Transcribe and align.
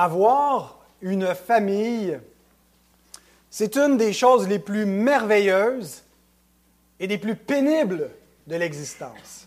Avoir 0.00 0.78
une 1.02 1.34
famille, 1.34 2.18
c'est 3.50 3.76
une 3.76 3.98
des 3.98 4.14
choses 4.14 4.48
les 4.48 4.58
plus 4.58 4.86
merveilleuses 4.86 6.02
et 6.98 7.06
des 7.06 7.18
plus 7.18 7.36
pénibles 7.36 8.10
de 8.46 8.56
l'existence. 8.56 9.46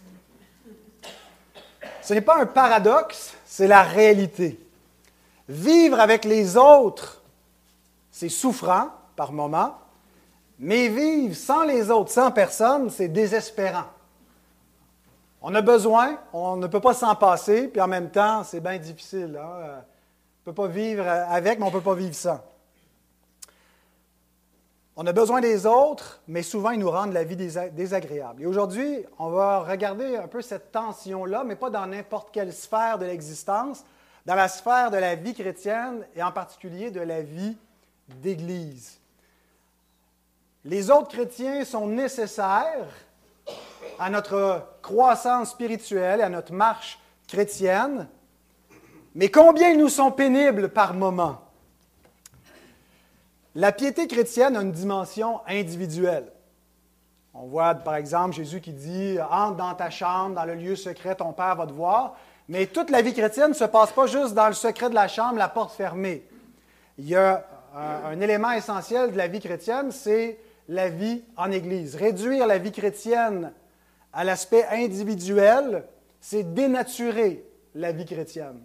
Ce 2.03 2.13
n'est 2.13 2.21
pas 2.21 2.39
un 2.39 2.45
paradoxe, 2.45 3.33
c'est 3.47 3.65
la 3.65 3.81
réalité. 3.81 4.59
Vivre 5.49 5.99
avec 5.99 6.23
les 6.23 6.55
autres, 6.55 7.23
c'est 8.11 8.29
souffrant 8.29 8.89
par 9.15 9.31
moments, 9.31 9.75
mais 10.59 10.87
vivre 10.87 11.35
sans 11.35 11.63
les 11.63 11.89
autres, 11.89 12.11
sans 12.11 12.29
personne, 12.29 12.91
c'est 12.91 13.07
désespérant. 13.07 13.87
On 15.41 15.55
a 15.55 15.61
besoin, 15.61 16.19
on 16.31 16.57
ne 16.57 16.67
peut 16.67 16.79
pas 16.79 16.93
s'en 16.93 17.15
passer, 17.15 17.69
puis 17.69 17.81
en 17.81 17.87
même 17.87 18.11
temps, 18.11 18.43
c'est 18.43 18.59
bien 18.59 18.77
difficile. 18.77 19.35
Hein. 19.41 19.81
On 20.45 20.49
ne 20.49 20.53
peut 20.53 20.61
pas 20.63 20.67
vivre 20.67 21.07
avec, 21.07 21.57
mais 21.57 21.63
on 21.63 21.69
ne 21.69 21.73
peut 21.73 21.81
pas 21.81 21.95
vivre 21.95 22.13
sans. 22.13 22.43
On 24.97 25.07
a 25.07 25.13
besoin 25.13 25.39
des 25.39 25.65
autres, 25.65 26.21
mais 26.27 26.43
souvent 26.43 26.71
ils 26.71 26.79
nous 26.79 26.91
rendent 26.91 27.13
la 27.13 27.23
vie 27.23 27.37
désagréable. 27.37 28.43
Et 28.43 28.45
aujourd'hui, 28.45 29.05
on 29.19 29.29
va 29.29 29.59
regarder 29.59 30.17
un 30.17 30.27
peu 30.27 30.41
cette 30.41 30.73
tension-là, 30.73 31.45
mais 31.45 31.55
pas 31.55 31.69
dans 31.69 31.87
n'importe 31.87 32.29
quelle 32.31 32.51
sphère 32.51 32.99
de 32.99 33.05
l'existence, 33.05 33.85
dans 34.25 34.35
la 34.35 34.49
sphère 34.49 34.91
de 34.91 34.97
la 34.97 35.15
vie 35.15 35.33
chrétienne 35.33 36.05
et 36.13 36.21
en 36.21 36.31
particulier 36.31 36.91
de 36.91 36.99
la 36.99 37.21
vie 37.21 37.57
d'Église. 38.09 38.99
Les 40.65 40.91
autres 40.91 41.07
chrétiens 41.07 41.63
sont 41.63 41.87
nécessaires 41.87 42.89
à 43.97 44.09
notre 44.09 44.65
croissance 44.81 45.51
spirituelle 45.51 46.21
à 46.21 46.29
notre 46.29 46.53
marche 46.53 46.99
chrétienne, 47.27 48.07
mais 49.15 49.29
combien 49.29 49.69
ils 49.69 49.77
nous 49.77 49.89
sont 49.89 50.11
pénibles 50.11 50.69
par 50.69 50.93
moments. 50.93 51.39
La 53.55 53.71
piété 53.71 54.07
chrétienne 54.07 54.57
a 54.57 54.61
une 54.61 54.71
dimension 54.71 55.41
individuelle. 55.47 56.31
On 57.35 57.45
voit 57.45 57.75
par 57.75 57.95
exemple 57.95 58.33
Jésus 58.33 58.61
qui 58.61 58.73
dit 58.73 59.17
Entre 59.29 59.57
dans 59.57 59.73
ta 59.75 59.91
chambre, 59.91 60.35
dans 60.35 60.45
le 60.45 60.55
lieu 60.55 60.75
secret, 60.75 61.15
ton 61.15 61.33
Père 61.33 61.55
va 61.55 61.67
te 61.67 61.71
voir. 61.71 62.15
Mais 62.49 62.65
toute 62.65 62.89
la 62.89 63.01
vie 63.01 63.13
chrétienne 63.13 63.49
ne 63.49 63.55
se 63.55 63.63
passe 63.63 63.91
pas 63.91 64.07
juste 64.07 64.33
dans 64.33 64.47
le 64.47 64.53
secret 64.53 64.89
de 64.89 64.95
la 64.95 65.07
chambre, 65.07 65.37
la 65.37 65.47
porte 65.47 65.75
fermée. 65.75 66.23
Il 66.97 67.07
y 67.07 67.15
a 67.15 67.45
un, 67.75 68.11
un 68.11 68.21
élément 68.21 68.51
essentiel 68.51 69.11
de 69.11 69.17
la 69.17 69.27
vie 69.27 69.39
chrétienne, 69.39 69.91
c'est 69.91 70.39
la 70.67 70.89
vie 70.89 71.23
en 71.37 71.51
Église. 71.51 71.95
Réduire 71.95 72.47
la 72.47 72.57
vie 72.57 72.71
chrétienne 72.71 73.51
à 74.11 74.23
l'aspect 74.23 74.65
individuel, 74.71 75.85
c'est 76.19 76.53
dénaturer 76.53 77.45
la 77.75 77.91
vie 77.91 78.05
chrétienne. 78.05 78.59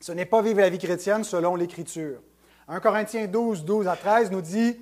Ce 0.00 0.12
n'est 0.12 0.24
pas 0.24 0.40
vivre 0.40 0.60
la 0.60 0.70
vie 0.70 0.78
chrétienne 0.78 1.24
selon 1.24 1.56
l'Écriture. 1.56 2.20
1 2.68 2.80
Corinthiens 2.80 3.26
12, 3.26 3.66
12 3.66 3.86
à 3.86 3.96
13 3.96 4.30
nous 4.30 4.40
dit 4.40 4.74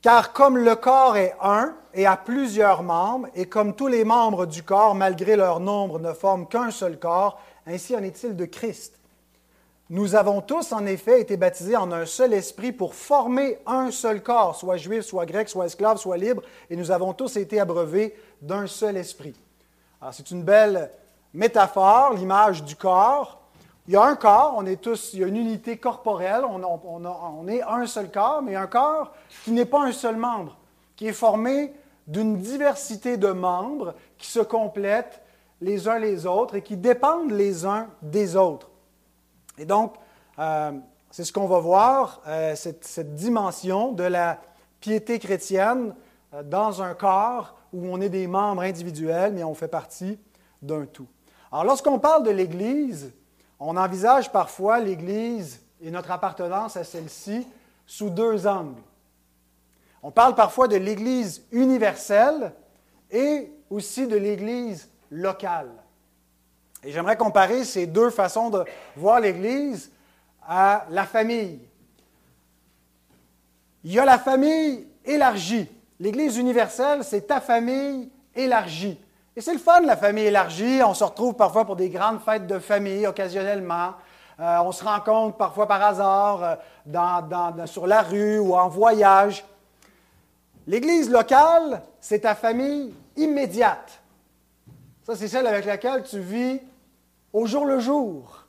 Car 0.00 0.32
comme 0.32 0.56
le 0.56 0.76
corps 0.76 1.16
est 1.16 1.34
un 1.42 1.74
et 1.92 2.06
a 2.06 2.16
plusieurs 2.16 2.84
membres, 2.84 3.26
et 3.34 3.46
comme 3.46 3.74
tous 3.74 3.88
les 3.88 4.04
membres 4.04 4.46
du 4.46 4.62
corps, 4.62 4.94
malgré 4.94 5.34
leur 5.34 5.58
nombre, 5.58 5.98
ne 5.98 6.12
forment 6.12 6.46
qu'un 6.46 6.70
seul 6.70 7.00
corps, 7.00 7.40
ainsi 7.66 7.96
en 7.96 8.02
est-il 8.04 8.36
de 8.36 8.44
Christ. 8.44 8.94
Nous 9.90 10.14
avons 10.14 10.40
tous, 10.40 10.70
en 10.72 10.86
effet, 10.86 11.20
été 11.20 11.36
baptisés 11.36 11.76
en 11.76 11.90
un 11.90 12.06
seul 12.06 12.32
esprit 12.32 12.70
pour 12.70 12.94
former 12.94 13.58
un 13.66 13.90
seul 13.90 14.22
corps, 14.22 14.54
soit 14.54 14.76
juif, 14.76 15.02
soit 15.02 15.26
grec, 15.26 15.48
soit 15.48 15.66
esclave, 15.66 15.96
soit 15.96 16.16
libre, 16.16 16.42
et 16.70 16.76
nous 16.76 16.92
avons 16.92 17.12
tous 17.12 17.38
été 17.38 17.58
abreuvés 17.58 18.14
d'un 18.40 18.68
seul 18.68 18.98
esprit. 18.98 19.34
C'est 20.12 20.30
une 20.30 20.44
belle 20.44 20.92
métaphore, 21.34 22.12
l'image 22.12 22.62
du 22.62 22.76
corps. 22.76 23.37
Il 23.88 23.94
y 23.94 23.96
a 23.96 24.02
un 24.02 24.16
corps, 24.16 24.52
on 24.54 24.66
est 24.66 24.82
tous, 24.82 25.14
il 25.14 25.20
y 25.20 25.24
a 25.24 25.26
une 25.26 25.38
unité 25.38 25.78
corporelle, 25.78 26.44
on, 26.44 27.48
est 27.48 27.62
un 27.62 27.86
seul 27.86 28.10
corps, 28.10 28.42
mais 28.42 28.54
un 28.54 28.66
corps 28.66 29.14
qui 29.44 29.50
n'est 29.50 29.64
pas 29.64 29.82
un 29.82 29.92
seul 29.92 30.18
membre, 30.18 30.58
qui 30.94 31.06
est 31.06 31.14
formé 31.14 31.72
d'une 32.06 32.36
diversité 32.36 33.16
de 33.16 33.28
membres 33.28 33.94
qui 34.18 34.26
se 34.26 34.40
complètent 34.40 35.22
les 35.62 35.88
uns 35.88 35.98
les 35.98 36.26
autres 36.26 36.56
et 36.56 36.62
qui 36.62 36.76
dépendent 36.76 37.30
les 37.30 37.64
uns 37.64 37.88
des 38.02 38.36
autres. 38.36 38.68
Et 39.56 39.64
donc, 39.64 39.94
euh, 40.38 40.72
c'est 41.10 41.24
ce 41.24 41.32
qu'on 41.32 41.46
va 41.46 41.58
voir, 41.58 42.20
euh, 42.26 42.54
cette, 42.56 43.14
dimension 43.14 43.92
de 43.92 44.04
la 44.04 44.38
piété 44.80 45.18
chrétienne 45.18 45.94
euh, 46.34 46.42
dans 46.42 46.82
un 46.82 46.92
corps 46.92 47.56
où 47.72 47.86
on 47.86 48.02
est 48.02 48.10
des 48.10 48.26
membres 48.26 48.60
individuels, 48.60 49.32
mais 49.32 49.44
on 49.44 49.54
fait 49.54 49.66
partie 49.66 50.18
d'un 50.60 50.84
tout. 50.84 51.08
Alors, 51.50 51.64
lorsqu'on 51.64 51.98
parle 51.98 52.22
de 52.24 52.30
l'Église, 52.30 53.14
on 53.58 53.76
envisage 53.76 54.30
parfois 54.30 54.80
l'Église 54.80 55.60
et 55.80 55.90
notre 55.90 56.10
appartenance 56.10 56.76
à 56.76 56.84
celle-ci 56.84 57.46
sous 57.86 58.10
deux 58.10 58.46
angles. 58.46 58.80
On 60.02 60.10
parle 60.10 60.34
parfois 60.34 60.68
de 60.68 60.76
l'Église 60.76 61.44
universelle 61.50 62.52
et 63.10 63.50
aussi 63.70 64.06
de 64.06 64.16
l'Église 64.16 64.88
locale. 65.10 65.70
Et 66.84 66.92
j'aimerais 66.92 67.16
comparer 67.16 67.64
ces 67.64 67.86
deux 67.86 68.10
façons 68.10 68.50
de 68.50 68.64
voir 68.96 69.20
l'Église 69.20 69.90
à 70.46 70.86
la 70.90 71.04
famille. 71.04 71.58
Il 73.82 73.92
y 73.92 73.98
a 73.98 74.04
la 74.04 74.18
famille 74.18 74.86
élargie. 75.04 75.68
L'Église 75.98 76.36
universelle, 76.36 77.02
c'est 77.02 77.26
ta 77.26 77.40
famille 77.40 78.08
élargie. 78.34 78.98
Et 79.38 79.40
c'est 79.40 79.52
le 79.52 79.60
fun, 79.60 79.82
la 79.82 79.96
famille 79.96 80.24
élargie. 80.24 80.80
On 80.84 80.94
se 80.94 81.04
retrouve 81.04 81.34
parfois 81.34 81.64
pour 81.64 81.76
des 81.76 81.90
grandes 81.90 82.20
fêtes 82.20 82.48
de 82.48 82.58
famille, 82.58 83.06
occasionnellement. 83.06 83.92
Euh, 84.40 84.58
on 84.64 84.72
se 84.72 84.82
rencontre 84.82 85.36
parfois 85.36 85.68
par 85.68 85.80
hasard 85.80 86.58
euh, 86.88 87.66
sur 87.66 87.86
la 87.86 88.02
rue 88.02 88.40
ou 88.40 88.56
en 88.56 88.68
voyage. 88.68 89.44
L'Église 90.66 91.08
locale, 91.08 91.82
c'est 92.00 92.22
ta 92.22 92.34
famille 92.34 92.92
immédiate. 93.16 94.00
Ça, 95.06 95.14
c'est 95.14 95.28
celle 95.28 95.46
avec 95.46 95.66
laquelle 95.66 96.02
tu 96.02 96.18
vis 96.18 96.60
au 97.32 97.46
jour 97.46 97.64
le 97.64 97.78
jour. 97.78 98.44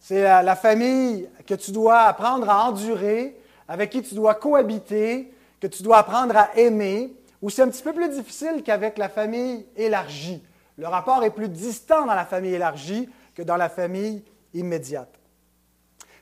C'est 0.00 0.22
la 0.22 0.56
famille 0.56 1.28
que 1.46 1.52
tu 1.52 1.72
dois 1.72 1.98
apprendre 2.04 2.48
à 2.48 2.64
endurer, 2.64 3.38
avec 3.68 3.90
qui 3.90 4.00
tu 4.00 4.14
dois 4.14 4.34
cohabiter, 4.36 5.30
que 5.60 5.66
tu 5.66 5.82
dois 5.82 5.98
apprendre 5.98 6.38
à 6.38 6.56
aimer 6.56 7.14
où 7.46 7.48
c'est 7.48 7.62
un 7.62 7.68
petit 7.68 7.84
peu 7.84 7.92
plus 7.92 8.08
difficile 8.08 8.64
qu'avec 8.64 8.98
la 8.98 9.08
famille 9.08 9.66
élargie. 9.76 10.42
Le 10.78 10.88
rapport 10.88 11.22
est 11.22 11.30
plus 11.30 11.48
distant 11.48 12.04
dans 12.04 12.16
la 12.16 12.24
famille 12.24 12.52
élargie 12.52 13.08
que 13.36 13.42
dans 13.42 13.56
la 13.56 13.68
famille 13.68 14.24
immédiate. 14.52 15.20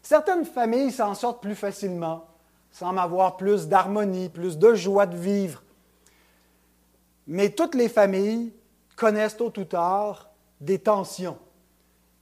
Certaines 0.03 0.45
familles 0.45 0.93
s'en 0.93 1.15
sortent 1.15 1.41
plus 1.41 1.55
facilement, 1.55 2.27
semblent 2.71 2.99
avoir 2.99 3.39
plus 3.39 3.69
d'harmonie, 3.69 4.29
plus 4.29 4.59
de 4.59 4.75
joie 4.75 5.07
de 5.07 5.17
vivre. 5.17 5.63
Mais 7.27 7.49
toutes 7.49 7.75
les 7.75 7.89
familles 7.89 8.53
connaissent 8.95 9.39
tôt 9.39 9.59
ou 9.59 9.65
tard 9.65 10.29
des 10.61 10.79
tensions. 10.79 11.39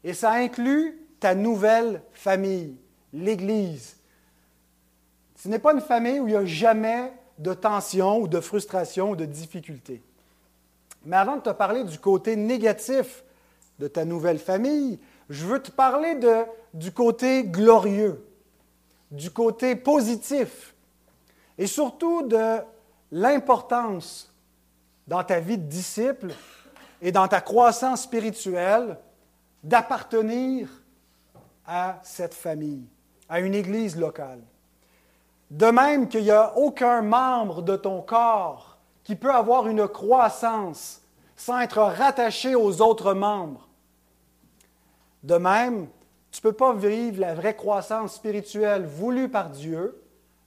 Et 0.05 0.15
ça 0.15 0.31
inclut 0.31 1.09
ta 1.19 1.35
nouvelle 1.35 2.05
famille, 2.13 2.77
l'Église. 3.13 3.97
Ce 5.35 5.49
n'est 5.49 5.59
pas 5.59 5.73
une 5.73 5.81
famille 5.81 6.21
où 6.21 6.29
il 6.29 6.35
n'y 6.35 6.37
a 6.37 6.45
jamais 6.45 7.13
de 7.39 7.55
tension 7.55 8.19
ou 8.19 8.29
de 8.29 8.41
frustration 8.41 9.11
ou 9.11 9.17
de 9.17 9.25
difficulté. 9.25 10.03
Mais 11.05 11.17
avant 11.17 11.37
de 11.37 11.43
te 11.43 11.51
parler 11.51 11.85
du 11.85 11.99
côté 11.99 12.37
négatif 12.37 13.25
de 13.79 13.89
ta 13.89 14.05
nouvelle 14.05 14.39
famille, 14.39 14.99
je 15.29 15.47
veux 15.47 15.61
te 15.61 15.71
parler 15.71 16.19
du 16.75 16.93
côté 16.93 17.45
glorieux, 17.45 18.25
du 19.11 19.31
côté 19.31 19.75
positif 19.75 20.75
et 21.59 21.67
surtout 21.67 22.27
de 22.27 22.59
l'importance 23.11 24.33
dans 25.07 25.25
ta 25.25 25.41
vie 25.41 25.59
de 25.59 25.69
disciple 25.69 26.33
et 27.01 27.13
dans 27.13 27.29
ta 27.29 27.41
croissance 27.41 28.03
spirituelle 28.03 28.99
d'appartenir 29.63 30.69
à 31.67 32.01
cette 32.03 32.35
famille, 32.35 32.85
à 33.29 33.41
une 33.41 33.55
église 33.55 33.97
locale. 33.97 34.41
De 35.53 35.67
même 35.67 36.09
qu'il 36.09 36.23
n'y 36.23 36.31
a 36.31 36.57
aucun 36.57 37.03
membre 37.03 37.61
de 37.61 37.77
ton 37.77 38.01
corps 38.01 38.79
qui 39.05 39.17
peut 39.17 39.31
avoir 39.31 39.69
une 39.69 39.87
croissance 39.87 41.03
sans 41.37 41.61
être 41.61 41.83
rattaché 41.83 42.55
aux 42.55 42.81
autres 42.81 43.13
membres. 43.13 43.69
De 45.23 45.37
même, 45.37 45.89
tu 46.31 46.41
ne 46.43 46.51
peux 46.51 46.57
pas 46.57 46.73
vivre 46.73 47.21
la 47.21 47.35
vraie 47.35 47.55
croissance 47.55 48.15
spirituelle 48.15 48.87
voulue 48.87 49.29
par 49.29 49.51
Dieu, 49.51 50.03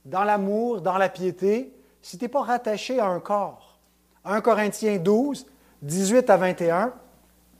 dans 0.06 0.24
l'amour, 0.24 0.82
dans 0.82 0.98
la 0.98 1.10
piété, 1.10 1.72
si 2.02 2.18
tu 2.18 2.24
n'es 2.24 2.30
pas 2.30 2.42
rattaché 2.42 3.00
à 3.00 3.06
un 3.06 3.20
corps. 3.20 3.78
1 4.26 4.42
Corinthiens 4.42 4.98
12, 4.98 5.46
18 5.84 6.32
à 6.32 6.38
21. 6.38 6.94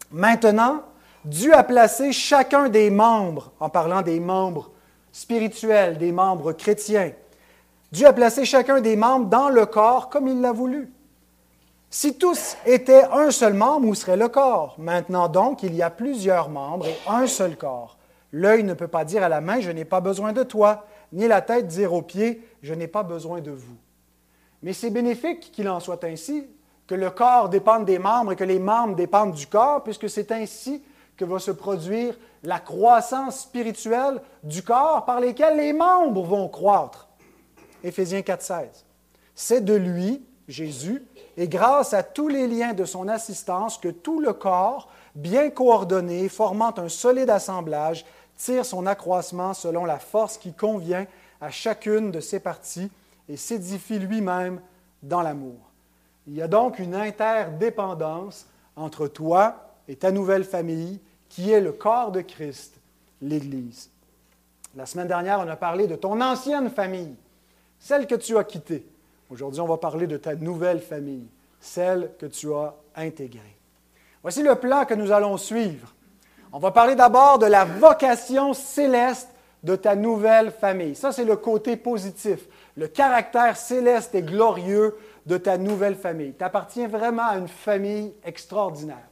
Maintenant, 0.10 0.82
Dieu 1.24 1.54
a 1.54 1.64
placé 1.64 2.12
chacun 2.12 2.70
des 2.70 2.90
membres, 2.90 3.52
en 3.60 3.70
parlant 3.70 4.02
des 4.02 4.20
membres 4.20 4.72
spirituels, 5.12 6.00
des 6.00 6.12
membres 6.12 6.52
chrétiens, 6.52 7.12
Dieu 7.96 8.08
a 8.08 8.12
placé 8.12 8.44
chacun 8.44 8.82
des 8.82 8.98
membres 8.98 9.28
dans 9.28 9.48
le 9.48 9.66
corps 9.66 10.10
comme 10.10 10.28
il 10.28 10.42
l'a 10.42 10.52
voulu. 10.52 10.92
Si 11.90 12.18
tous 12.18 12.58
étaient 12.66 13.06
un 13.06 13.32
seul 13.32 13.54
membre, 13.54 13.88
où 13.88 13.96
serait 13.96 14.18
le 14.18 14.28
corps? 14.28 14.76
Maintenant 14.78 15.30
donc, 15.30 15.64
il 15.64 15.74
y 15.74 15.82
a 15.82 15.90
plusieurs 15.90 16.50
membres 16.50 16.88
et 16.88 16.98
un 17.08 17.26
seul 17.26 17.56
corps. 17.56 17.96
L'œil 18.34 18.66
ne 18.66 18.74
peut 18.74 18.90
pas 18.90 19.06
dire 19.06 19.24
à 19.24 19.30
la 19.30 19.40
main, 19.40 19.62
je 19.62 19.72
n'ai 19.72 19.86
pas 19.86 20.02
besoin 20.02 20.34
de 20.34 20.44
toi, 20.44 20.88
ni 21.14 21.26
la 21.26 21.40
tête 21.40 21.68
dire 21.68 21.94
aux 21.94 22.02
pieds, 22.02 22.46
je 22.62 22.74
n'ai 22.74 22.90
pas 22.90 23.04
besoin 23.04 23.40
de 23.40 23.52
vous. 23.52 23.78
Mais 24.62 24.74
c'est 24.74 24.90
bénéfique 24.90 25.54
qu'il 25.54 25.70
en 25.70 25.80
soit 25.80 26.04
ainsi, 26.04 26.50
que 26.88 26.96
le 26.96 27.12
corps 27.12 27.48
dépende 27.48 27.86
des 27.86 27.98
membres 27.98 28.34
et 28.34 28.36
que 28.36 28.44
les 28.44 28.60
membres 28.60 28.98
dépendent 28.98 29.36
du 29.36 29.48
corps, 29.48 29.86
puisque 29.86 30.10
c'est 30.10 30.34
ainsi 30.34 30.84
que 31.16 31.24
va 31.24 31.40
se 31.40 31.52
produire 31.52 32.18
la 32.44 32.60
croissance 32.60 33.44
spirituelle 33.44 34.20
du 34.44 34.64
corps 34.64 35.06
par 35.06 35.22
lesquels 35.22 35.56
les 35.56 35.72
membres 35.72 36.24
vont 36.24 36.50
croître. 36.50 37.05
Éphésiens 37.86 38.22
4.16. 38.22 38.84
C'est 39.36 39.64
de 39.64 39.76
lui, 39.76 40.26
Jésus, 40.48 41.04
et 41.38 41.48
grâce 41.48 41.94
à 41.94 42.02
tous 42.02 42.28
les 42.28 42.48
liens 42.48 42.74
de 42.74 42.84
son 42.84 43.08
assistance 43.08 43.78
que 43.78 43.90
tout 43.90 44.20
le 44.20 44.34
corps, 44.34 44.90
bien 45.14 45.52
coordonné, 45.52 46.28
formant 46.28 46.74
un 46.80 46.90
solide 46.90 47.30
assemblage, 47.30 48.06
tire 48.38 48.66
son 48.66 48.88
accroissement 48.88 49.54
selon 49.54 49.86
la 49.86 50.00
force 50.00 50.38
qui 50.38 50.52
convient 50.54 51.06
à 51.40 51.52
chacune 51.52 52.12
de 52.12 52.20
ses 52.20 52.40
parties 52.40 52.90
et 53.30 53.38
s'édifie 53.38 54.00
lui-même 54.00 54.60
dans 55.04 55.22
l'amour. 55.22 55.60
Il 56.28 56.34
y 56.34 56.42
a 56.42 56.48
donc 56.48 56.80
une 56.80 56.96
interdépendance 56.96 58.48
entre 58.76 59.08
toi 59.08 59.74
et 59.88 59.96
ta 59.96 60.12
nouvelle 60.12 60.44
famille 60.44 61.00
qui 61.30 61.52
est 61.52 61.62
le 61.62 61.72
corps 61.72 62.12
de 62.12 62.22
Christ, 62.22 62.74
l'Église. 63.22 63.92
La 64.76 64.88
semaine 64.88 65.08
dernière, 65.08 65.40
on 65.40 65.48
a 65.48 65.56
parlé 65.56 65.86
de 65.86 65.96
ton 65.96 66.20
ancienne 66.20 66.70
famille, 66.70 67.16
celle 67.80 68.08
que 68.08 68.16
tu 68.16 68.38
as 68.38 68.44
quittée. 68.44 68.86
Aujourd'hui, 69.30 69.62
on 69.62 69.68
va 69.68 69.78
parler 69.78 70.08
de 70.08 70.18
ta 70.18 70.36
nouvelle 70.36 70.82
famille, 70.82 71.28
celle 71.60 72.12
que 72.20 72.26
tu 72.26 72.54
as 72.54 72.74
intégrée. 72.96 73.58
Voici 74.22 74.44
le 74.44 74.56
plan 74.56 74.86
que 74.86 74.94
nous 74.94 75.12
allons 75.12 75.38
suivre. 75.38 75.94
On 76.52 76.60
va 76.60 76.72
parler 76.72 76.96
d'abord 76.96 77.40
de 77.40 77.46
la 77.46 77.66
vocation 77.66 78.54
céleste 78.54 79.30
de 79.64 79.76
ta 79.76 79.96
nouvelle 79.96 80.52
famille. 80.52 80.96
Ça, 80.96 81.12
c'est 81.12 81.26
le 81.26 81.36
côté 81.36 81.76
positif, 81.76 82.40
le 82.78 82.88
caractère 82.88 83.58
céleste 83.58 84.14
et 84.16 84.22
glorieux 84.22 84.96
de 85.26 85.38
ta 85.38 85.58
nouvelle 85.58 85.96
famille. 85.96 86.34
Tu 86.38 86.44
appartiens 86.44 86.88
vraiment 86.88 87.28
à 87.28 87.38
une 87.38 87.48
famille 87.48 88.14
extraordinaire. 88.24 89.08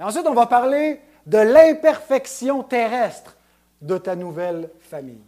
Ensuite, 0.00 0.26
on 0.26 0.34
va 0.34 0.46
parler 0.46 1.00
de 1.26 1.38
l'imperfection 1.38 2.64
terrestre 2.64 3.36
de 3.80 3.96
ta 3.96 4.16
nouvelle 4.16 4.70
famille. 4.80 5.22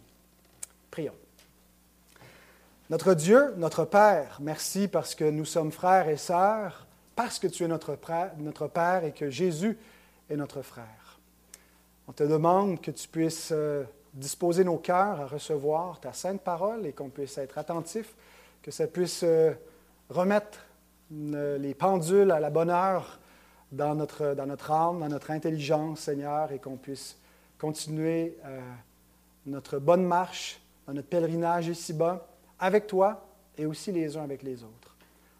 Notre 2.89 3.15
Dieu, 3.15 3.53
notre 3.57 3.83
Père, 3.83 4.37
merci 4.39 4.87
parce 4.87 5.13
que 5.13 5.25
nous 5.29 5.43
sommes 5.43 5.73
frères 5.73 6.07
et 6.07 6.15
sœurs, 6.15 6.87
parce 7.17 7.37
que 7.37 7.47
tu 7.47 7.65
es 7.65 7.67
notre 7.67 7.95
Père, 7.95 8.31
notre 8.37 8.67
Père 8.67 9.03
et 9.03 9.11
que 9.11 9.29
Jésus 9.29 9.77
est 10.29 10.37
notre 10.37 10.61
frère. 10.61 11.19
On 12.07 12.13
te 12.13 12.23
demande 12.23 12.79
que 12.79 12.91
tu 12.91 13.09
puisses 13.09 13.49
euh, 13.51 13.83
disposer 14.13 14.63
nos 14.63 14.77
cœurs 14.77 15.19
à 15.19 15.27
recevoir 15.27 15.99
ta 15.99 16.13
sainte 16.13 16.39
parole 16.39 16.85
et 16.85 16.93
qu'on 16.93 17.09
puisse 17.09 17.37
être 17.37 17.57
attentif, 17.57 18.15
que 18.63 18.71
ça 18.71 18.87
puisse 18.87 19.19
euh, 19.25 19.51
remettre 20.09 20.59
euh, 21.11 21.57
les 21.57 21.73
pendules 21.73 22.31
à 22.31 22.39
la 22.39 22.49
bonne 22.49 22.69
heure 22.69 23.19
dans 23.73 23.95
notre, 23.95 24.33
dans 24.33 24.45
notre 24.45 24.71
âme, 24.71 25.01
dans 25.01 25.09
notre 25.09 25.31
intelligence, 25.31 25.99
Seigneur, 25.99 26.53
et 26.53 26.59
qu'on 26.59 26.77
puisse 26.77 27.17
continuer 27.59 28.37
notre 29.45 29.77
bonne 29.77 30.05
marche 30.05 30.61
dans 30.85 30.93
notre 30.93 31.09
pèlerinage 31.09 31.67
ici-bas 31.67 32.25
avec 32.59 32.87
toi 32.87 33.25
et 33.57 33.65
aussi 33.65 33.91
les 33.91 34.17
uns 34.17 34.23
avec 34.23 34.43
les 34.43 34.63
autres. 34.63 34.95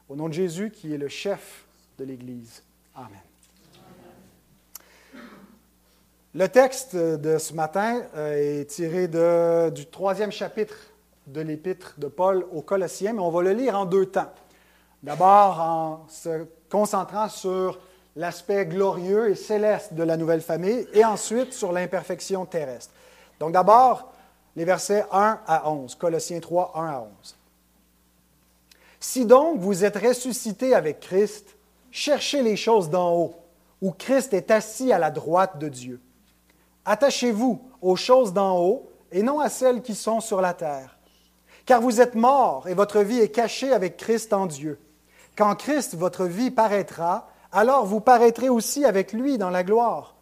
Au 0.09 0.15
nom 0.15 0.29
de 0.29 0.33
Jésus, 0.33 0.71
qui 0.71 0.93
est 0.93 0.97
le 0.97 1.07
chef 1.07 1.65
de 1.97 2.05
l'Église. 2.05 2.63
Amen. 2.95 3.19
Le 6.33 6.47
texte 6.47 6.95
de 6.95 7.37
ce 7.37 7.53
matin 7.53 8.01
euh, 8.15 8.61
est 8.61 8.65
tiré 8.65 9.07
du 9.71 9.85
troisième 9.87 10.31
chapitre 10.31 10.75
de 11.25 11.41
l'épître 11.41 11.95
de 11.97 12.07
Paul 12.07 12.45
aux 12.51 12.61
Colossiens, 12.61 13.13
mais 13.13 13.21
on 13.21 13.31
va 13.31 13.41
le 13.41 13.53
lire 13.53 13.77
en 13.77 13.85
deux 13.85 14.05
temps. 14.05 14.31
D'abord 15.03 15.59
en 15.59 16.05
se 16.09 16.45
concentrant 16.69 17.29
sur 17.29 17.79
l'aspect 18.15 18.65
glorieux 18.65 19.29
et 19.29 19.35
céleste 19.35 19.93
de 19.93 20.03
la 20.03 20.17
nouvelle 20.17 20.41
famille, 20.41 20.87
et 20.93 21.05
ensuite 21.05 21.53
sur 21.53 21.71
l'imperfection 21.71 22.45
terrestre. 22.45 22.93
Donc 23.39 23.51
d'abord, 23.51 24.11
les 24.57 24.65
versets 24.65 25.05
1 25.11 25.39
à 25.45 25.69
11, 25.69 25.93
Colossiens 25.93 26.39
3, 26.39 26.71
1 26.73 26.87
à 26.87 26.99
11. 27.01 27.35
Si 28.99 29.23
donc 29.27 29.59
vous 29.59 29.85
êtes 29.85 29.97
ressuscité 29.97 30.73
avec 30.73 30.99
Christ, 30.99 31.55
cherchez 31.91 32.41
les 32.41 32.55
choses 32.55 32.89
d'en 32.89 33.13
haut, 33.13 33.35
où 33.83 33.91
Christ 33.91 34.33
est 34.33 34.49
assis 34.49 34.91
à 34.91 34.97
la 34.97 35.11
droite 35.11 35.59
de 35.59 35.69
Dieu. 35.69 36.01
Attachez-vous 36.85 37.61
aux 37.83 37.95
choses 37.95 38.33
d'en 38.33 38.57
haut 38.57 38.89
et 39.11 39.21
non 39.21 39.39
à 39.39 39.49
celles 39.49 39.83
qui 39.83 39.93
sont 39.93 40.21
sur 40.21 40.41
la 40.41 40.55
terre. 40.55 40.97
Car 41.67 41.79
vous 41.79 42.01
êtes 42.01 42.15
morts 42.15 42.67
et 42.67 42.73
votre 42.73 43.01
vie 43.01 43.19
est 43.19 43.29
cachée 43.29 43.71
avec 43.71 43.95
Christ 43.95 44.33
en 44.33 44.47
Dieu. 44.47 44.79
Quand 45.35 45.53
Christ, 45.53 45.93
votre 45.93 46.25
vie, 46.25 46.49
paraîtra, 46.49 47.29
alors 47.51 47.85
vous 47.85 48.01
paraîtrez 48.01 48.49
aussi 48.49 48.85
avec 48.85 49.13
lui 49.13 49.37
dans 49.37 49.51
la 49.51 49.63
gloire. 49.63 50.15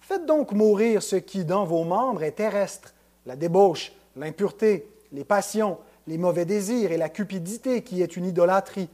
Faites 0.00 0.24
donc 0.24 0.52
mourir 0.52 1.02
ce 1.02 1.16
qui, 1.16 1.44
dans 1.44 1.66
vos 1.66 1.84
membres, 1.84 2.22
est 2.22 2.32
terrestre 2.32 2.93
la 3.26 3.36
débauche, 3.36 3.92
l'impureté, 4.16 4.86
les 5.12 5.24
passions, 5.24 5.78
les 6.06 6.18
mauvais 6.18 6.44
désirs 6.44 6.92
et 6.92 6.96
la 6.96 7.08
cupidité 7.08 7.82
qui 7.82 8.02
est 8.02 8.16
une 8.16 8.26
idolâtrie. 8.26 8.88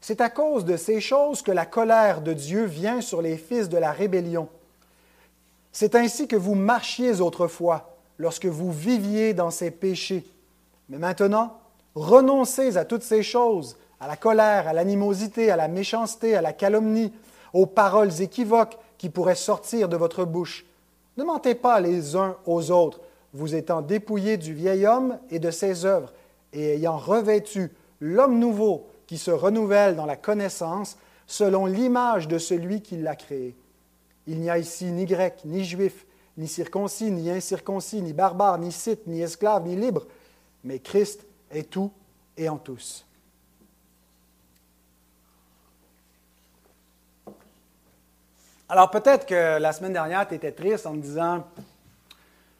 C'est 0.00 0.20
à 0.20 0.30
cause 0.30 0.64
de 0.64 0.76
ces 0.76 1.00
choses 1.00 1.42
que 1.42 1.52
la 1.52 1.66
colère 1.66 2.22
de 2.22 2.32
Dieu 2.32 2.64
vient 2.64 3.00
sur 3.00 3.22
les 3.22 3.36
fils 3.36 3.68
de 3.68 3.76
la 3.76 3.92
rébellion. 3.92 4.48
C'est 5.72 5.94
ainsi 5.94 6.26
que 6.26 6.36
vous 6.36 6.54
marchiez 6.54 7.20
autrefois, 7.20 7.96
lorsque 8.18 8.46
vous 8.46 8.72
viviez 8.72 9.34
dans 9.34 9.50
ces 9.50 9.70
péchés. 9.70 10.26
Mais 10.88 10.98
maintenant, 10.98 11.58
renoncez 11.94 12.76
à 12.76 12.84
toutes 12.84 13.02
ces 13.02 13.22
choses, 13.22 13.76
à 14.00 14.08
la 14.08 14.16
colère, 14.16 14.66
à 14.66 14.72
l'animosité, 14.72 15.50
à 15.50 15.56
la 15.56 15.68
méchanceté, 15.68 16.34
à 16.34 16.42
la 16.42 16.52
calomnie, 16.52 17.12
aux 17.52 17.66
paroles 17.66 18.20
équivoques 18.20 18.78
qui 18.98 19.10
pourraient 19.10 19.34
sortir 19.34 19.88
de 19.88 19.96
votre 19.96 20.24
bouche. 20.24 20.64
Ne 21.16 21.24
mentez 21.24 21.54
pas 21.54 21.80
les 21.80 22.16
uns 22.16 22.36
aux 22.46 22.70
autres, 22.70 23.00
vous 23.32 23.54
étant 23.54 23.82
dépouillés 23.82 24.36
du 24.36 24.54
vieil 24.54 24.86
homme 24.86 25.18
et 25.30 25.38
de 25.38 25.50
ses 25.50 25.84
œuvres, 25.84 26.12
et 26.52 26.74
ayant 26.74 26.96
revêtu 26.96 27.70
l'homme 28.00 28.38
nouveau 28.38 28.88
qui 29.06 29.18
se 29.18 29.30
renouvelle 29.30 29.96
dans 29.96 30.06
la 30.06 30.16
connaissance 30.16 30.96
selon 31.26 31.66
l'image 31.66 32.28
de 32.28 32.38
celui 32.38 32.82
qui 32.82 32.96
l'a 32.96 33.14
créé. 33.14 33.54
Il 34.26 34.40
n'y 34.40 34.50
a 34.50 34.58
ici 34.58 34.86
ni 34.86 35.04
grec, 35.04 35.40
ni 35.44 35.64
juif, 35.64 36.06
ni 36.36 36.48
circoncis, 36.48 37.10
ni 37.10 37.30
incirconcis, 37.30 38.02
ni 38.02 38.12
barbare, 38.12 38.58
ni 38.58 38.72
scythe, 38.72 39.06
ni 39.06 39.20
esclave, 39.20 39.66
ni 39.66 39.76
libre, 39.76 40.06
mais 40.64 40.78
Christ 40.78 41.24
est 41.50 41.70
tout 41.70 41.92
et 42.36 42.48
en 42.48 42.56
tous. 42.56 43.06
Alors 48.68 48.90
peut-être 48.90 49.26
que 49.26 49.58
la 49.58 49.72
semaine 49.72 49.92
dernière, 49.92 50.28
tu 50.28 50.34
étais 50.34 50.52
triste 50.52 50.86
en 50.86 50.92
me 50.92 51.02
disant, 51.02 51.44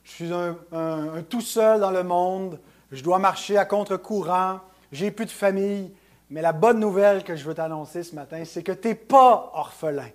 je 0.05 0.11
suis 0.11 0.33
un, 0.33 1.23
tout 1.29 1.41
seul 1.41 1.81
dans 1.81 1.91
le 1.91 2.03
monde, 2.03 2.59
je 2.91 3.03
dois 3.03 3.19
marcher 3.19 3.57
à 3.57 3.65
contre-courant, 3.65 4.61
j'ai 4.93 5.11
plus 5.11 5.27
de 5.27 5.31
famille. 5.31 5.93
Mais 6.31 6.43
la 6.43 6.53
bonne 6.53 6.79
nouvelle 6.79 7.25
que 7.25 7.35
je 7.35 7.45
veux 7.45 7.55
t'annoncer 7.55 8.05
ce 8.05 8.15
matin, 8.15 8.45
c'est 8.45 8.63
que 8.63 8.73
tu 8.73 8.89
n'es 8.89 8.95
pas 8.95 9.51
orphelin. 9.55 10.09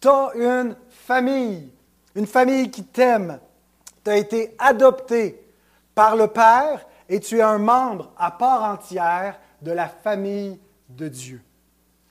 Tu 0.00 0.08
as 0.08 0.30
une 0.34 0.76
famille, 0.88 1.70
une 2.14 2.26
famille 2.26 2.70
qui 2.70 2.84
t'aime. 2.84 3.38
Tu 4.02 4.10
as 4.10 4.16
été 4.16 4.56
adopté 4.58 5.46
par 5.94 6.16
le 6.16 6.28
Père 6.28 6.86
et 7.08 7.20
tu 7.20 7.38
es 7.38 7.42
un 7.42 7.58
membre 7.58 8.12
à 8.16 8.30
part 8.30 8.64
entière 8.64 9.38
de 9.60 9.72
la 9.72 9.88
famille 9.88 10.58
de 10.88 11.08
Dieu. 11.08 11.42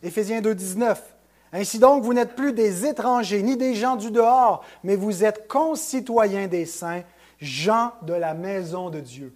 Éphésiens 0.04 0.42
2, 0.42 0.54
19. 0.54 1.16
Ainsi 1.54 1.80
donc, 1.80 2.04
vous 2.04 2.14
n'êtes 2.14 2.36
plus 2.36 2.54
des 2.54 2.86
étrangers 2.86 3.44
ni 3.44 3.58
des 3.58 3.76
gens 3.76 3.98
du 3.98 4.10
dehors, 4.10 4.64
mais 4.84 4.96
vous 4.96 5.24
êtes 5.24 5.48
concitoyens 5.48 6.48
des 6.48 6.66
saints, 6.66 7.04
gens 7.40 7.92
de 8.04 8.14
la 8.14 8.34
maison 8.34 8.90
de 8.90 9.02
Dieu. 9.02 9.34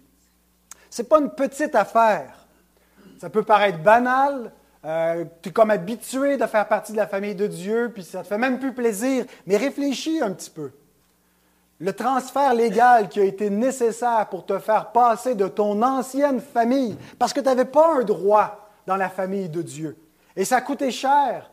Ce 0.88 1.02
n'est 1.02 1.08
pas 1.08 1.20
une 1.20 1.30
petite 1.30 1.74
affaire. 1.74 2.46
Ça 3.20 3.28
peut 3.28 3.42
paraître 3.42 3.78
banal, 3.78 4.52
euh, 4.84 5.24
tu 5.42 5.48
es 5.48 5.52
comme 5.52 5.70
habitué 5.70 6.36
de 6.36 6.46
faire 6.46 6.66
partie 6.68 6.92
de 6.92 6.96
la 6.96 7.06
famille 7.06 7.34
de 7.34 7.46
Dieu, 7.46 7.90
puis 7.92 8.04
ça 8.04 8.22
te 8.22 8.28
fait 8.28 8.38
même 8.38 8.58
plus 8.58 8.72
plaisir, 8.72 9.24
mais 9.46 9.56
réfléchis 9.56 10.20
un 10.22 10.30
petit 10.30 10.50
peu. 10.50 10.70
Le 11.78 11.92
transfert 11.92 12.54
légal 12.54 13.08
qui 13.08 13.20
a 13.20 13.24
été 13.24 13.50
nécessaire 13.50 14.26
pour 14.30 14.46
te 14.46 14.58
faire 14.58 14.92
passer 14.92 15.34
de 15.34 15.48
ton 15.48 15.82
ancienne 15.82 16.40
famille, 16.40 16.96
parce 17.18 17.34
que 17.34 17.40
tu 17.40 17.46
n'avais 17.46 17.66
pas 17.66 17.96
un 17.96 18.04
droit 18.04 18.70
dans 18.86 18.96
la 18.96 19.10
famille 19.10 19.50
de 19.50 19.60
Dieu. 19.60 19.98
Et 20.36 20.44
ça 20.44 20.60
coûté 20.60 20.90
cher 20.90 21.50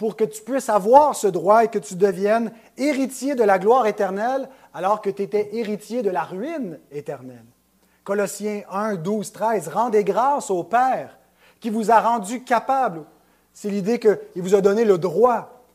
pour 0.00 0.16
que 0.16 0.24
tu 0.24 0.40
puisses 0.40 0.70
avoir 0.70 1.14
ce 1.14 1.26
droit 1.26 1.62
et 1.62 1.68
que 1.68 1.78
tu 1.78 1.94
deviennes 1.94 2.52
héritier 2.78 3.34
de 3.34 3.44
la 3.44 3.58
gloire 3.58 3.86
éternelle 3.86 4.48
alors 4.72 5.02
que 5.02 5.10
tu 5.10 5.20
étais 5.20 5.50
héritier 5.52 6.00
de 6.00 6.08
la 6.08 6.22
ruine 6.22 6.78
éternelle. 6.90 7.44
Colossiens 8.02 8.62
1, 8.72 8.94
12, 8.94 9.30
13, 9.30 9.68
rendez 9.68 10.02
grâce 10.02 10.50
au 10.50 10.64
Père 10.64 11.18
qui 11.60 11.68
vous 11.68 11.90
a 11.90 12.00
rendu 12.00 12.44
capable. 12.44 13.04
C'est 13.52 13.68
l'idée 13.68 13.98
qu'il 13.98 14.42
vous 14.42 14.54
a 14.54 14.62
donné 14.62 14.86
le 14.86 14.96
droit 14.96 15.66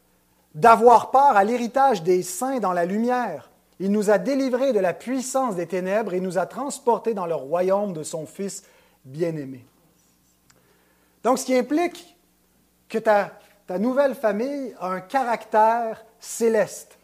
d'avoir 0.56 1.12
part 1.12 1.38
à 1.38 1.44
l'héritage 1.44 2.02
des 2.02 2.24
saints 2.24 2.58
dans 2.58 2.74
la 2.74 2.86
lumière. 2.86 3.52
Il 3.80 3.92
nous 3.92 4.10
a 4.10 4.18
délivrés 4.18 4.74
de 4.74 4.80
la 4.80 4.96
puissance 4.96 5.56
des 5.56 5.68
ténèbres 5.68 6.16
et 6.16 6.20
nous 6.20 6.40
a 6.40 6.48
transportés 6.48 7.14
dans 7.14 7.28
le 7.28 7.36
royaume 7.36 7.94
de 7.94 8.02
son 8.02 8.26
Fils 8.26 8.64
bien-aimé. 9.04 9.64
Donc, 11.24 11.38
ce 11.38 11.46
qui 11.46 11.56
implique 11.56 12.18
que 12.90 12.98
ta, 12.98 13.32
ta 13.68 13.80
nouvelle 13.80 14.16
famille 14.16 14.76
a 14.80 14.90
un 14.90 15.02
caractère 15.02 16.06
céleste, 16.20 16.98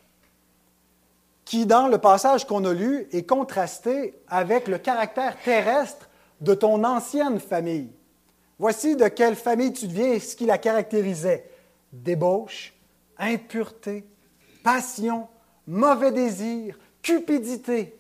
qui, 1.44 1.66
dans 1.66 1.88
le 1.88 1.98
passage 1.98 2.46
qu'on 2.46 2.64
a 2.66 2.74
lu, 2.74 3.08
est 3.12 3.28
contrasté 3.28 4.22
avec 4.28 4.68
le 4.68 4.78
caractère 4.78 5.36
terrestre 5.44 6.10
de 6.40 6.54
ton 6.54 6.84
ancienne 6.84 7.40
famille. 7.40 7.92
Voici 8.58 8.96
de 8.96 9.08
quelle 9.08 9.36
famille 9.36 9.74
tu 9.74 9.88
deviens 9.88 10.14
et 10.14 10.20
ce 10.20 10.36
qui 10.36 10.46
la 10.46 10.58
caractérisait. 10.58 11.50
Débauche, 11.92 12.74
impureté, 13.18 14.06
passion, 14.64 15.28
mauvais 15.68 16.12
désir, 16.12 16.78
cupidité. 17.02 17.98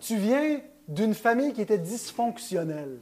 Tu 0.00 0.16
viens 0.16 0.60
d'une 0.86 1.14
famille 1.14 1.52
qui 1.54 1.62
était 1.62 1.78
dysfonctionnelle, 1.78 3.00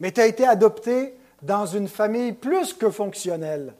mais 0.00 0.10
tu 0.10 0.20
as 0.20 0.26
été 0.26 0.46
adopté 0.46 1.17
dans 1.42 1.66
une 1.66 1.88
famille 1.88 2.32
plus 2.32 2.72
que 2.72 2.90
fonctionnelle. 2.90 3.74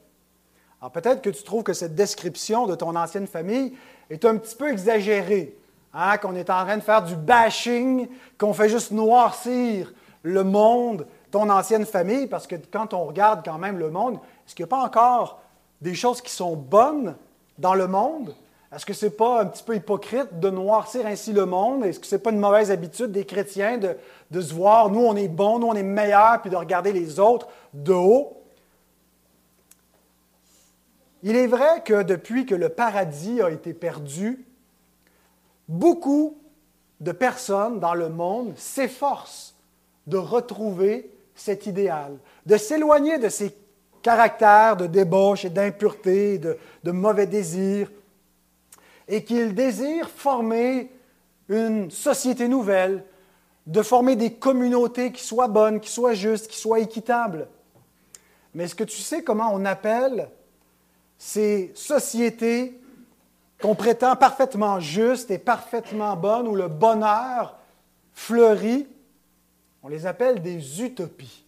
Alors 0.81 0.93
peut-être 0.93 1.23
que 1.23 1.31
tu 1.31 1.43
trouves 1.43 1.65
que 1.65 1.73
cette 1.73 1.95
description 1.95 2.67
de 2.67 2.75
ton 2.75 2.95
ancienne 2.95 3.27
famille 3.27 3.75
est 4.11 4.25
un 4.25 4.37
petit 4.37 4.55
peu 4.55 4.71
exagérée, 4.71 5.57
hein, 5.93 6.17
qu'on 6.19 6.37
est 6.37 6.51
en 6.51 6.65
train 6.65 6.77
de 6.77 6.83
faire 6.83 7.03
du 7.03 7.17
bashing, 7.17 8.09
qu'on 8.39 8.55
fait 8.55 8.69
juste 8.69 8.93
noircir 8.93 9.93
le 10.23 10.45
monde, 10.45 11.07
ton 11.31 11.51
ancienne 11.51 11.85
famille, 11.85 12.27
parce 12.27 12.47
que 12.47 12.57
quand 12.57 12.95
on 12.95 13.05
regarde 13.05 13.43
quand 13.45 13.59
même 13.59 13.79
le 13.79 13.91
monde, 13.91 14.15
est-ce 14.47 14.55
qu'il 14.55 14.65
n'y 14.65 14.69
a 14.69 14.77
pas 14.77 14.85
encore 14.85 15.41
des 15.81 15.95
choses 15.95 16.21
qui 16.21 16.31
sont 16.31 16.57
bonnes 16.57 17.17
dans 17.59 17.75
le 17.75 17.87
monde? 17.87 18.35
Est-ce 18.75 18.85
que 18.85 18.93
ce 18.93 19.07
n'est 19.07 19.13
pas 19.13 19.43
un 19.43 19.47
petit 19.47 19.63
peu 19.63 19.75
hypocrite 19.75 20.39
de 20.41 20.51
noircir 20.51 21.07
ainsi 21.07 21.33
le 21.33 21.47
monde? 21.47 21.85
Est-ce 21.85 21.99
que 21.99 22.07
ce 22.07 22.17
n'est 22.17 22.21
pas 22.21 22.31
une 22.31 22.39
mauvaise 22.39 22.71
habitude 22.71 23.13
des 23.13 23.25
chrétiens 23.25 23.79
de, 23.79 23.97
de 24.31 24.41
se 24.41 24.53
voir, 24.53 24.91
nous 24.91 25.01
on 25.01 25.17
est 25.17 25.29
bons, 25.29 25.59
nous 25.59 25.69
on 25.69 25.75
est 25.75 25.83
meilleurs, 25.83 26.43
puis 26.43 26.51
de 26.51 26.57
regarder 26.57 26.93
les 26.93 27.19
autres 27.19 27.49
de 27.73 27.93
haut? 27.93 28.35
Il 31.23 31.35
est 31.35 31.47
vrai 31.47 31.83
que 31.85 32.03
depuis 32.03 32.47
que 32.47 32.55
le 32.55 32.69
paradis 32.69 33.41
a 33.41 33.51
été 33.51 33.73
perdu, 33.73 34.45
beaucoup 35.67 36.39
de 37.01 37.13
personnes 37.13 37.81
dans 37.81 37.95
le 37.95 38.09
monde 38.09 38.53
s'efforcent 38.57 39.55
de 40.07 40.17
retrouver 40.17 41.11
cet 41.35 41.67
idéal, 41.67 42.19
de 42.47 42.57
s'éloigner 42.57 43.19
de 43.19 43.29
ces 43.29 43.55
caractères 44.03 44.77
de 44.77 44.87
débauche 44.87 45.45
et 45.45 45.51
d'impureté, 45.51 46.39
de, 46.39 46.57
de, 46.85 46.91
mauvais 46.91 47.27
désirs, 47.27 47.91
et 49.09 49.25
qu'ils 49.25 49.55
désirent 49.55 50.11
former 50.11 50.93
une 51.49 51.91
société 51.91 52.47
nouvelle, 52.47 53.05
de 53.67 53.83
former 53.83 54.17
des 54.17 54.35
communautés 54.35 55.13
qui 55.13 55.25
soient 55.25 55.49
bonnes, 55.49 55.81
qui 55.81 55.91
soient 55.91 56.15
justes, 56.15 56.49
qui 56.49 56.59
soient 56.59 56.81
équitables. 56.81 57.49
Mais 58.55 58.65
est-ce 58.65 58.75
que 58.75 58.85
tu 58.85 58.99
sais 58.99 59.23
comment 59.23 59.51
on 59.53 59.65
appelle 59.65 60.31
ces 61.19 61.73
sociétés 61.75 62.81
qu'on 63.61 63.75
prétend 63.75 64.15
parfaitement 64.15 64.79
justes 64.79 65.31
et 65.31 65.39
parfaitement 65.39 66.17
bonnes, 66.17 66.47
où 66.47 66.55
le 66.55 66.69
bonheur 66.69 67.57
fleurit, 68.13 68.87
on 69.83 69.89
les 69.89 70.07
appelle 70.07 70.43
des 70.43 70.83
utopies. 70.83 71.45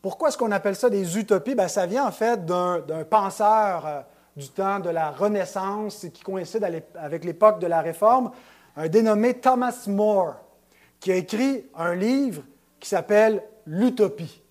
Pourquoi 0.00 0.28
est-ce 0.28 0.38
qu'on 0.38 0.52
appelle 0.52 0.76
ça 0.76 0.90
des 0.90 1.18
utopies? 1.18 1.54
Bien, 1.54 1.68
ça 1.68 1.86
vient 1.86 2.06
en 2.06 2.12
fait 2.12 2.46
d'un 2.46 3.04
penseur 3.08 3.86
euh, 3.86 4.00
du 4.38 4.48
temps 4.50 4.78
de 4.78 4.88
la 4.88 5.10
Renaissance 5.10 6.06
qui 6.14 6.22
coïncide 6.22 6.64
avec 6.94 7.24
l'époque 7.24 7.58
de 7.58 7.66
la 7.66 7.80
Réforme, 7.80 8.30
un 8.76 8.86
dénommé 8.88 9.34
Thomas 9.34 9.84
More, 9.88 10.36
qui 11.00 11.10
a 11.10 11.16
écrit 11.16 11.66
un 11.74 11.94
livre 11.94 12.42
qui 12.78 12.88
s'appelle 12.88 13.42
L'Utopie. 13.66 14.42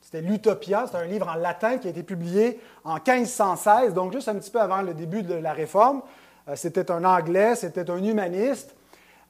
C'était 0.00 0.22
l'Utopia, 0.22 0.86
c'est 0.90 0.96
un 0.96 1.04
livre 1.04 1.28
en 1.28 1.36
latin 1.36 1.78
qui 1.78 1.86
a 1.86 1.90
été 1.90 2.02
publié 2.02 2.58
en 2.82 2.94
1516, 2.94 3.94
donc 3.94 4.12
juste 4.12 4.28
un 4.28 4.34
petit 4.34 4.50
peu 4.50 4.60
avant 4.60 4.82
le 4.82 4.92
début 4.92 5.22
de 5.22 5.34
la 5.34 5.52
Réforme. 5.52 6.02
Euh, 6.48 6.56
c'était 6.56 6.90
un 6.90 7.04
Anglais, 7.04 7.54
c'était 7.54 7.88
un 7.88 8.02
humaniste, 8.02 8.74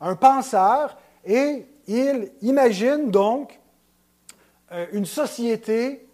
un 0.01 0.17
penseur, 0.17 0.97
et 1.27 1.67
il 1.87 2.33
imagine 2.41 3.11
donc 3.11 3.61
euh, 4.73 4.87
une 4.93 5.05
société 5.05 6.09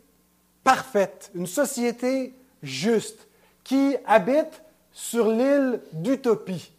parfaite, 0.65 1.31
une 1.37 1.47
société 1.47 2.35
juste, 2.61 3.29
qui 3.67 3.97
habite 4.07 4.63
sur 4.93 5.29
l'île 5.29 5.81
d'Utopie. 5.93 6.73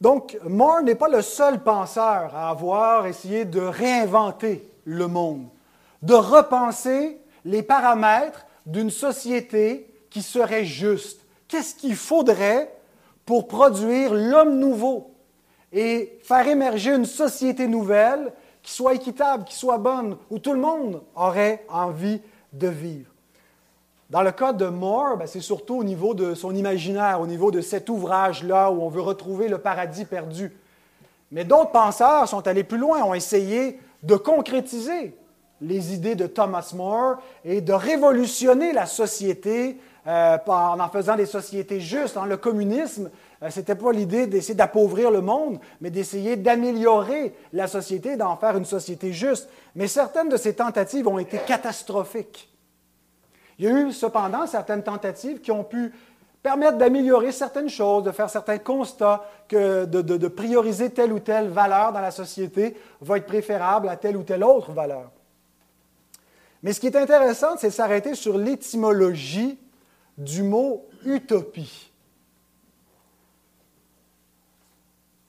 Donc, 0.00 0.38
Moore 0.44 0.82
n'est 0.82 0.94
pas 0.94 1.08
le 1.08 1.22
seul 1.22 1.62
penseur 1.62 2.34
à 2.34 2.48
avoir 2.48 3.06
essayé 3.06 3.44
de 3.44 3.60
réinventer 3.60 4.66
le 4.84 5.06
monde 5.06 5.48
de 6.02 6.14
repenser 6.14 7.20
les 7.44 7.62
paramètres 7.62 8.44
d'une 8.66 8.90
société 8.90 9.86
qui 10.10 10.22
serait 10.22 10.64
juste. 10.64 11.20
Qu'est-ce 11.48 11.74
qu'il 11.74 11.96
faudrait 11.96 12.72
pour 13.24 13.46
produire 13.46 14.12
l'homme 14.12 14.58
nouveau 14.58 15.14
et 15.72 16.18
faire 16.22 16.46
émerger 16.46 16.94
une 16.94 17.06
société 17.06 17.66
nouvelle 17.66 18.32
qui 18.62 18.72
soit 18.72 18.94
équitable, 18.94 19.44
qui 19.44 19.54
soit 19.54 19.78
bonne, 19.78 20.16
où 20.30 20.38
tout 20.38 20.52
le 20.52 20.60
monde 20.60 21.02
aurait 21.14 21.64
envie 21.68 22.20
de 22.52 22.68
vivre? 22.68 23.11
Dans 24.12 24.20
le 24.20 24.30
cas 24.30 24.52
de 24.52 24.66
Moore, 24.66 25.16
ben, 25.16 25.26
c'est 25.26 25.40
surtout 25.40 25.76
au 25.76 25.84
niveau 25.84 26.12
de 26.12 26.34
son 26.34 26.54
imaginaire, 26.54 27.22
au 27.22 27.26
niveau 27.26 27.50
de 27.50 27.62
cet 27.62 27.88
ouvrage-là 27.88 28.70
où 28.70 28.82
on 28.82 28.90
veut 28.90 29.00
retrouver 29.00 29.48
le 29.48 29.56
paradis 29.56 30.04
perdu. 30.04 30.54
Mais 31.30 31.44
d'autres 31.46 31.70
penseurs 31.70 32.28
sont 32.28 32.46
allés 32.46 32.62
plus 32.62 32.76
loin, 32.76 33.02
ont 33.04 33.14
essayé 33.14 33.80
de 34.02 34.14
concrétiser 34.16 35.16
les 35.62 35.94
idées 35.94 36.14
de 36.14 36.26
Thomas 36.26 36.74
More 36.76 37.22
et 37.42 37.62
de 37.62 37.72
révolutionner 37.72 38.74
la 38.74 38.84
société 38.84 39.78
euh, 40.06 40.36
en 40.46 40.78
en 40.78 40.88
faisant 40.90 41.16
des 41.16 41.24
sociétés 41.24 41.80
justes. 41.80 42.16
Dans 42.16 42.26
le 42.26 42.36
communisme, 42.36 43.10
euh, 43.42 43.48
ce 43.48 43.60
n'était 43.60 43.76
pas 43.76 43.92
l'idée 43.92 44.26
d'essayer 44.26 44.54
d'appauvrir 44.54 45.10
le 45.10 45.22
monde, 45.22 45.58
mais 45.80 45.88
d'essayer 45.88 46.36
d'améliorer 46.36 47.34
la 47.54 47.66
société, 47.66 48.18
d'en 48.18 48.36
faire 48.36 48.58
une 48.58 48.66
société 48.66 49.14
juste. 49.14 49.48
Mais 49.74 49.86
certaines 49.86 50.28
de 50.28 50.36
ces 50.36 50.52
tentatives 50.52 51.08
ont 51.08 51.18
été 51.18 51.38
catastrophiques. 51.38 52.51
Il 53.62 53.68
y 53.68 53.70
a 53.70 53.80
eu 53.80 53.92
cependant 53.92 54.44
certaines 54.48 54.82
tentatives 54.82 55.40
qui 55.40 55.52
ont 55.52 55.62
pu 55.62 55.94
permettre 56.42 56.78
d'améliorer 56.78 57.30
certaines 57.30 57.68
choses, 57.68 58.02
de 58.02 58.10
faire 58.10 58.28
certains 58.28 58.58
constats, 58.58 59.24
de, 59.50 59.84
de 59.84 60.26
prioriser 60.26 60.90
telle 60.90 61.12
ou 61.12 61.20
telle 61.20 61.46
valeur 61.46 61.92
dans 61.92 62.00
la 62.00 62.10
société 62.10 62.76
va 63.00 63.18
être 63.18 63.26
préférable 63.26 63.88
à 63.88 63.96
telle 63.96 64.16
ou 64.16 64.24
telle 64.24 64.42
autre 64.42 64.72
valeur. 64.72 65.12
Mais 66.64 66.72
ce 66.72 66.80
qui 66.80 66.88
est 66.88 66.96
intéressant, 66.96 67.56
c'est 67.56 67.68
de 67.68 67.72
s'arrêter 67.72 68.16
sur 68.16 68.36
l'étymologie 68.36 69.60
du 70.18 70.42
mot 70.42 70.84
utopie. 71.04 71.92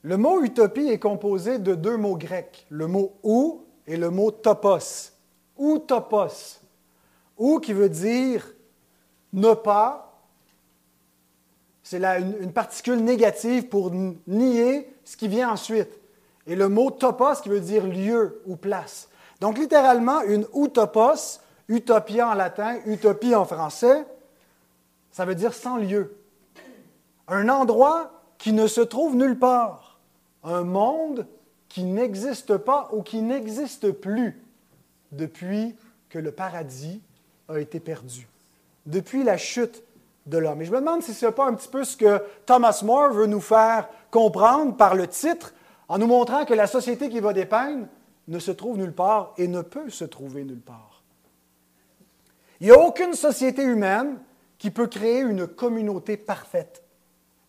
Le 0.02 0.18
mot 0.18 0.42
utopie 0.42 0.88
est 0.88 0.98
composé 0.98 1.60
de 1.60 1.76
deux 1.76 1.98
mots 1.98 2.18
grecs, 2.18 2.66
le 2.70 2.88
mot 2.88 3.14
ou 3.22 3.64
et 3.86 3.96
le 3.96 4.10
mot 4.10 4.32
topos. 4.32 5.12
Ou 5.56 5.78
topos. 5.78 6.63
Ou 7.38 7.60
qui 7.60 7.74
veut 7.74 7.90
dire 7.90 8.46
ne 9.34 9.54
pas, 9.54 10.22
c'est 11.82 12.04
une, 12.04 12.36
une 12.42 12.54
particule 12.54 13.00
négative 13.00 13.68
pour 13.68 13.92
nier 13.92 14.94
ce 15.04 15.18
qui 15.18 15.28
vient 15.28 15.52
ensuite. 15.52 16.00
Et 16.46 16.56
le 16.56 16.70
mot 16.70 16.92
topos 16.92 17.42
qui 17.42 17.50
veut 17.50 17.62
dire 17.62 17.86
lieu 17.86 18.42
ou 18.46 18.56
place. 18.56 19.10
Donc, 19.40 19.58
littéralement, 19.58 20.22
une 20.22 20.46
utopos, 20.56 21.42
utopia 21.68 22.30
en 22.30 22.34
latin, 22.34 22.78
utopie 22.86 23.36
en 23.36 23.46
français, 23.46 24.06
ça 25.12 25.26
veut 25.26 25.36
dire 25.36 25.54
sans 25.54 25.78
lieu. 25.78 26.16
Un 27.28 27.50
endroit 27.50 28.12
qui 28.38 28.54
ne 28.54 28.68
se 28.68 28.82
trouve 28.82 29.16
nulle 29.16 29.38
part. 29.38 30.00
Un 30.44 30.64
monde 30.64 31.28
qui 31.70 31.84
n'existe 31.84 32.58
pas 32.58 32.90
ou 32.92 33.02
qui 33.02 33.22
n'existe 33.22 33.92
plus 33.92 34.42
depuis 35.12 35.76
que 36.10 36.20
le 36.20 36.32
paradis 36.32 37.02
a 37.54 37.60
été 37.60 37.80
perdu, 37.80 38.28
depuis 38.86 39.24
la 39.24 39.38
chute 39.38 39.84
de 40.26 40.38
l'homme. 40.38 40.62
Et 40.62 40.66
je 40.66 40.72
me 40.72 40.80
demande 40.80 41.04
si 41.04 41.14
ce 41.14 41.26
n'est 41.26 41.32
pas 41.32 41.48
un 41.48 41.54
petit 41.54 41.68
peu 41.68 41.84
ce 41.84 41.98
que 41.98 42.22
Thomas 42.46 42.82
More 42.84 43.12
veut 43.12 43.26
nous 43.26 43.42
faire 43.42 43.90
comprendre 44.12 44.76
par 44.76 44.96
le 44.96 45.08
titre, 45.08 45.54
en 45.88 45.98
nous 45.98 46.08
montrant 46.08 46.46
que 46.46 46.54
la 46.54 46.68
société 46.68 47.10
qu'il 47.10 47.22
va 47.22 47.34
dépeindre, 47.34 47.88
ne 48.28 48.40
se 48.40 48.52
trouve 48.52 48.78
nulle 48.78 48.94
part 48.94 49.34
et 49.38 49.48
ne 49.48 49.62
peut 49.62 49.90
se 49.90 50.06
trouver 50.06 50.44
nulle 50.44 50.62
part. 50.62 51.04
Il 52.60 52.68
n'y 52.68 52.72
a 52.72 52.80
aucune 52.80 53.14
société 53.14 53.64
humaine 53.64 54.20
qui 54.58 54.72
peut 54.72 54.88
créer 54.88 55.20
une 55.20 55.46
communauté 55.48 56.16
parfaite, 56.16 56.84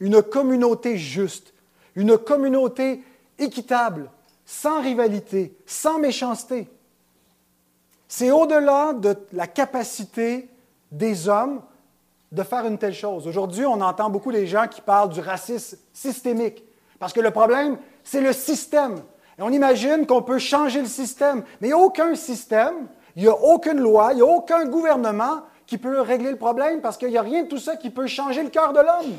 une 0.00 0.20
communauté 0.22 0.98
juste, 0.98 1.54
une 1.94 2.18
communauté 2.18 3.02
équitable, 3.38 4.10
sans 4.44 4.82
rivalité, 4.82 5.56
sans 5.66 5.98
méchanceté. 5.98 6.68
C'est 8.08 8.30
au-delà 8.30 8.92
de 8.92 9.16
la 9.32 9.46
capacité 9.46 10.48
des 10.92 11.28
hommes 11.28 11.62
de 12.32 12.42
faire 12.42 12.66
une 12.66 12.78
telle 12.78 12.94
chose. 12.94 13.26
Aujourd'hui, 13.26 13.64
on 13.64 13.80
entend 13.80 14.10
beaucoup 14.10 14.32
des 14.32 14.46
gens 14.46 14.66
qui 14.68 14.80
parlent 14.80 15.10
du 15.10 15.20
racisme 15.20 15.78
systémique, 15.92 16.64
parce 16.98 17.12
que 17.12 17.20
le 17.20 17.30
problème, 17.30 17.78
c'est 18.02 18.20
le 18.20 18.32
système. 18.32 18.96
Et 19.38 19.42
on 19.42 19.50
imagine 19.50 20.06
qu'on 20.06 20.22
peut 20.22 20.38
changer 20.38 20.80
le 20.80 20.86
système, 20.86 21.44
mais 21.60 21.68
il 21.68 21.70
n'y 21.70 21.74
a 21.74 21.78
aucun 21.78 22.14
système, 22.14 22.88
il 23.16 23.22
n'y 23.22 23.28
a 23.28 23.36
aucune 23.36 23.78
loi, 23.78 24.12
il 24.12 24.16
n'y 24.16 24.22
a 24.22 24.26
aucun 24.26 24.64
gouvernement 24.64 25.42
qui 25.66 25.78
peut 25.78 26.00
régler 26.00 26.30
le 26.30 26.36
problème, 26.36 26.80
parce 26.80 26.96
qu'il 26.96 27.08
n'y 27.08 27.16
a 27.16 27.22
rien 27.22 27.44
de 27.44 27.48
tout 27.48 27.58
ça 27.58 27.76
qui 27.76 27.90
peut 27.90 28.06
changer 28.06 28.42
le 28.42 28.50
cœur 28.50 28.72
de 28.72 28.80
l'homme. 28.80 29.16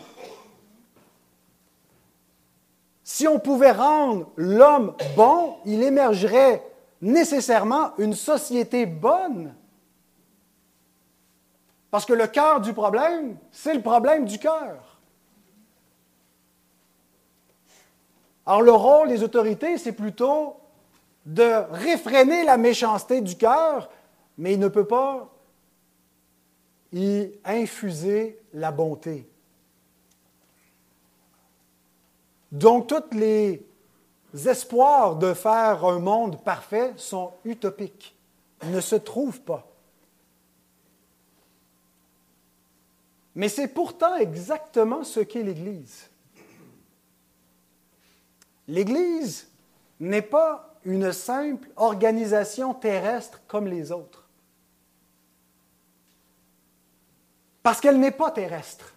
Si 3.03 3.27
on 3.27 3.39
pouvait 3.39 3.71
rendre 3.71 4.27
l'homme 4.35 4.93
bon, 5.15 5.55
il 5.65 5.83
émergerait 5.83 6.61
nécessairement 7.01 7.95
une 7.97 8.13
société 8.13 8.85
bonne. 8.85 9.53
Parce 11.91 12.05
que 12.05 12.13
le 12.13 12.27
cœur 12.27 12.61
du 12.61 12.73
problème, 12.73 13.37
c'est 13.51 13.73
le 13.73 13.81
problème 13.81 14.25
du 14.25 14.39
cœur. 14.39 14.99
Alors 18.45 18.61
le 18.61 18.71
rôle 18.71 19.07
des 19.07 19.23
autorités, 19.23 19.77
c'est 19.77 19.93
plutôt 19.93 20.57
de 21.25 21.63
réfréner 21.71 22.43
la 22.43 22.57
méchanceté 22.57 23.21
du 23.21 23.35
cœur, 23.35 23.89
mais 24.37 24.53
il 24.53 24.59
ne 24.59 24.67
peut 24.67 24.85
pas 24.85 25.31
y 26.93 27.31
infuser 27.43 28.39
la 28.53 28.71
bonté. 28.71 29.27
Donc 32.51 32.87
tous 32.87 33.17
les 33.17 33.65
espoirs 34.35 35.15
de 35.15 35.33
faire 35.33 35.85
un 35.85 35.99
monde 35.99 36.43
parfait 36.43 36.93
sont 36.97 37.33
utopiques, 37.43 38.15
ne 38.63 38.81
se 38.81 38.95
trouvent 38.95 39.41
pas. 39.41 39.67
Mais 43.35 43.49
c'est 43.49 43.67
pourtant 43.67 44.15
exactement 44.15 45.03
ce 45.03 45.19
qu'est 45.19 45.43
l'Église. 45.43 46.09
L'Église 48.67 49.47
n'est 49.99 50.21
pas 50.21 50.75
une 50.85 51.11
simple 51.11 51.69
organisation 51.75 52.73
terrestre 52.73 53.41
comme 53.47 53.67
les 53.67 53.91
autres. 53.91 54.27
Parce 57.61 57.81
qu'elle 57.81 57.99
n'est 57.99 58.11
pas 58.11 58.31
terrestre. 58.31 58.94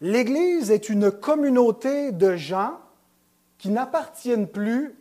L'Église 0.00 0.70
est 0.70 0.88
une 0.88 1.10
communauté 1.10 2.12
de 2.12 2.36
gens 2.36 2.78
qui 3.56 3.70
n'appartiennent 3.70 4.46
plus 4.46 4.94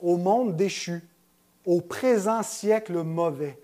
au 0.00 0.16
monde 0.16 0.56
déchu, 0.56 1.02
au 1.66 1.80
présent 1.80 2.42
siècle 2.42 3.02
mauvais. 3.02 3.58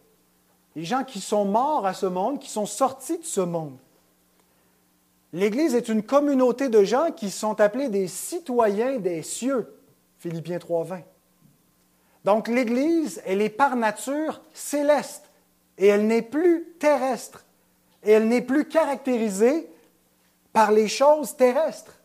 Les 0.77 0.85
gens 0.85 1.05
qui 1.05 1.21
sont 1.21 1.45
morts 1.45 1.87
à 1.87 1.95
ce 1.95 2.07
monde, 2.07 2.39
qui 2.39 2.51
sont 2.51 2.67
sortis 2.67 3.19
de 3.19 3.25
ce 3.25 3.41
monde. 3.41 3.77
L'Église 5.33 5.75
est 5.75 5.89
une 5.89 6.03
communauté 6.03 6.69
de 6.69 6.85
gens 6.85 7.11
qui 7.11 7.31
sont 7.31 7.59
appelés 7.61 7.89
des 7.89 8.07
citoyens 8.07 8.99
des 8.99 9.23
cieux, 9.23 9.75
Philippiens 10.19 10.59
3.20. 10.59 11.03
Donc 12.25 12.49
l'Église, 12.49 13.23
elle 13.25 13.41
est 13.41 13.49
par 13.49 13.77
nature 13.77 14.43
céleste 14.53 15.31
et 15.79 15.87
elle 15.87 16.07
n'est 16.07 16.23
plus 16.23 16.75
terrestre 16.79 17.45
et 18.05 18.13
elle 18.13 18.29
n'est 18.29 18.43
plus 18.43 18.67
caractérisée 18.67 19.72
par 20.53 20.73
les 20.73 20.89
choses 20.89 21.37
terrestres. 21.37 21.99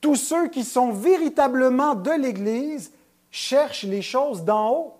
Tous 0.00 0.16
ceux 0.16 0.48
qui 0.48 0.64
sont 0.64 0.92
véritablement 0.92 1.94
de 1.94 2.10
l'Église 2.10 2.92
cherchent 3.30 3.84
les 3.84 4.02
choses 4.02 4.44
d'en 4.44 4.70
haut, 4.70 4.94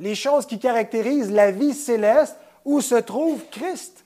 les 0.00 0.14
choses 0.14 0.46
qui 0.46 0.58
caractérisent 0.58 1.30
la 1.30 1.50
vie 1.50 1.74
céleste 1.74 2.36
où 2.64 2.80
se 2.80 2.94
trouve 2.94 3.44
Christ. 3.50 4.04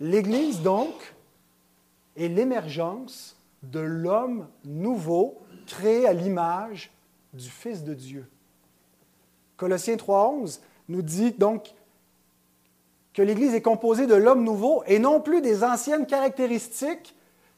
L'Église, 0.00 0.60
donc, 0.60 0.94
est 2.16 2.28
l'émergence 2.28 3.36
de 3.62 3.80
l'homme 3.80 4.48
nouveau 4.64 5.38
créé 5.66 6.06
à 6.06 6.12
l'image 6.12 6.90
du 7.32 7.48
Fils 7.48 7.82
de 7.82 7.94
Dieu. 7.94 8.28
Colossiens 9.56 9.96
3.11 9.96 10.60
nous 10.88 11.02
dit 11.02 11.32
donc 11.32 11.74
que 13.16 13.22
l'Église 13.22 13.54
est 13.54 13.62
composée 13.62 14.06
de 14.06 14.14
l'homme 14.14 14.44
nouveau 14.44 14.84
et 14.86 14.98
non 14.98 15.22
plus 15.22 15.40
des 15.40 15.64
anciennes 15.64 16.06
caractéristiques 16.06 17.16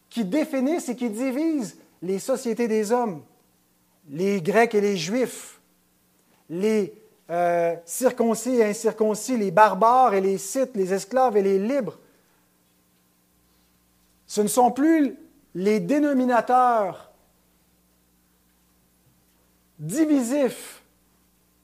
qui 0.08 0.24
définissent 0.24 0.88
et 0.88 0.94
qui 0.94 1.10
divisent 1.10 1.78
les 2.00 2.20
sociétés 2.20 2.68
des 2.68 2.92
hommes, 2.92 3.24
les 4.08 4.40
Grecs 4.40 4.76
et 4.76 4.80
les 4.80 4.96
Juifs, 4.96 5.60
les 6.48 6.94
euh, 7.30 7.74
circoncis 7.84 8.54
et 8.54 8.66
incirconcis, 8.66 9.36
les 9.36 9.50
barbares 9.50 10.14
et 10.14 10.20
les 10.20 10.38
Scythes, 10.38 10.76
les 10.76 10.94
esclaves 10.94 11.36
et 11.36 11.42
les 11.42 11.58
libres. 11.58 11.98
Ce 14.28 14.40
ne 14.40 14.46
sont 14.46 14.70
plus 14.70 15.16
les 15.56 15.80
dénominateurs 15.80 17.10
divisifs 19.80 20.82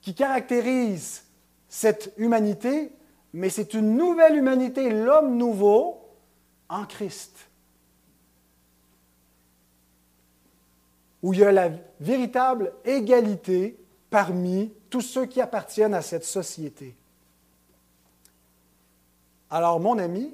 qui 0.00 0.16
caractérisent 0.16 1.22
cette 1.68 2.12
humanité, 2.16 2.90
mais 3.34 3.50
c'est 3.50 3.74
une 3.74 3.96
nouvelle 3.96 4.36
humanité, 4.36 4.90
l'homme 4.90 5.36
nouveau 5.36 6.00
en 6.68 6.86
Christ. 6.86 7.36
Où 11.20 11.32
il 11.32 11.40
y 11.40 11.44
a 11.44 11.50
la 11.50 11.70
véritable 11.98 12.72
égalité 12.84 13.76
parmi 14.08 14.72
tous 14.88 15.00
ceux 15.00 15.26
qui 15.26 15.40
appartiennent 15.40 15.94
à 15.94 16.02
cette 16.02 16.24
société. 16.24 16.94
Alors, 19.50 19.80
mon 19.80 19.98
ami, 19.98 20.30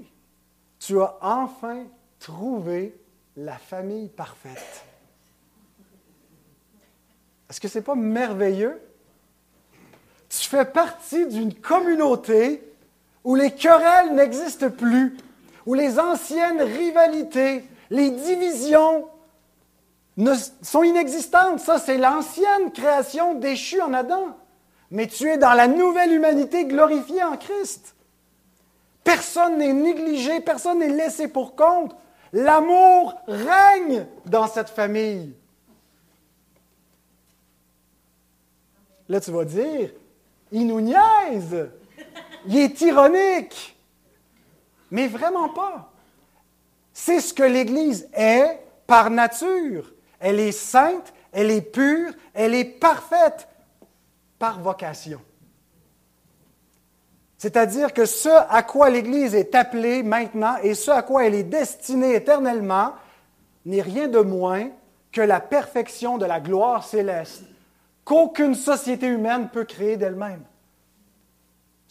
tu 0.79 1.01
as 1.01 1.17
enfin 1.23 1.87
trouvé 2.19 2.95
la 3.35 3.57
famille 3.57 4.09
parfaite. 4.11 4.85
Est-ce 7.49 7.59
que 7.59 7.69
ce 7.69 7.79
n'est 7.79 7.85
pas 7.85 7.95
merveilleux? 7.95 8.79
Tu 10.29 10.47
fais 10.47 10.67
partie 10.67 11.27
d'une 11.27 11.55
communauté 11.55 12.67
où 13.25 13.35
les 13.35 13.53
querelles 13.53 14.15
n'existent 14.15 14.71
plus, 14.71 15.17
où 15.67 15.75
les 15.75 15.99
anciennes 15.99 16.63
rivalités, 16.63 17.65
les 17.91 18.11
divisions 18.11 19.07
sont 20.63 20.83
inexistantes. 20.83 21.61
Ça, 21.61 21.79
c'est 21.79 21.99
l'ancienne 21.99 22.73
création 22.73 23.35
déchue 23.35 23.81
en 23.81 23.93
Adam. 23.93 24.37
Mais 24.91 25.07
tu 25.07 25.29
es 25.29 25.39
dans 25.39 25.53
la 25.53 25.69
nouvelle 25.69 26.13
humanité 26.13 26.65
glorifiée 26.65 27.23
en 27.23 27.37
Christ. 27.37 27.95
Personne 29.05 29.59
n'est 29.59 29.73
négligé, 29.73 30.41
personne 30.41 30.81
n'est 30.81 30.89
laissé 30.89 31.29
pour 31.29 31.55
compte. 31.55 31.95
L'amour 32.33 33.15
règne 33.27 34.07
dans 34.27 34.47
cette 34.47 34.69
famille. 34.69 35.35
Là, 39.09 39.21
tu 39.21 39.31
vas 39.33 39.45
dire, 39.45 39.91
il 40.53 40.67
nous 40.67 40.81
niaise 40.81 41.71
il 42.47 42.59
est 42.59 42.81
ironique. 42.81 43.77
Mais 44.91 45.07
vraiment 45.07 45.49
pas. 45.49 45.93
C'est 46.93 47.21
ce 47.21 47.33
que 47.33 47.43
l'Église 47.43 48.09
est 48.13 48.61
par 48.87 49.11
nature. 49.11 49.93
Elle 50.19 50.41
est 50.41 50.53
sainte, 50.53 51.13
elle 51.33 51.51
est 51.51 51.61
pure, 51.63 52.13
elle 52.35 52.55
est 52.55 52.65
parfaite 52.65 53.49
par 54.39 54.61
vocation. 54.61 55.21
C'est-à-dire 57.39 57.95
que 57.95 58.05
ce 58.05 58.29
à 58.29 58.63
quoi 58.63 58.91
l'Église 58.91 59.35
est 59.35 59.55
appelée 59.55 60.03
maintenant 60.03 60.57
et 60.63 60.75
ce 60.75 60.91
à 60.91 61.03
quoi 61.03 61.25
elle 61.25 61.35
est 61.35 61.43
destinée 61.43 62.15
éternellement 62.15 62.93
n'est 63.65 63.81
rien 63.81 64.09
de 64.09 64.19
moins 64.19 64.69
que 65.13 65.23
la 65.23 65.41
perfection 65.41 66.19
de 66.19 66.27
la 66.27 66.41
gloire 66.41 66.85
céleste 66.85 67.45
qu'aucune 68.05 68.55
société 68.55 69.07
humaine 69.07 69.49
peut 69.53 69.65
créer 69.65 69.97
d'elle-même. 69.97 70.43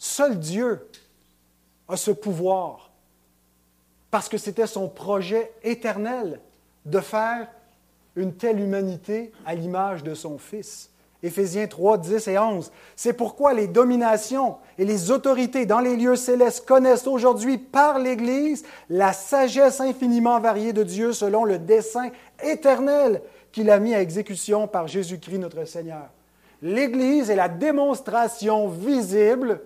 Seul 0.02 0.38
Dieu 0.38 0.88
a 1.86 1.94
ce 1.94 2.10
pouvoir, 2.10 2.90
parce 4.10 4.30
que 4.30 4.38
c'était 4.38 4.66
son 4.66 4.88
projet 4.88 5.52
éternel 5.62 6.40
de 6.86 7.00
faire 7.00 7.48
une 8.16 8.32
telle 8.32 8.60
humanité 8.60 9.30
à 9.44 9.54
l'image 9.54 10.02
de 10.02 10.14
son 10.14 10.38
Fils. 10.38 10.88
Éphésiens 11.22 11.66
3, 11.66 11.98
10 11.98 12.28
et 12.28 12.38
11. 12.38 12.72
C'est 12.96 13.12
pourquoi 13.12 13.52
les 13.52 13.66
dominations 13.66 14.56
et 14.78 14.86
les 14.86 15.10
autorités 15.10 15.66
dans 15.66 15.80
les 15.80 15.96
lieux 15.96 16.16
célestes 16.16 16.64
connaissent 16.64 17.06
aujourd'hui 17.06 17.58
par 17.58 17.98
l'Église 17.98 18.64
la 18.88 19.12
sagesse 19.12 19.82
infiniment 19.82 20.40
variée 20.40 20.72
de 20.72 20.82
Dieu 20.82 21.12
selon 21.12 21.44
le 21.44 21.58
dessein 21.58 22.08
éternel 22.42 23.20
qu'il 23.52 23.68
a 23.68 23.78
mis 23.78 23.94
à 23.94 24.00
exécution 24.00 24.66
par 24.66 24.88
Jésus-Christ 24.88 25.40
notre 25.40 25.66
Seigneur. 25.66 26.08
L'Église 26.62 27.28
est 27.28 27.36
la 27.36 27.50
démonstration 27.50 28.68
visible 28.68 29.60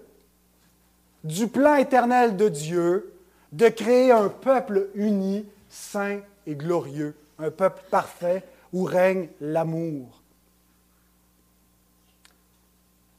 du 1.25 1.49
plan 1.49 1.75
éternel 1.77 2.37
de 2.37 2.49
Dieu 2.49 3.15
de 3.53 3.69
créer 3.69 4.13
un 4.13 4.29
peuple 4.29 4.91
uni, 4.95 5.47
saint 5.69 6.21
et 6.47 6.55
glorieux, 6.55 7.15
un 7.39 7.51
peuple 7.51 7.83
parfait 7.91 8.45
où 8.73 8.85
règne 8.85 9.29
l'amour. 9.41 10.21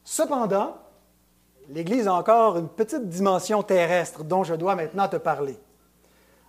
Cependant, 0.04 0.78
l'Église 1.70 2.08
a 2.08 2.14
encore 2.14 2.58
une 2.58 2.70
petite 2.70 3.10
dimension 3.10 3.64
terrestre 3.64 4.24
dont 4.24 4.44
je 4.44 4.54
dois 4.54 4.76
maintenant 4.76 5.08
te 5.08 5.16
parler. 5.16 5.58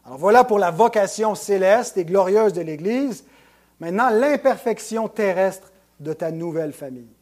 Alors 0.05 0.19
voilà 0.19 0.45
pour 0.45 0.59
la 0.59 0.71
vocation 0.71 1.35
céleste 1.35 1.97
et 1.97 2.05
glorieuse 2.05 2.53
de 2.53 2.61
l'Église. 2.61 3.25
Maintenant, 3.81 4.11
l'imperfection 4.11 5.09
terrestre 5.09 5.73
de 6.01 6.13
ta 6.13 6.31
nouvelle 6.31 6.73
famille. 6.73 7.16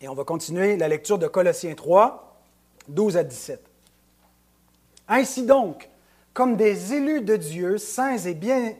Et 0.00 0.08
on 0.08 0.14
va 0.14 0.24
continuer 0.24 0.76
la 0.76 0.88
lecture 0.88 1.18
de 1.18 1.26
Colossiens 1.26 1.74
3, 1.74 2.40
12 2.88 3.16
à 3.16 3.24
17. 3.24 3.64
Ainsi 5.08 5.44
donc, 5.44 5.88
comme 6.32 6.56
des 6.56 6.94
élus 6.94 7.20
de 7.20 7.36
Dieu, 7.36 7.78
saints 7.78 8.18
et 8.18 8.34
bien, 8.34 8.74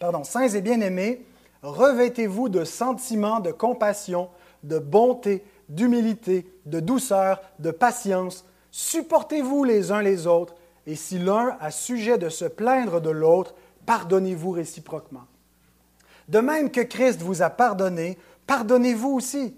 et 0.00 0.60
bien-aimés, 0.60 1.24
revêtez-vous 1.62 2.48
de 2.48 2.64
sentiments 2.64 3.40
de 3.40 3.52
compassion, 3.52 4.28
de 4.62 4.78
bonté, 4.78 5.44
d'humilité, 5.68 6.46
de 6.66 6.80
douceur, 6.80 7.40
de 7.58 7.70
patience. 7.70 8.44
Supportez-vous 8.70 9.64
les 9.64 9.90
uns 9.90 10.02
les 10.02 10.26
autres, 10.26 10.54
et 10.86 10.96
si 10.96 11.18
l'un 11.18 11.56
a 11.60 11.70
sujet 11.70 12.18
de 12.18 12.28
se 12.28 12.44
plaindre 12.44 13.00
de 13.00 13.10
l'autre, 13.10 13.54
pardonnez-vous 13.86 14.50
réciproquement. 14.50 15.24
De 16.28 16.38
même 16.38 16.70
que 16.70 16.80
Christ 16.80 17.20
vous 17.20 17.42
a 17.42 17.50
pardonné, 17.50 18.18
pardonnez-vous 18.46 19.10
aussi. 19.10 19.56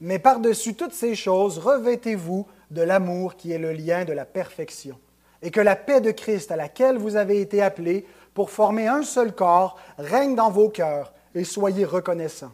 Mais 0.00 0.18
par-dessus 0.18 0.74
toutes 0.74 0.92
ces 0.92 1.14
choses, 1.14 1.58
revêtez-vous 1.58 2.46
de 2.70 2.82
l'amour 2.82 3.36
qui 3.36 3.52
est 3.52 3.58
le 3.58 3.72
lien 3.72 4.04
de 4.04 4.12
la 4.12 4.24
perfection, 4.24 4.98
et 5.42 5.50
que 5.50 5.60
la 5.60 5.76
paix 5.76 6.00
de 6.00 6.10
Christ 6.10 6.50
à 6.50 6.56
laquelle 6.56 6.98
vous 6.98 7.16
avez 7.16 7.40
été 7.40 7.62
appelés 7.62 8.06
pour 8.34 8.50
former 8.50 8.86
un 8.86 9.02
seul 9.02 9.34
corps 9.34 9.76
règne 9.98 10.36
dans 10.36 10.50
vos 10.50 10.68
cœurs, 10.68 11.12
et 11.34 11.44
soyez 11.44 11.84
reconnaissants. 11.84 12.52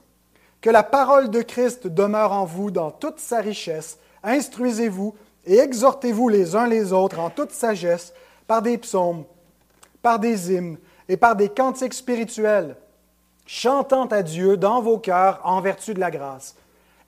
Que 0.60 0.70
la 0.70 0.82
parole 0.82 1.28
de 1.28 1.42
Christ 1.42 1.86
demeure 1.86 2.32
en 2.32 2.46
vous 2.46 2.70
dans 2.70 2.90
toute 2.90 3.20
sa 3.20 3.40
richesse. 3.40 3.98
Instruisez-vous 4.22 5.14
et 5.44 5.58
exhortez-vous 5.58 6.30
les 6.30 6.56
uns 6.56 6.66
les 6.66 6.92
autres 6.94 7.18
en 7.18 7.28
toute 7.28 7.50
sagesse 7.50 8.14
par 8.46 8.62
des 8.62 8.78
psaumes, 8.78 9.24
par 10.00 10.18
des 10.18 10.52
hymnes 10.52 10.78
et 11.08 11.18
par 11.18 11.36
des 11.36 11.50
cantiques 11.50 11.92
spirituels, 11.92 12.76
chantant 13.44 14.06
à 14.06 14.22
Dieu 14.22 14.56
dans 14.56 14.80
vos 14.80 14.98
cœurs 14.98 15.40
en 15.44 15.60
vertu 15.60 15.92
de 15.92 16.00
la 16.00 16.10
grâce. 16.10 16.56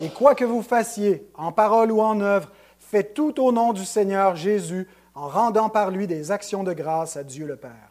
Et 0.01 0.11
quoi 0.11 0.35
que 0.35 0.45
vous 0.45 0.63
fassiez, 0.63 1.29
en 1.35 1.53
parole 1.53 1.91
ou 1.91 2.01
en 2.01 2.21
œuvre, 2.21 2.51
faites 2.79 3.15
tout 3.15 3.41
au 3.43 3.53
nom 3.53 3.73
du 3.73 3.85
Seigneur 3.85 4.37
Jésus, 4.37 4.89
en 5.15 5.29
rendant 5.29 5.71
par 5.71 5.91
lui 5.91 6.07
des 6.07 6.31
actions 6.31 6.63
de 6.63 6.75
grâce 6.75 7.17
à 7.17 7.25
Dieu 7.25 7.47
le 7.47 7.57
Père. 7.57 7.91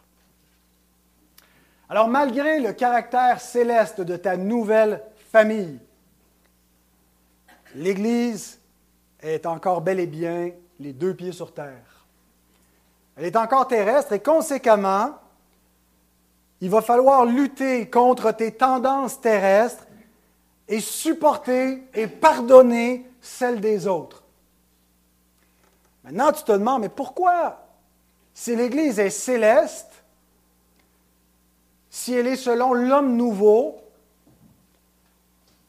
Alors 1.90 2.08
malgré 2.08 2.60
le 2.60 2.74
caractère 2.74 3.42
céleste 3.42 4.02
de 4.02 4.16
ta 4.16 4.38
nouvelle 4.38 5.04
famille. 5.32 5.80
L'Église 7.76 8.60
est 9.22 9.46
encore 9.46 9.82
bel 9.82 10.00
et 10.00 10.08
bien 10.08 10.52
les 10.80 10.94
deux 10.94 11.14
pieds 11.14 11.32
sur 11.32 11.54
terre. 11.54 12.06
Elle 13.18 13.26
est 13.26 13.36
encore 13.36 13.68
terrestre 13.68 14.14
et 14.14 14.20
conséquemment, 14.20 15.12
il 16.62 16.70
va 16.70 16.82
falloir 16.82 17.26
lutter 17.26 17.90
contre 17.90 18.32
tes 18.32 18.52
tendances 18.52 19.20
terrestres 19.20 19.85
et 20.68 20.80
supporter 20.80 21.84
et 21.94 22.08
pardonner 22.08 23.10
celles 23.22 23.62
des 23.62 23.88
autres. 23.88 24.24
Maintenant, 26.04 26.32
tu 26.32 26.44
te 26.44 26.52
demandes, 26.52 26.82
mais 26.82 26.90
pourquoi, 26.90 27.68
si 28.34 28.56
l'Église 28.56 29.00
est 29.00 29.10
céleste, 29.10 29.92
si 31.90 32.14
elle 32.14 32.28
est 32.28 32.36
selon 32.36 32.74
l'homme 32.74 33.16
nouveau, 33.16 33.78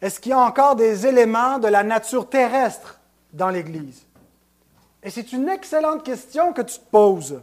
est-ce 0.00 0.20
qu'il 0.20 0.30
y 0.30 0.34
a 0.34 0.38
encore 0.38 0.76
des 0.76 1.06
éléments 1.06 1.58
de 1.58 1.68
la 1.68 1.82
nature 1.82 2.28
terrestre 2.28 3.00
dans 3.32 3.48
l'Église? 3.48 4.02
Et 5.02 5.10
c'est 5.10 5.32
une 5.32 5.48
excellente 5.48 6.02
question 6.02 6.52
que 6.52 6.62
tu 6.62 6.78
te 6.78 6.84
poses. 6.90 7.40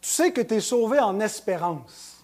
Tu 0.00 0.10
sais 0.10 0.32
que 0.32 0.42
tu 0.42 0.54
es 0.54 0.60
sauvé 0.60 1.00
en 1.00 1.18
espérance. 1.18 2.15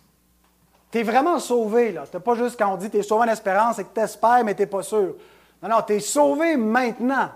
Tu 0.93 0.99
es 0.99 1.03
vraiment 1.03 1.41
sauvé, 1.41 1.91
là. 1.91 2.05
Tu 2.07 2.21
pas 2.21 2.35
juste 2.35 2.57
quand 2.57 2.73
on 2.73 2.77
dit 2.77 2.91
tu 2.91 2.99
es 2.99 3.03
sauvé 3.03 3.25
en 3.25 3.33
espérance 3.33 3.81
et 3.81 3.85
que 3.85 3.93
tu 3.93 4.01
espères, 4.01 4.45
mais 4.45 4.55
tu 4.55 4.63
n'es 4.63 4.67
pas 4.67 4.85
sûr. 4.85 5.17
Non, 5.61 5.69
non, 5.69 5.83
tu 5.85 5.95
es 5.95 6.01
sauvé 6.01 6.57
maintenant. 6.57 7.31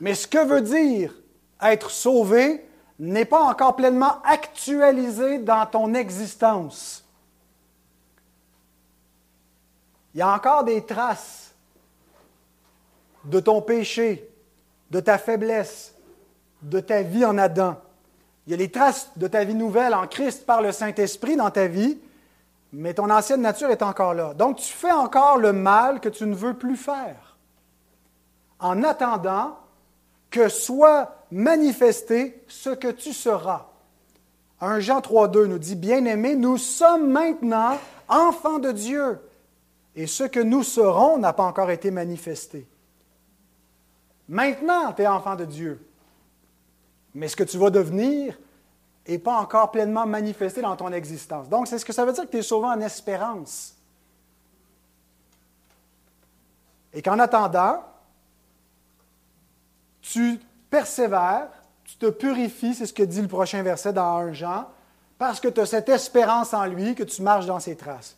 Mais 0.00 0.14
ce 0.14 0.26
que 0.26 0.42
veut 0.46 0.62
dire 0.62 1.12
être 1.60 1.90
sauvé 1.90 2.66
n'est 2.98 3.26
pas 3.26 3.42
encore 3.42 3.76
pleinement 3.76 4.22
actualisé 4.24 5.38
dans 5.38 5.66
ton 5.66 5.92
existence. 5.92 7.02
il 10.14 10.18
y 10.18 10.22
a 10.22 10.32
encore 10.32 10.64
des 10.64 10.84
traces 10.84 11.54
de 13.24 13.40
ton 13.40 13.62
péché, 13.62 14.28
de 14.90 15.00
ta 15.00 15.16
faiblesse, 15.18 15.94
de 16.60 16.80
ta 16.80 17.02
vie 17.02 17.24
en 17.24 17.38
Adam. 17.38 17.76
Il 18.46 18.50
y 18.50 18.54
a 18.54 18.56
les 18.56 18.70
traces 18.70 19.10
de 19.16 19.26
ta 19.28 19.44
vie 19.44 19.54
nouvelle 19.54 19.94
en 19.94 20.06
Christ 20.06 20.46
par 20.46 20.62
le 20.62 20.72
Saint-Esprit 20.72 21.36
dans 21.36 21.50
ta 21.50 21.66
vie, 21.66 21.98
mais 22.72 22.94
ton 22.94 23.10
ancienne 23.10 23.42
nature 23.42 23.70
est 23.70 23.82
encore 23.82 24.14
là. 24.14 24.34
Donc 24.34 24.56
tu 24.56 24.72
fais 24.72 24.90
encore 24.90 25.38
le 25.38 25.52
mal 25.52 26.00
que 26.00 26.08
tu 26.08 26.26
ne 26.26 26.34
veux 26.34 26.54
plus 26.54 26.76
faire, 26.76 27.36
en 28.58 28.82
attendant 28.82 29.56
que 30.30 30.48
soit 30.48 31.14
manifesté 31.30 32.42
ce 32.48 32.70
que 32.70 32.88
tu 32.88 33.12
seras. 33.12 33.66
1 34.60 34.80
Jean 34.80 35.00
3.2 35.00 35.46
nous 35.46 35.58
dit, 35.58 35.76
Bien-aimés, 35.76 36.36
nous 36.36 36.56
sommes 36.56 37.10
maintenant 37.10 37.78
enfants 38.08 38.58
de 38.58 38.72
Dieu 38.72 39.20
et 39.94 40.06
ce 40.06 40.24
que 40.24 40.40
nous 40.40 40.62
serons 40.62 41.18
n'a 41.18 41.32
pas 41.32 41.44
encore 41.44 41.70
été 41.70 41.90
manifesté. 41.90 42.66
Maintenant, 44.28 44.92
tu 44.92 45.02
es 45.02 45.06
enfant 45.06 45.36
de 45.36 45.44
Dieu. 45.44 45.84
Mais 47.14 47.28
ce 47.28 47.36
que 47.36 47.44
tu 47.44 47.58
vas 47.58 47.70
devenir 47.70 48.38
n'est 49.08 49.18
pas 49.18 49.38
encore 49.38 49.70
pleinement 49.70 50.06
manifesté 50.06 50.62
dans 50.62 50.76
ton 50.76 50.92
existence. 50.92 51.48
Donc, 51.48 51.66
c'est 51.66 51.78
ce 51.78 51.84
que 51.84 51.92
ça 51.92 52.04
veut 52.04 52.12
dire 52.12 52.24
que 52.24 52.30
tu 52.30 52.38
es 52.38 52.42
sauvé 52.42 52.68
en 52.68 52.80
espérance. 52.80 53.74
Et 56.92 57.02
qu'en 57.02 57.18
attendant, 57.18 57.82
tu 60.00 60.38
persévères, 60.70 61.48
tu 61.84 61.96
te 61.96 62.10
purifies, 62.10 62.74
c'est 62.74 62.86
ce 62.86 62.92
que 62.92 63.02
dit 63.02 63.22
le 63.22 63.28
prochain 63.28 63.62
verset 63.62 63.92
dans 63.92 64.18
1 64.18 64.32
Jean, 64.32 64.68
parce 65.18 65.40
que 65.40 65.48
tu 65.48 65.60
as 65.60 65.66
cette 65.66 65.88
espérance 65.88 66.52
en 66.54 66.66
lui, 66.66 66.94
que 66.94 67.02
tu 67.02 67.22
marches 67.22 67.46
dans 67.46 67.60
ses 67.60 67.76
traces. 67.76 68.16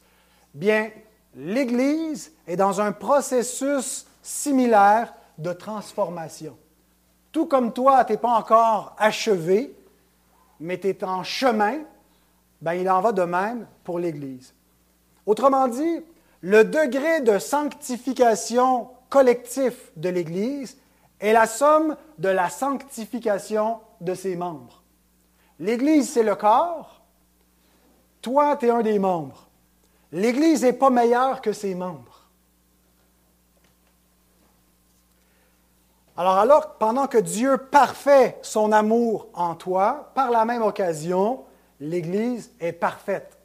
Bien, 0.54 0.90
l'Église 1.34 2.32
est 2.46 2.56
dans 2.56 2.80
un 2.80 2.92
processus 2.92 4.06
similaire 4.22 5.12
de 5.38 5.52
transformation. 5.52 6.56
Tout 7.34 7.46
comme 7.46 7.72
toi, 7.72 8.04
tu 8.04 8.12
n'es 8.12 8.18
pas 8.18 8.36
encore 8.36 8.94
achevé, 8.96 9.74
mais 10.60 10.78
tu 10.78 10.86
es 10.86 11.02
en 11.02 11.24
chemin, 11.24 11.80
ben, 12.62 12.74
il 12.74 12.88
en 12.88 13.00
va 13.00 13.10
de 13.10 13.24
même 13.24 13.66
pour 13.82 13.98
l'Église. 13.98 14.54
Autrement 15.26 15.66
dit, 15.66 16.04
le 16.42 16.62
degré 16.62 17.22
de 17.22 17.40
sanctification 17.40 18.88
collectif 19.10 19.90
de 19.96 20.10
l'Église 20.10 20.78
est 21.18 21.32
la 21.32 21.48
somme 21.48 21.96
de 22.18 22.28
la 22.28 22.50
sanctification 22.50 23.80
de 24.00 24.14
ses 24.14 24.36
membres. 24.36 24.84
L'Église, 25.58 26.12
c'est 26.12 26.22
le 26.22 26.36
corps. 26.36 27.02
Toi, 28.22 28.56
tu 28.58 28.66
es 28.66 28.70
un 28.70 28.82
des 28.82 29.00
membres. 29.00 29.48
L'Église 30.12 30.62
n'est 30.62 30.72
pas 30.72 30.90
meilleure 30.90 31.40
que 31.40 31.52
ses 31.52 31.74
membres. 31.74 32.13
Alors, 36.16 36.38
alors, 36.38 36.74
pendant 36.74 37.08
que 37.08 37.18
Dieu 37.18 37.58
parfait 37.58 38.38
son 38.42 38.70
amour 38.70 39.28
en 39.34 39.54
toi, 39.54 40.12
par 40.14 40.30
la 40.30 40.44
même 40.44 40.62
occasion, 40.62 41.40
l'Église 41.80 42.52
est 42.60 42.72
parfaite. 42.72 43.36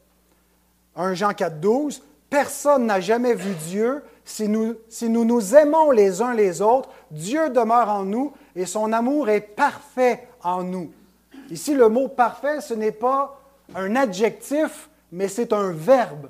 1 0.95 1.15
Jean 1.15 1.33
4, 1.33 1.59
12, 1.59 2.03
personne 2.29 2.85
n'a 2.85 2.99
jamais 2.99 3.33
vu 3.33 3.55
Dieu. 3.55 4.03
Si 4.23 4.47
nous, 4.47 4.75
si 4.87 5.09
nous 5.09 5.25
nous 5.25 5.55
aimons 5.55 5.89
les 5.89 6.21
uns 6.21 6.35
les 6.35 6.61
autres, 6.61 6.89
Dieu 7.09 7.49
demeure 7.49 7.89
en 7.89 8.03
nous 8.03 8.33
et 8.55 8.67
son 8.67 8.93
amour 8.93 9.29
est 9.29 9.41
parfait 9.41 10.27
en 10.43 10.61
nous. 10.61 10.91
Ici, 11.49 11.73
le 11.73 11.89
mot 11.89 12.07
parfait, 12.07 12.61
ce 12.61 12.75
n'est 12.75 12.91
pas 12.91 13.41
un 13.73 13.95
adjectif, 13.95 14.89
mais 15.11 15.27
c'est 15.27 15.53
un 15.53 15.71
verbe. 15.71 16.29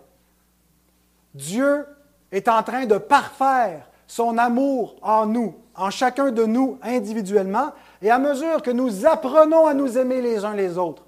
Dieu 1.33 1.85
est 2.31 2.47
en 2.47 2.63
train 2.63 2.85
de 2.85 2.97
parfaire 2.97 3.89
son 4.09 4.39
amour 4.39 4.95
en 5.03 5.27
nous, 5.27 5.55
en 5.75 5.91
chacun 5.91 6.31
de 6.31 6.43
nous 6.43 6.79
individuellement, 6.81 7.71
et 8.01 8.09
à 8.09 8.17
mesure 8.17 8.63
que 8.63 8.71
nous 8.71 9.05
apprenons 9.05 9.67
à 9.67 9.75
nous 9.75 9.99
aimer 9.99 10.19
les 10.19 10.43
uns 10.43 10.55
les 10.55 10.79
autres, 10.79 11.03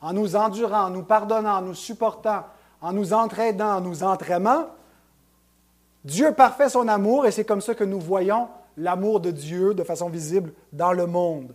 en 0.00 0.12
nous 0.12 0.34
endurant, 0.34 0.86
en 0.86 0.90
nous 0.90 1.04
pardonnant, 1.04 1.58
en 1.58 1.62
nous 1.62 1.74
supportant, 1.74 2.42
en 2.82 2.92
nous 2.92 3.12
entraidant, 3.12 3.76
en 3.76 3.80
nous 3.80 4.02
entraînant, 4.02 4.66
Dieu 6.04 6.32
parfait 6.32 6.68
son 6.68 6.88
amour 6.88 7.24
et 7.24 7.30
c'est 7.30 7.44
comme 7.44 7.60
ça 7.60 7.76
que 7.76 7.84
nous 7.84 8.00
voyons 8.00 8.48
l'amour 8.76 9.20
de 9.20 9.30
Dieu 9.30 9.72
de 9.72 9.84
façon 9.84 10.08
visible 10.08 10.52
dans 10.72 10.92
le 10.92 11.06
monde. 11.06 11.54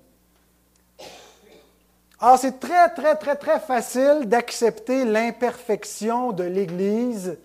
Alors 2.21 2.37
c'est 2.37 2.57
très, 2.57 2.87
très, 2.89 3.15
très, 3.15 3.35
très 3.35 3.59
facile 3.59 4.27
d'accepter 4.27 5.03
l'imperfection 5.03 6.31
de 6.31 6.43
l'Église 6.43 7.37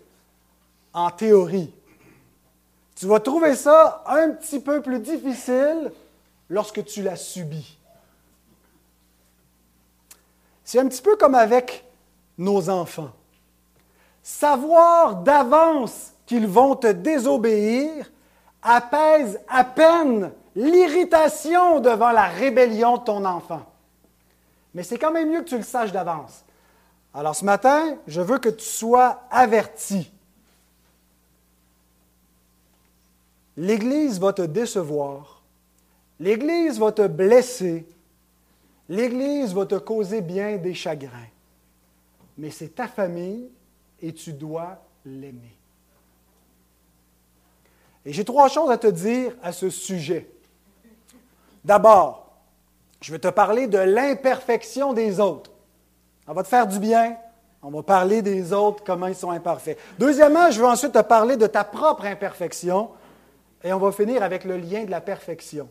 en 0.95 1.11
théorie. 1.11 1.73
Tu 3.01 3.07
vas 3.07 3.19
trouver 3.19 3.57
ça 3.57 4.05
un 4.05 4.33
petit 4.33 4.61
peu 4.61 4.83
plus 4.83 4.99
difficile 4.99 5.91
lorsque 6.51 6.85
tu 6.85 7.01
l'as 7.01 7.17
subi. 7.17 7.79
C'est 10.63 10.79
un 10.79 10.87
petit 10.87 11.01
peu 11.01 11.17
comme 11.17 11.35
avec 11.35 11.87
nos 12.37 12.69
enfants. 12.69 13.13
Savoir 14.23 15.17
d'avance 15.17 16.13
qu'ils 16.27 16.47
vont 16.47 16.77
te 16.77 16.89
désobéir 16.89 18.13
apaise 18.61 19.41
à 19.49 19.65
peine 19.65 20.31
l'irritation 20.55 21.81
devant 21.81 22.13
la 22.13 22.27
rébellion 22.27 22.99
de 22.99 23.05
ton 23.05 23.25
enfant. 23.25 23.63
Mais 24.75 24.83
c'est 24.83 24.99
quand 24.99 25.11
même 25.11 25.31
mieux 25.31 25.41
que 25.41 25.49
tu 25.49 25.57
le 25.57 25.63
saches 25.63 25.93
d'avance. 25.93 26.45
Alors 27.15 27.35
ce 27.35 27.47
matin, 27.47 27.97
je 28.07 28.21
veux 28.21 28.39
que 28.39 28.51
tu 28.51 28.67
sois 28.67 29.23
averti. 29.31 30.13
L'Église 33.61 34.19
va 34.19 34.33
te 34.33 34.41
décevoir. 34.41 35.43
L'Église 36.19 36.79
va 36.79 36.93
te 36.93 37.07
blesser. 37.07 37.87
L'Église 38.89 39.53
va 39.53 39.67
te 39.67 39.75
causer 39.75 40.23
bien 40.23 40.57
des 40.57 40.73
chagrins. 40.73 41.29
Mais 42.39 42.51
c'est 42.51 42.75
ta 42.75 42.89
famille 42.89 43.51
et 44.01 44.15
tu 44.15 44.33
dois 44.33 44.83
l'aimer. 45.05 45.55
Et 48.07 48.15
j'ai 48.15 48.25
trois 48.25 48.49
choses 48.49 48.71
à 48.71 48.79
te 48.79 48.87
dire 48.87 49.37
à 49.43 49.53
ce 49.53 49.69
sujet. 49.69 50.27
D'abord, 51.63 52.31
je 53.03 53.13
vais 53.13 53.19
te 53.19 53.29
parler 53.29 53.67
de 53.67 53.77
l'imperfection 53.77 54.95
des 54.95 55.21
autres. 55.21 55.51
On 56.27 56.33
va 56.33 56.43
te 56.43 56.49
faire 56.49 56.67
du 56.67 56.79
bien. 56.79 57.15
On 57.63 57.71
va 57.71 57.83
parler 57.83 58.23
des 58.23 58.55
autres, 58.55 58.83
comment 58.83 59.07
ils 59.07 59.15
sont 59.15 59.31
imparfaits. 59.31 59.79
Deuxièmement, 59.99 60.51
je 60.51 60.63
vais 60.63 60.67
ensuite 60.67 60.93
te 60.93 61.03
parler 61.03 61.37
de 61.37 61.47
ta 61.47 61.63
propre 61.63 62.07
imperfection. 62.07 62.89
Et 63.63 63.73
on 63.73 63.79
va 63.79 63.93
finir 63.93 64.23
avec 64.23 64.45
le 64.45 64.57
lien 64.57 64.85
de 64.85 64.91
la 64.91 65.01
perfection. 65.01 65.69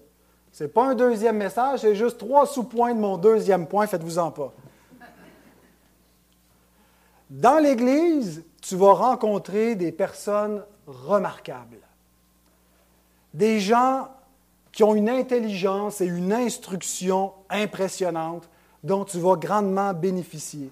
Ce 0.52 0.64
n'est 0.64 0.70
pas 0.70 0.86
un 0.86 0.96
deuxième 0.96 1.38
message, 1.38 1.82
c'est 1.82 1.96
juste 1.96 2.18
trois 2.18 2.46
sous-points 2.46 2.94
de 2.94 3.00
mon 3.00 3.18
deuxième 3.18 3.68
point, 3.68 3.88
faites-vous-en 3.88 4.32
pas. 4.32 4.54
Dans 7.30 7.60
l'Église, 7.60 8.44
tu 8.62 8.76
vas 8.76 8.94
rencontrer 8.94 9.76
des 9.76 9.92
personnes 9.92 10.64
remarquables. 10.88 11.78
Des 13.34 13.60
gens 13.60 14.10
qui 14.72 14.84
ont 14.84 14.96
une 14.96 15.10
intelligence 15.10 16.02
et 16.02 16.06
une 16.06 16.34
instruction 16.34 17.34
impressionnantes 17.50 18.50
dont 18.84 19.06
tu 19.06 19.20
vas 19.20 19.36
grandement 19.36 19.94
bénéficier. 19.94 20.72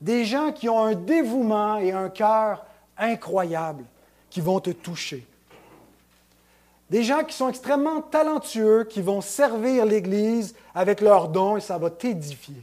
Des 0.00 0.24
gens 0.24 0.52
qui 0.52 0.68
ont 0.68 0.84
un 0.84 0.94
dévouement 0.94 1.76
et 1.76 1.92
un 1.92 2.08
cœur 2.08 2.64
incroyable 2.96 3.84
qui 4.30 4.40
vont 4.40 4.60
te 4.60 4.70
toucher. 4.70 5.26
Des 6.90 7.02
gens 7.02 7.24
qui 7.24 7.34
sont 7.34 7.48
extrêmement 7.48 8.02
talentueux, 8.02 8.84
qui 8.84 9.00
vont 9.00 9.20
servir 9.20 9.86
l'Église 9.86 10.54
avec 10.74 11.00
leurs 11.00 11.28
dons 11.28 11.56
et 11.56 11.60
ça 11.60 11.78
va 11.78 11.90
t'édifier. 11.90 12.62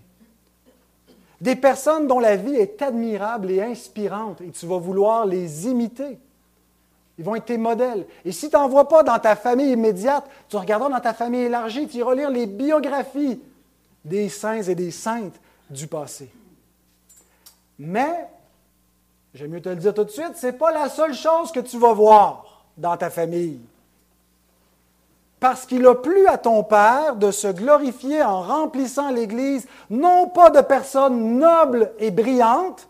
Des 1.42 1.56
personnes 1.56 2.08
dont 2.08 2.20
la 2.20 2.36
vie 2.36 2.56
est 2.56 2.82
admirable 2.82 3.50
et 3.50 3.62
inspirante 3.62 4.42
et 4.42 4.52
tu 4.52 4.66
vas 4.66 4.78
vouloir 4.78 5.26
les 5.26 5.68
imiter. 5.68 6.20
Ils 7.18 7.26
vont 7.26 7.36
être 7.36 7.46
tes 7.46 7.58
modèles. 7.58 8.06
Et 8.24 8.32
si 8.32 8.50
tu 8.50 8.56
n'en 8.56 8.70
vois 8.70 8.88
pas 8.88 9.04
dans 9.04 9.20
ta 9.20 9.36
famille 9.36 9.72
immédiate, 9.72 10.26
tu 10.48 10.58
regarderas 10.58 10.90
dans 10.90 11.00
ta 11.00 11.14
famille 11.14 11.42
élargie, 11.42 11.88
tu 11.88 11.98
iras 11.98 12.16
lire 12.16 12.30
les 12.30 12.46
biographies 12.46 13.42
des 14.06 14.30
saints 14.30 14.62
et 14.62 14.76
des 14.76 14.92
saintes 14.92 15.40
du 15.70 15.88
passé. 15.88 16.30
Mais, 17.78 18.28
j'aime 19.34 19.52
mieux 19.52 19.62
te 19.62 19.70
le 19.70 19.76
dire 19.76 19.94
tout 19.94 20.04
de 20.04 20.10
suite, 20.10 20.36
ce 20.36 20.48
n'est 20.48 20.54
pas 20.54 20.72
la 20.72 20.90
seule 20.90 21.14
chose 21.14 21.52
que 21.52 21.60
tu 21.60 21.78
vas 21.78 21.94
voir 21.94 22.66
dans 22.78 22.96
ta 22.98 23.10
famille. 23.10 23.60
Parce 25.40 25.66
qu'il 25.66 25.86
a 25.88 25.96
plu 25.96 26.28
à 26.28 26.38
ton 26.38 26.64
Père 26.64 27.16
de 27.16 27.32
se 27.32 27.48
glorifier 27.48 28.22
en 28.24 28.42
remplissant 28.42 29.10
l'Église, 29.10 29.68
non 29.90 30.28
pas 30.28 30.50
de 30.50 30.62
personnes 30.62 31.40
nobles 31.40 31.92
et 31.98 32.12
brillantes, 32.12 32.90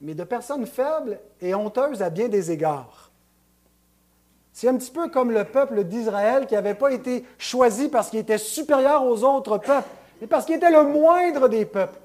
mais 0.00 0.14
de 0.14 0.24
personnes 0.24 0.66
faibles 0.66 1.18
et 1.40 1.54
honteuses 1.54 2.02
à 2.02 2.10
bien 2.10 2.28
des 2.28 2.50
égards. 2.50 3.10
C'est 4.52 4.68
un 4.68 4.76
petit 4.76 4.90
peu 4.90 5.08
comme 5.08 5.30
le 5.30 5.44
peuple 5.44 5.84
d'Israël 5.84 6.46
qui 6.46 6.54
n'avait 6.54 6.74
pas 6.74 6.92
été 6.92 7.24
choisi 7.38 7.88
parce 7.88 8.10
qu'il 8.10 8.18
était 8.18 8.38
supérieur 8.38 9.04
aux 9.06 9.22
autres 9.24 9.58
peuples, 9.58 9.88
mais 10.20 10.26
parce 10.26 10.44
qu'il 10.44 10.56
était 10.56 10.70
le 10.70 10.82
moindre 10.84 11.48
des 11.48 11.64
peuples. 11.64 11.98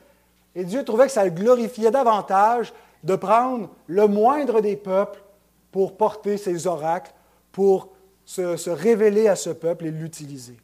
Et 0.55 0.63
Dieu 0.63 0.85
trouvait 0.85 1.07
que 1.07 1.11
ça 1.11 1.23
le 1.23 1.31
glorifiait 1.31 1.91
davantage 1.91 2.73
de 3.03 3.15
prendre 3.15 3.69
le 3.87 4.07
moindre 4.07 4.61
des 4.61 4.75
peuples 4.75 5.21
pour 5.71 5.97
porter 5.97 6.37
ses 6.37 6.67
oracles, 6.67 7.11
pour 7.51 7.89
se, 8.25 8.69
révéler 8.69 9.27
à 9.27 9.35
ce 9.35 9.49
peuple 9.49 9.85
et 9.85 9.91
l'utiliser. 9.91 10.57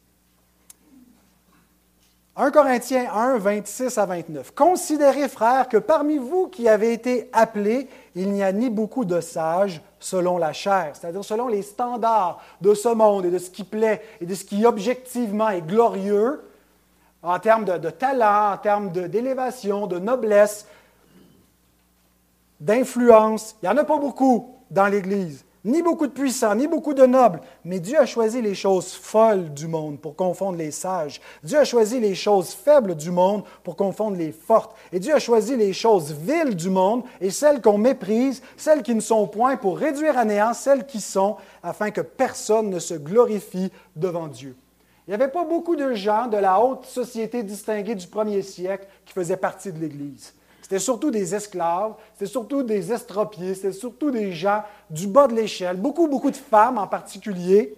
1 2.36 2.50
Corinthiens 2.52 3.12
1, 3.12 3.38
26 3.38 3.98
à 3.98 4.06
29. 4.06 4.54
Considérez, 4.54 5.28
frères, 5.28 5.68
que 5.68 5.76
parmi 5.76 6.16
vous 6.16 6.48
qui 6.48 6.68
avez 6.68 6.92
été 6.92 7.28
appelés, 7.32 7.88
il 8.14 8.30
n'y 8.30 8.42
a 8.42 8.52
ni 8.52 8.70
beaucoup 8.70 9.04
de 9.04 9.20
sages 9.20 9.82
selon 9.98 10.38
la 10.38 10.52
chair, 10.52 10.92
c'est-à-dire 10.94 11.24
selon 11.24 11.48
les 11.48 11.62
standards 11.62 12.40
de 12.60 12.72
ce 12.72 12.88
monde 12.88 13.26
et 13.26 13.30
de 13.30 13.38
ce 13.38 13.50
qui 13.50 13.64
plaît 13.64 14.00
et 14.20 14.26
de 14.26 14.34
ce 14.34 14.44
qui 14.44 14.64
objectivement 14.64 15.50
est 15.50 15.60
glorieux 15.60 16.42
en 17.22 17.38
termes 17.38 17.66
de, 17.66 17.76
de 17.76 17.90
talent, 17.90 18.54
en 18.54 18.56
termes 18.56 18.90
d'élévation, 18.90 19.86
de, 19.86 19.98
de 19.98 20.04
noblesse, 20.04 20.66
d'influence. 22.60 23.56
Il 23.62 23.68
n'y 23.68 23.74
en 23.74 23.76
a 23.76 23.84
pas 23.84 23.98
beaucoup 23.98 24.54
dans 24.70 24.86
l'Église 24.86 25.44
ni 25.64 25.82
beaucoup 25.82 26.06
de 26.06 26.12
puissants, 26.12 26.54
ni 26.54 26.66
beaucoup 26.66 26.94
de 26.94 27.04
nobles, 27.04 27.40
mais 27.64 27.80
Dieu 27.80 27.98
a 27.98 28.06
choisi 28.06 28.40
les 28.40 28.54
choses 28.54 28.92
folles 28.92 29.52
du 29.52 29.66
monde 29.66 30.00
pour 30.00 30.16
confondre 30.16 30.56
les 30.56 30.70
sages. 30.70 31.20
Dieu 31.42 31.58
a 31.58 31.64
choisi 31.64 32.00
les 32.00 32.14
choses 32.14 32.52
faibles 32.52 32.94
du 32.94 33.10
monde 33.10 33.44
pour 33.62 33.76
confondre 33.76 34.16
les 34.16 34.32
fortes. 34.32 34.74
Et 34.92 34.98
Dieu 34.98 35.14
a 35.14 35.18
choisi 35.18 35.56
les 35.56 35.72
choses 35.72 36.12
viles 36.12 36.56
du 36.56 36.70
monde 36.70 37.02
et 37.20 37.30
celles 37.30 37.60
qu'on 37.60 37.78
méprise, 37.78 38.42
celles 38.56 38.82
qui 38.82 38.94
ne 38.94 39.00
sont 39.00 39.26
point, 39.26 39.56
pour 39.56 39.76
réduire 39.76 40.16
à 40.16 40.24
néant 40.24 40.54
celles 40.54 40.86
qui 40.86 41.00
sont, 41.00 41.36
afin 41.62 41.90
que 41.90 42.00
personne 42.00 42.70
ne 42.70 42.78
se 42.78 42.94
glorifie 42.94 43.70
devant 43.96 44.28
Dieu. 44.28 44.56
Il 45.06 45.10
n'y 45.10 45.14
avait 45.14 45.32
pas 45.32 45.44
beaucoup 45.44 45.76
de 45.76 45.92
gens 45.92 46.26
de 46.26 46.36
la 46.36 46.60
haute 46.60 46.86
société 46.86 47.42
distinguée 47.42 47.94
du 47.94 48.06
premier 48.06 48.42
siècle 48.42 48.86
qui 49.04 49.12
faisaient 49.12 49.36
partie 49.36 49.72
de 49.72 49.78
l'Église. 49.78 50.34
C'était 50.70 50.78
surtout 50.78 51.10
des 51.10 51.34
esclaves, 51.34 51.94
c'était 52.12 52.30
surtout 52.30 52.62
des 52.62 52.92
estropiés, 52.92 53.56
c'était 53.56 53.72
surtout 53.72 54.12
des 54.12 54.30
gens 54.30 54.62
du 54.88 55.08
bas 55.08 55.26
de 55.26 55.34
l'échelle, 55.34 55.76
beaucoup, 55.76 56.06
beaucoup 56.06 56.30
de 56.30 56.36
femmes 56.36 56.78
en 56.78 56.86
particulier. 56.86 57.74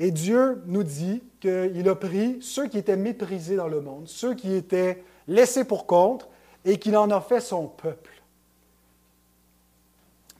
Et 0.00 0.10
Dieu 0.10 0.60
nous 0.66 0.82
dit 0.82 1.22
qu'il 1.38 1.88
a 1.88 1.94
pris 1.94 2.38
ceux 2.42 2.66
qui 2.66 2.76
étaient 2.76 2.96
méprisés 2.96 3.54
dans 3.54 3.68
le 3.68 3.80
monde, 3.80 4.08
ceux 4.08 4.34
qui 4.34 4.52
étaient 4.52 5.04
laissés 5.28 5.62
pour 5.62 5.86
compte, 5.86 6.28
et 6.64 6.76
qu'il 6.76 6.96
en 6.96 7.08
a 7.12 7.20
fait 7.20 7.38
son 7.38 7.68
peuple. 7.68 8.10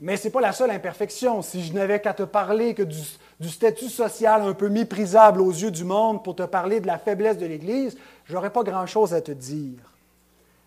Mais 0.00 0.16
ce 0.16 0.24
n'est 0.24 0.30
pas 0.32 0.40
la 0.40 0.52
seule 0.52 0.72
imperfection. 0.72 1.42
Si 1.42 1.62
je 1.62 1.72
n'avais 1.74 2.00
qu'à 2.00 2.12
te 2.12 2.24
parler 2.24 2.74
que 2.74 2.82
du, 2.82 2.98
du, 3.38 3.48
statut 3.48 3.88
social 3.88 4.42
un 4.42 4.54
peu 4.54 4.68
méprisable 4.68 5.40
aux 5.40 5.52
yeux 5.52 5.70
du 5.70 5.84
monde 5.84 6.24
pour 6.24 6.34
te 6.34 6.42
parler 6.42 6.80
de 6.80 6.88
la 6.88 6.98
faiblesse 6.98 7.38
de 7.38 7.46
l'Église, 7.46 7.96
je 8.24 8.34
n'aurais 8.34 8.50
pas 8.50 8.64
grand-chose 8.64 9.14
à 9.14 9.20
te 9.20 9.30
dire 9.30 9.91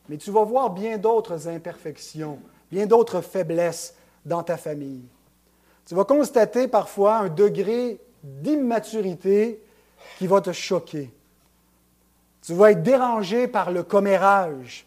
mais 0.10 0.18
tu 0.18 0.32
vas 0.32 0.44
voir 0.44 0.70
bien 0.70 0.98
d'autres 0.98 1.48
imperfections, 1.48 2.40
bien 2.72 2.86
d'autres 2.86 3.22
faiblesses 3.22 3.96
dans 4.26 4.44
ta 4.44 4.58
famille. 4.58 5.04
Tu 5.86 5.96
vas 5.96 6.04
constater 6.04 6.68
parfois 6.68 7.18
un 7.18 7.30
degré 7.30 8.00
d'immaturité 8.24 9.62
qui 10.18 10.28
va 10.28 10.42
te 10.42 10.52
choquer. 10.52 11.12
Tu 12.42 12.54
vas 12.54 12.72
être 12.72 12.84
dérangé 12.84 13.48
par 13.48 13.72
le 13.72 13.84
commérage 13.84 14.86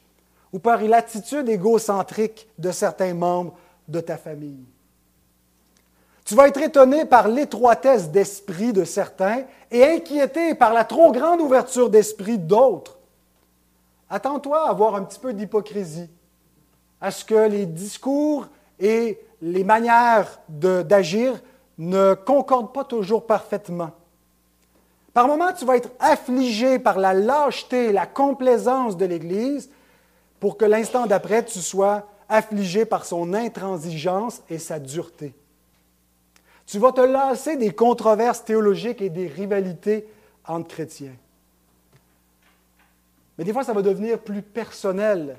ou 0.52 0.59
par 0.59 0.83
l'attitude 0.83 1.48
égocentrique 1.48 2.48
de 2.59 2.70
certains 2.70 3.14
membres 3.14 3.57
de 3.87 4.00
ta 4.00 4.16
famille. 4.16 4.64
Tu 6.24 6.35
vas 6.35 6.48
être 6.48 6.61
étonné 6.61 7.04
par 7.04 7.26
l'étroitesse 7.28 8.11
d'esprit 8.11 8.72
de 8.72 8.85
certains 8.85 9.44
et 9.70 9.85
inquiété 9.85 10.54
par 10.54 10.74
la 10.74 10.85
trop 10.85 11.11
grande 11.11 11.40
ouverture 11.40 11.88
d'esprit 11.88 12.38
d'autres. 12.38 12.97
Attends-toi 14.11 14.66
à 14.66 14.71
avoir 14.71 14.94
un 14.94 15.05
petit 15.05 15.18
peu 15.18 15.33
d'hypocrisie, 15.33 16.09
à 17.01 17.11
ce 17.11 17.25
que 17.25 17.49
les 17.49 17.66
discours 17.66 18.47
et 18.79 19.21
les 19.42 19.64
manières 19.64 20.40
d'agir 20.49 21.40
ne 21.77 22.14
concordent 22.14 22.73
pas 22.73 22.85
toujours 22.85 23.27
parfaitement. 23.27 23.90
Par 25.12 25.27
moments, 25.27 25.53
tu 25.53 25.64
vas 25.64 25.77
être 25.77 25.90
affligé 26.01 26.79
par 26.79 26.99
la 26.99 27.12
lâcheté 27.12 27.87
et 27.87 27.92
la 27.92 28.07
complaisance 28.07 28.97
de 28.97 29.05
l'Église 29.05 29.71
pour 30.40 30.57
que 30.57 30.64
l'instant 30.64 31.07
d'après, 31.07 31.44
tu 31.44 31.59
sois 31.61 32.07
affligé 32.29 32.85
par 32.85 33.05
son 33.05 33.35
intransigeance 33.35 34.42
et 34.49 34.59
sa 34.59 34.79
dureté. 34.79 35.35
Tu 36.66 36.79
vas 36.79 36.92
te 36.92 37.01
lasser 37.01 37.57
des 37.57 37.73
controverses 37.73 38.44
théologiques 38.44 39.01
et 39.01 39.09
des 39.09 39.27
rivalités 39.27 40.07
entre 40.47 40.68
chrétiens. 40.68 41.16
Mais 43.38 43.44
des 43.44 43.53
fois, 43.53 43.62
ça 43.62 43.72
va 43.72 43.83
devenir 43.83 44.18
plus 44.18 44.42
personnel. 44.42 45.38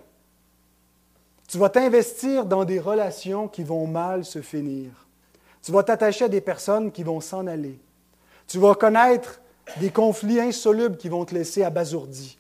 Tu 1.50 1.58
vas 1.58 1.70
t'investir 1.70 2.46
dans 2.46 2.64
des 2.64 2.80
relations 2.80 3.48
qui 3.48 3.64
vont 3.64 3.86
mal 3.86 4.24
se 4.24 4.42
finir. 4.42 4.92
Tu 5.62 5.72
vas 5.72 5.84
t'attacher 5.84 6.26
à 6.26 6.30
des 6.30 6.42
personnes 6.42 6.92
qui 6.92 7.04
vont 7.04 7.20
s'en 7.20 7.46
aller. 7.46 7.80
Tu 8.48 8.58
vas 8.58 8.74
connaître 8.74 9.42
des 9.78 9.90
conflits 9.90 10.40
insolubles 10.40 10.98
qui 10.98 11.10
vont 11.10 11.26
te 11.26 11.36
laisser 11.36 11.64
abasourdi. 11.64 12.38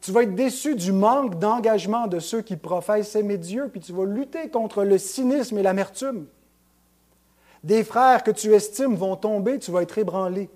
Tu 0.00 0.12
vas 0.12 0.22
être 0.22 0.34
déçu 0.34 0.74
du 0.76 0.92
manque 0.92 1.38
d'engagement 1.38 2.06
de 2.06 2.20
ceux 2.20 2.42
qui 2.42 2.56
professent 2.56 3.16
aimer 3.16 3.38
Dieu, 3.38 3.68
puis 3.68 3.80
tu 3.80 3.92
vas 3.92 4.04
lutter 4.04 4.48
contre 4.48 4.84
le 4.84 4.98
cynisme 4.98 5.58
et 5.58 5.62
l'amertume. 5.62 6.26
Des 7.64 7.82
frères 7.82 8.22
que 8.22 8.30
tu 8.30 8.54
estimes 8.54 8.94
vont 8.94 9.16
tomber, 9.16 9.58
tu 9.58 9.72
vas 9.72 9.82
être 9.82 9.98
ébranlé. 9.98 10.48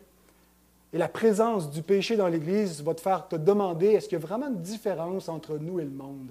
Et 0.93 0.99
la 0.99 1.09
présence 1.09 1.71
du 1.71 1.83
péché 1.83 2.17
dans 2.17 2.29
l'Église 2.29 2.83
va 2.83 2.95
te 2.95 3.01
faire 3.01 3.27
te 3.27 3.37
demander 3.37 3.89
est-ce 3.89 4.09
qu'il 4.09 4.19
y 4.19 4.23
a 4.23 4.27
vraiment 4.27 4.49
une 4.49 4.61
différence 4.61 5.29
entre 5.29 5.57
nous 5.57 5.81
et 5.81 5.85
le 5.85 5.91
monde? 5.91 6.29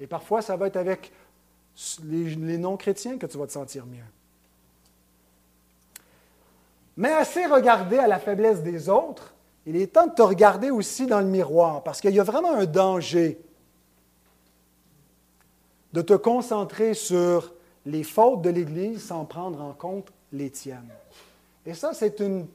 Et 0.00 0.06
parfois, 0.06 0.42
ça 0.42 0.56
va 0.56 0.66
être 0.66 0.76
avec 0.76 1.12
les, 2.04 2.58
non-chrétiens 2.58 3.16
que 3.16 3.26
tu 3.26 3.38
vas 3.38 3.46
te 3.46 3.52
sentir 3.52 3.86
mieux. 3.86 4.04
Mais 6.96 7.12
assez 7.12 7.46
regarder 7.46 7.98
à 7.98 8.06
la 8.06 8.18
faiblesse 8.18 8.62
des 8.62 8.90
autres, 8.90 9.32
il 9.64 9.76
est 9.76 9.86
temps 9.86 10.06
de 10.06 10.12
te 10.12 10.22
regarder 10.22 10.70
aussi 10.70 11.06
dans 11.06 11.20
le 11.20 11.26
miroir, 11.26 11.82
parce 11.82 12.00
qu'il 12.00 12.14
y 12.14 12.20
a 12.20 12.24
vraiment 12.24 12.52
un 12.52 12.66
danger 12.66 13.40
de 15.94 16.02
te 16.02 16.14
concentrer 16.14 16.92
sur 16.94 17.52
les 17.86 18.02
fautes 18.02 18.42
de 18.42 18.50
l'Église 18.50 19.04
sans 19.04 19.24
prendre 19.24 19.62
en 19.62 19.72
compte 19.72 20.12
les 20.32 20.50
tiennes. 20.50 20.92
Et 21.64 21.74
ça, 21.74 21.92
c'est 21.94 22.20
une 22.20 22.46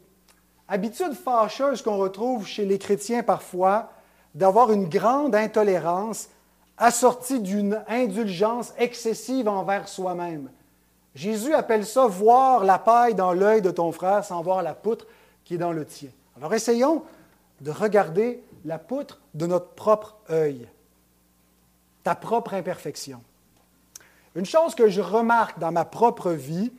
habitude 0.67 1.13
fâcheuse 1.13 1.81
qu'on 1.81 1.97
retrouve 1.97 2.45
chez 2.45 2.65
les 2.65 2.79
chrétiens 2.79 3.23
parfois, 3.23 3.91
d'avoir 4.35 4.71
une 4.71 4.87
grande 4.87 5.35
intolérance 5.35 6.29
assortie 6.77 7.39
d'une 7.39 7.81
indulgence 7.87 8.73
excessive 8.77 9.47
envers 9.47 9.87
soi-même. 9.87 10.49
Jésus 11.15 11.53
appelle 11.53 11.85
ça 11.85 12.05
voir 12.05 12.63
la 12.63 12.77
paille 12.77 13.15
dans 13.15 13.33
l'œil 13.33 13.61
de 13.61 13.71
ton 13.71 13.91
frère 13.91 14.23
sans 14.23 14.41
voir 14.43 14.61
la 14.61 14.75
poutre 14.75 15.07
qui 15.43 15.55
est 15.55 15.57
dans 15.57 15.71
le 15.71 15.85
tien. 15.85 16.09
Alors 16.37 16.53
essayons 16.53 17.03
de 17.61 17.71
regarder 17.71 18.43
la 18.65 18.77
poutre 18.77 19.19
de 19.33 19.47
notre 19.47 19.69
propre 19.69 20.17
œil, 20.29 20.67
ta 22.03 22.13
propre 22.13 22.53
imperfection. 22.53 23.21
Une 24.35 24.45
chose 24.45 24.75
que 24.75 24.89
je 24.89 25.01
remarque 25.01 25.57
dans 25.57 25.71
ma 25.71 25.85
propre 25.85 26.31
vie, 26.31 26.71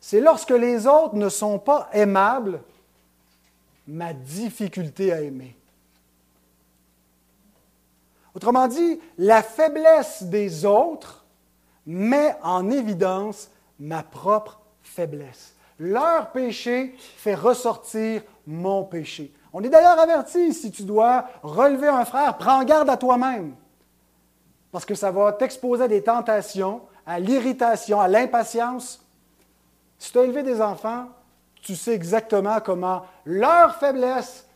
c'est 0.00 0.20
lorsque 0.20 0.50
les 0.50 0.86
autres 0.86 1.16
ne 1.16 1.28
sont 1.28 1.58
pas 1.58 1.88
aimables, 1.92 2.60
ma 3.86 4.12
difficulté 4.12 5.12
à 5.12 5.20
aimer. 5.20 5.56
Autrement 8.34 8.68
dit, 8.68 9.00
la 9.16 9.42
faiblesse 9.42 10.22
des 10.24 10.64
autres 10.64 11.24
met 11.86 12.36
en 12.42 12.70
évidence 12.70 13.48
ma 13.78 14.02
propre 14.02 14.60
faiblesse. 14.82 15.54
Leur 15.78 16.32
péché 16.32 16.94
fait 17.16 17.34
ressortir 17.34 18.22
mon 18.46 18.84
péché. 18.84 19.32
On 19.52 19.62
est 19.62 19.68
d'ailleurs 19.68 19.98
averti, 19.98 20.52
si 20.52 20.70
tu 20.70 20.82
dois 20.82 21.28
relever 21.42 21.88
un 21.88 22.04
frère, 22.04 22.36
prends 22.36 22.62
garde 22.64 22.90
à 22.90 22.96
toi-même, 22.96 23.54
parce 24.70 24.84
que 24.84 24.94
ça 24.94 25.10
va 25.10 25.32
t'exposer 25.32 25.84
à 25.84 25.88
des 25.88 26.02
tentations, 26.02 26.82
à 27.06 27.18
l'irritation, 27.18 28.00
à 28.00 28.08
l'impatience. 28.08 29.02
Si 29.98 30.12
tu 30.12 30.18
as 30.18 30.24
élevé 30.24 30.42
des 30.42 30.60
enfants, 30.60 31.06
tu 31.66 31.74
sais 31.74 31.94
exactement 31.94 32.60
comment 32.60 33.02
leur 33.24 33.74
faiblesse 33.74 34.46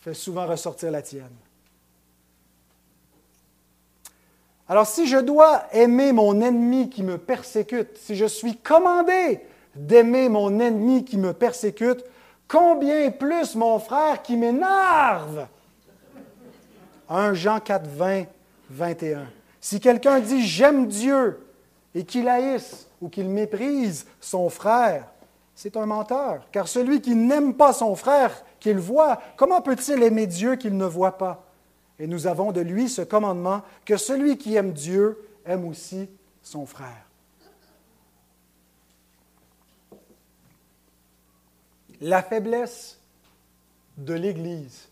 fait 0.00 0.14
souvent 0.14 0.46
ressortir 0.46 0.92
la 0.92 1.02
tienne. 1.02 1.34
Alors 4.68 4.86
si 4.86 5.08
je 5.08 5.16
dois 5.16 5.64
aimer 5.72 6.12
mon 6.12 6.40
ennemi 6.40 6.88
qui 6.88 7.02
me 7.02 7.18
persécute, 7.18 7.98
si 7.98 8.14
je 8.14 8.26
suis 8.26 8.58
commandé 8.58 9.40
d'aimer 9.74 10.28
mon 10.28 10.60
ennemi 10.60 11.04
qui 11.04 11.16
me 11.16 11.32
persécute, 11.32 12.04
combien 12.46 13.10
plus 13.10 13.56
mon 13.56 13.80
frère 13.80 14.22
qui 14.22 14.36
m'énerve? 14.36 15.48
1 17.08 17.34
Jean 17.34 17.58
4, 17.58 17.88
20, 17.88 18.24
21. 18.70 19.26
Si 19.60 19.80
quelqu'un 19.80 20.20
dit 20.20 20.46
j'aime 20.46 20.86
Dieu 20.86 21.44
et 21.92 22.04
qu'il 22.04 22.28
haïsse 22.28 22.86
ou 23.00 23.08
qu'il 23.08 23.28
méprise 23.28 24.06
son 24.20 24.48
frère, 24.48 25.11
c'est 25.54 25.76
un 25.76 25.86
menteur. 25.86 26.46
Car 26.50 26.68
celui 26.68 27.00
qui 27.00 27.14
n'aime 27.14 27.54
pas 27.54 27.72
son 27.72 27.94
frère 27.94 28.44
qu'il 28.60 28.78
voit, 28.78 29.20
comment 29.36 29.60
peut-il 29.60 30.02
aimer 30.02 30.26
Dieu 30.26 30.56
qu'il 30.56 30.76
ne 30.76 30.86
voit 30.86 31.18
pas? 31.18 31.44
Et 31.98 32.06
nous 32.06 32.26
avons 32.26 32.52
de 32.52 32.60
lui 32.60 32.88
ce 32.88 33.02
commandement 33.02 33.62
que 33.84 33.96
celui 33.96 34.38
qui 34.38 34.56
aime 34.56 34.72
Dieu 34.72 35.18
aime 35.44 35.66
aussi 35.66 36.08
son 36.42 36.66
frère. 36.66 37.06
La 42.00 42.22
faiblesse 42.22 42.98
de 43.96 44.14
l'Église, 44.14 44.88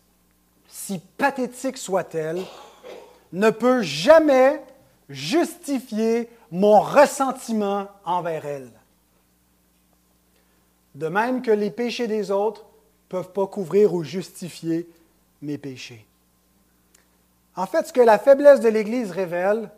si 0.69 0.99
pathétique 0.99 1.77
soit-elle, 1.77 2.41
ne 3.33 3.49
peut 3.49 3.81
jamais 3.81 4.63
justifier 5.09 6.29
mon 6.51 6.79
ressentiment 6.79 7.87
envers 8.05 8.45
elle. 8.45 8.71
De 10.95 11.07
même 11.07 11.41
que 11.41 11.51
les 11.51 11.71
péchés 11.71 12.07
des 12.07 12.31
autres 12.31 12.61
ne 12.63 13.09
peuvent 13.09 13.31
pas 13.31 13.47
couvrir 13.47 13.93
ou 13.93 14.03
justifier 14.03 14.89
mes 15.41 15.57
péchés. 15.57 16.05
En 17.55 17.65
fait, 17.65 17.87
ce 17.87 17.93
que 17.93 18.01
la 18.01 18.19
faiblesse 18.19 18.61
de 18.61 18.69
l'Église 18.69 19.11
révèle, 19.11 19.69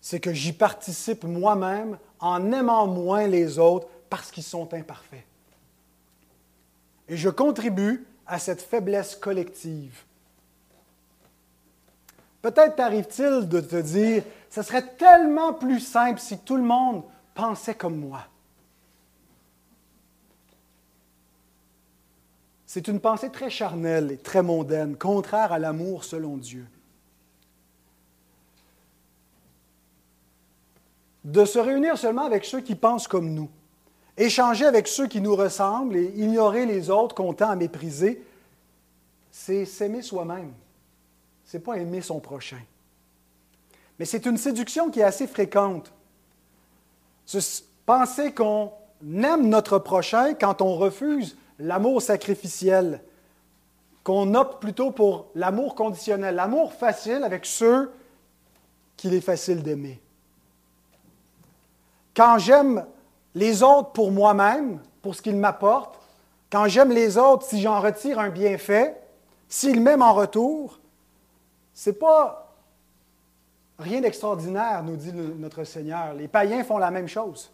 c'est 0.00 0.20
que 0.20 0.32
j'y 0.32 0.52
participe 0.52 1.24
moi-même 1.24 1.98
en 2.18 2.52
aimant 2.52 2.86
moins 2.86 3.26
les 3.26 3.58
autres 3.58 3.88
parce 4.08 4.30
qu'ils 4.30 4.42
sont 4.42 4.72
imparfaits. 4.74 5.24
Et 7.08 7.16
je 7.16 7.28
contribue 7.28 8.06
à 8.26 8.38
cette 8.38 8.62
faiblesse 8.62 9.16
collective. 9.16 10.04
Peut-être 12.42 12.76
t'arrive-t-il 12.76 13.48
de 13.48 13.60
te 13.60 13.76
dire, 13.76 14.22
ce 14.48 14.62
serait 14.62 14.86
tellement 14.96 15.52
plus 15.52 15.80
simple 15.80 16.18
si 16.18 16.38
tout 16.38 16.56
le 16.56 16.62
monde 16.62 17.02
pensait 17.34 17.74
comme 17.74 17.96
moi. 17.96 18.24
C'est 22.72 22.86
une 22.86 23.00
pensée 23.00 23.30
très 23.30 23.50
charnelle 23.50 24.12
et 24.12 24.16
très 24.16 24.44
mondaine, 24.44 24.96
contraire 24.96 25.50
à 25.50 25.58
l'amour 25.58 26.04
selon 26.04 26.36
Dieu. 26.36 26.64
De 31.24 31.44
se 31.44 31.58
réunir 31.58 31.98
seulement 31.98 32.22
avec 32.22 32.44
ceux 32.44 32.60
qui 32.60 32.76
pensent 32.76 33.08
comme 33.08 33.34
nous. 33.34 33.50
Échanger 34.16 34.66
avec 34.66 34.86
ceux 34.86 35.08
qui 35.08 35.20
nous 35.20 35.34
ressemblent 35.34 35.96
et 35.96 36.12
ignorer 36.14 36.64
les 36.64 36.90
autres 36.90 37.16
qu'on 37.16 37.32
tend 37.32 37.50
à 37.50 37.56
mépriser, 37.56 38.24
c'est 39.32 39.64
s'aimer 39.64 40.02
soi-même. 40.02 40.52
Ce 41.46 41.56
n'est 41.56 41.62
pas 41.64 41.76
aimer 41.76 42.02
son 42.02 42.20
prochain. 42.20 42.60
Mais 43.98 44.04
c'est 44.04 44.26
une 44.26 44.36
séduction 44.36 44.92
qui 44.92 45.00
est 45.00 45.02
assez 45.02 45.26
fréquente. 45.26 45.92
Penser 47.84 48.32
qu'on 48.32 48.70
aime 49.02 49.48
notre 49.48 49.80
prochain 49.80 50.34
quand 50.34 50.62
on 50.62 50.76
refuse 50.76 51.36
l'amour 51.60 52.02
sacrificiel, 52.02 53.02
qu'on 54.02 54.34
opte 54.34 54.60
plutôt 54.60 54.90
pour 54.90 55.26
l'amour 55.34 55.74
conditionnel, 55.74 56.34
l'amour 56.34 56.72
facile 56.72 57.22
avec 57.22 57.44
ceux 57.44 57.92
qu'il 58.96 59.14
est 59.14 59.20
facile 59.20 59.62
d'aimer. 59.62 60.00
Quand 62.16 62.38
j'aime 62.38 62.86
les 63.34 63.62
autres 63.62 63.90
pour 63.92 64.10
moi-même, 64.10 64.80
pour 65.02 65.14
ce 65.14 65.22
qu'ils 65.22 65.36
m'apportent, 65.36 65.98
quand 66.50 66.66
j'aime 66.66 66.90
les 66.90 67.16
autres, 67.16 67.44
si 67.44 67.60
j'en 67.60 67.80
retire 67.80 68.18
un 68.18 68.30
bienfait, 68.30 69.00
s'ils 69.48 69.80
m'aiment 69.80 70.02
en 70.02 70.14
retour, 70.14 70.80
ce 71.74 71.90
n'est 71.90 71.96
pas 71.96 72.54
rien 73.78 74.00
d'extraordinaire, 74.00 74.82
nous 74.82 74.96
dit 74.96 75.12
notre 75.12 75.64
Seigneur. 75.64 76.14
Les 76.14 76.28
païens 76.28 76.64
font 76.64 76.78
la 76.78 76.90
même 76.90 77.08
chose. 77.08 77.50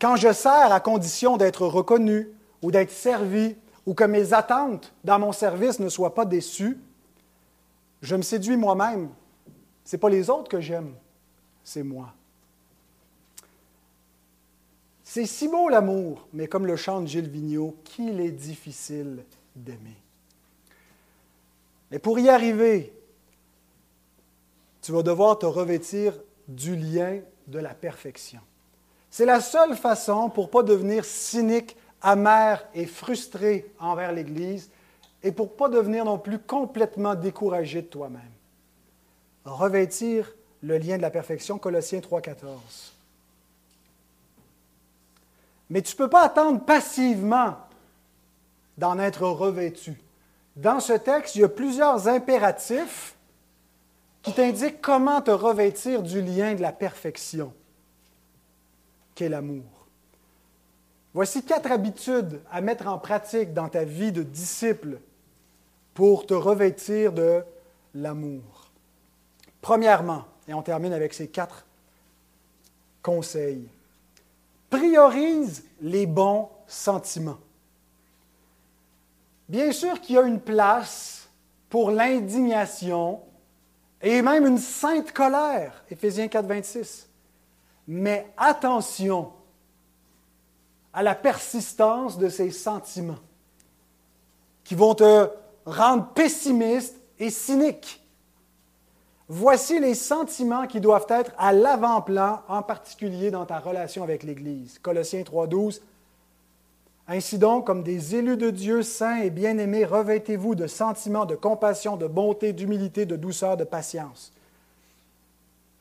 Quand 0.00 0.16
je 0.16 0.32
sers 0.32 0.72
à 0.72 0.80
condition 0.80 1.36
d'être 1.36 1.66
reconnu 1.66 2.28
ou 2.62 2.70
d'être 2.70 2.90
servi, 2.90 3.56
ou 3.88 3.94
que 3.94 4.04
mes 4.04 4.34
attentes 4.34 4.92
dans 5.02 5.18
mon 5.18 5.32
service 5.32 5.80
ne 5.80 5.88
soient 5.88 6.14
pas 6.14 6.26
déçues, 6.26 6.78
je 8.02 8.16
me 8.16 8.22
séduis 8.22 8.58
moi-même. 8.58 9.08
Ce 9.84 9.96
n'est 9.96 10.00
pas 10.00 10.10
les 10.10 10.28
autres 10.28 10.50
que 10.50 10.60
j'aime, 10.60 10.94
c'est 11.64 11.82
moi. 11.82 12.12
C'est 15.02 15.24
si 15.24 15.48
beau 15.48 15.70
l'amour, 15.70 16.28
mais 16.34 16.48
comme 16.48 16.66
le 16.66 16.76
chante 16.76 17.08
Gilles 17.08 17.30
Vigneault, 17.30 17.76
qu'il 17.82 18.20
est 18.20 18.30
difficile 18.30 19.24
d'aimer. 19.56 19.96
Mais 21.90 21.98
pour 21.98 22.18
y 22.18 22.28
arriver, 22.28 22.92
tu 24.82 24.92
vas 24.92 25.02
devoir 25.02 25.38
te 25.38 25.46
revêtir 25.46 26.12
du 26.46 26.76
lien 26.76 27.20
de 27.46 27.58
la 27.58 27.72
perfection. 27.72 28.40
C'est 29.10 29.26
la 29.26 29.40
seule 29.40 29.76
façon 29.76 30.28
pour 30.30 30.46
ne 30.46 30.50
pas 30.50 30.62
devenir 30.62 31.04
cynique, 31.04 31.76
amer 32.02 32.64
et 32.74 32.86
frustré 32.86 33.72
envers 33.78 34.12
l'Église 34.12 34.70
et 35.22 35.32
pour 35.32 35.46
ne 35.46 35.52
pas 35.52 35.68
devenir 35.68 36.04
non 36.04 36.18
plus 36.18 36.38
complètement 36.38 37.14
découragé 37.14 37.82
de 37.82 37.86
toi-même. 37.86 38.20
Revêtir 39.44 40.34
le 40.62 40.78
lien 40.78 40.96
de 40.96 41.02
la 41.02 41.10
perfection, 41.10 41.58
Colossiens 41.58 42.00
3.14. 42.00 42.92
Mais 45.70 45.82
tu 45.82 45.92
ne 45.94 45.98
peux 45.98 46.08
pas 46.08 46.24
attendre 46.24 46.60
passivement 46.64 47.56
d'en 48.76 48.98
être 48.98 49.26
revêtu. 49.26 50.00
Dans 50.56 50.80
ce 50.80 50.92
texte, 50.92 51.36
il 51.36 51.42
y 51.42 51.44
a 51.44 51.48
plusieurs 51.48 52.08
impératifs 52.08 53.14
qui 54.22 54.32
t'indiquent 54.32 54.80
comment 54.80 55.20
te 55.20 55.30
revêtir 55.30 56.02
du 56.02 56.20
lien 56.20 56.54
de 56.54 56.62
la 56.62 56.72
perfection, 56.72 57.52
l'amour. 59.26 59.86
Voici 61.14 61.42
quatre 61.42 61.72
habitudes 61.72 62.40
à 62.50 62.60
mettre 62.60 62.86
en 62.86 62.98
pratique 62.98 63.52
dans 63.52 63.68
ta 63.68 63.84
vie 63.84 64.12
de 64.12 64.22
disciple 64.22 65.00
pour 65.94 66.26
te 66.26 66.34
revêtir 66.34 67.12
de 67.12 67.42
l'amour. 67.94 68.70
Premièrement, 69.60 70.24
et 70.46 70.54
on 70.54 70.62
termine 70.62 70.92
avec 70.92 71.12
ces 71.12 71.28
quatre 71.28 71.66
conseils, 73.02 73.68
priorise 74.70 75.64
les 75.80 76.06
bons 76.06 76.48
sentiments. 76.66 77.38
Bien 79.48 79.72
sûr 79.72 80.00
qu'il 80.00 80.16
y 80.16 80.18
a 80.18 80.22
une 80.22 80.40
place 80.40 81.28
pour 81.68 81.90
l'indignation 81.90 83.20
et 84.00 84.22
même 84.22 84.46
une 84.46 84.58
sainte 84.58 85.12
colère, 85.12 85.84
Éphésiens 85.90 86.28
4, 86.28 86.46
26. 86.46 87.07
Mais 87.88 88.26
attention 88.36 89.32
à 90.92 91.02
la 91.02 91.14
persistance 91.14 92.18
de 92.18 92.28
ces 92.28 92.50
sentiments 92.50 93.18
qui 94.62 94.74
vont 94.74 94.94
te 94.94 95.30
rendre 95.64 96.08
pessimiste 96.08 97.00
et 97.18 97.30
cynique. 97.30 98.04
Voici 99.28 99.80
les 99.80 99.94
sentiments 99.94 100.66
qui 100.66 100.80
doivent 100.80 101.06
être 101.08 101.32
à 101.38 101.52
l'avant-plan, 101.52 102.42
en 102.48 102.62
particulier 102.62 103.30
dans 103.30 103.46
ta 103.46 103.58
relation 103.58 104.02
avec 104.02 104.22
l'Église. 104.22 104.78
Colossiens 104.78 105.22
3.12. 105.22 105.80
Ainsi 107.06 107.38
donc, 107.38 107.66
comme 107.66 107.82
des 107.82 108.16
élus 108.16 108.36
de 108.36 108.50
Dieu 108.50 108.82
saints 108.82 109.22
et 109.22 109.30
bien-aimés, 109.30 109.86
revêtez-vous 109.86 110.54
de 110.54 110.66
sentiments 110.66 111.24
de 111.24 111.34
compassion, 111.34 111.96
de 111.96 112.06
bonté, 112.06 112.52
d'humilité, 112.52 113.06
de 113.06 113.16
douceur, 113.16 113.56
de 113.56 113.64
patience. 113.64 114.32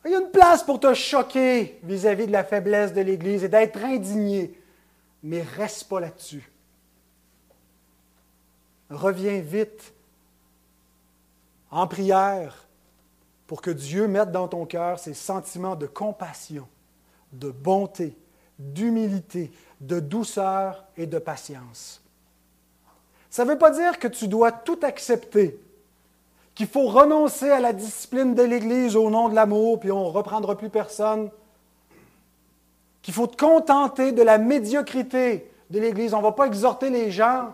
Il 0.06 0.12
y 0.12 0.16
a 0.16 0.20
une 0.20 0.32
place 0.32 0.64
pour 0.64 0.80
te 0.80 0.94
choquer 0.94 1.80
vis-à-vis 1.84 2.28
de 2.28 2.32
la 2.32 2.44
faiblesse 2.44 2.94
de 2.94 3.02
l'Église 3.02 3.44
et 3.44 3.50
d'être 3.50 3.84
indigné, 3.84 4.54
mais 5.24 5.42
reste 5.42 5.86
pas 5.86 6.00
là-dessus. 6.00 6.50
Reviens 8.90 9.42
vite 9.42 9.94
en 11.72 11.88
prière 11.88 12.68
pour 13.48 13.62
que 13.62 13.72
Dieu 13.72 14.08
mette 14.08 14.32
dans 14.32 14.48
ton 14.48 14.66
cœur 14.66 15.00
ces 15.00 15.14
sentiments 15.14 15.76
de 15.76 15.88
compassion, 15.88 16.68
de 17.34 17.52
bonté, 17.52 18.18
d'humilité, 18.60 19.52
de 19.82 20.00
douceur 20.00 20.86
et 20.96 21.06
de 21.06 21.20
patience. 21.20 22.02
Ça 23.30 23.46
ne 23.46 23.52
veut 23.52 23.58
pas 23.58 23.72
dire 23.72 24.00
que 24.00 24.08
tu 24.08 24.28
dois 24.28 24.52
tout 24.52 24.80
accepter, 24.84 25.60
qu'il 26.58 26.66
faut 26.66 26.88
renoncer 26.88 27.52
à 27.52 27.60
la 27.60 27.72
discipline 27.72 28.34
de 28.34 28.42
l'Église 28.42 28.96
au 28.96 29.12
nom 29.12 29.30
de 29.30 29.36
l'amour, 29.36 29.80
puis 29.80 29.92
on 29.92 30.06
ne 30.06 30.10
reprendra 30.10 30.58
plus 30.58 30.72
personne, 30.72 31.30
qu'il 33.04 33.14
faut 33.14 33.28
te 33.28 33.38
contenter 33.38 34.12
de 34.12 34.24
la 34.24 34.40
médiocrité 34.40 35.52
de 35.70 35.80
l'Église. 35.80 36.16
On 36.16 36.18
ne 36.18 36.24
va 36.24 36.32
pas 36.32 36.48
exhorter 36.48 36.90
les 36.90 37.12
gens 37.12 37.54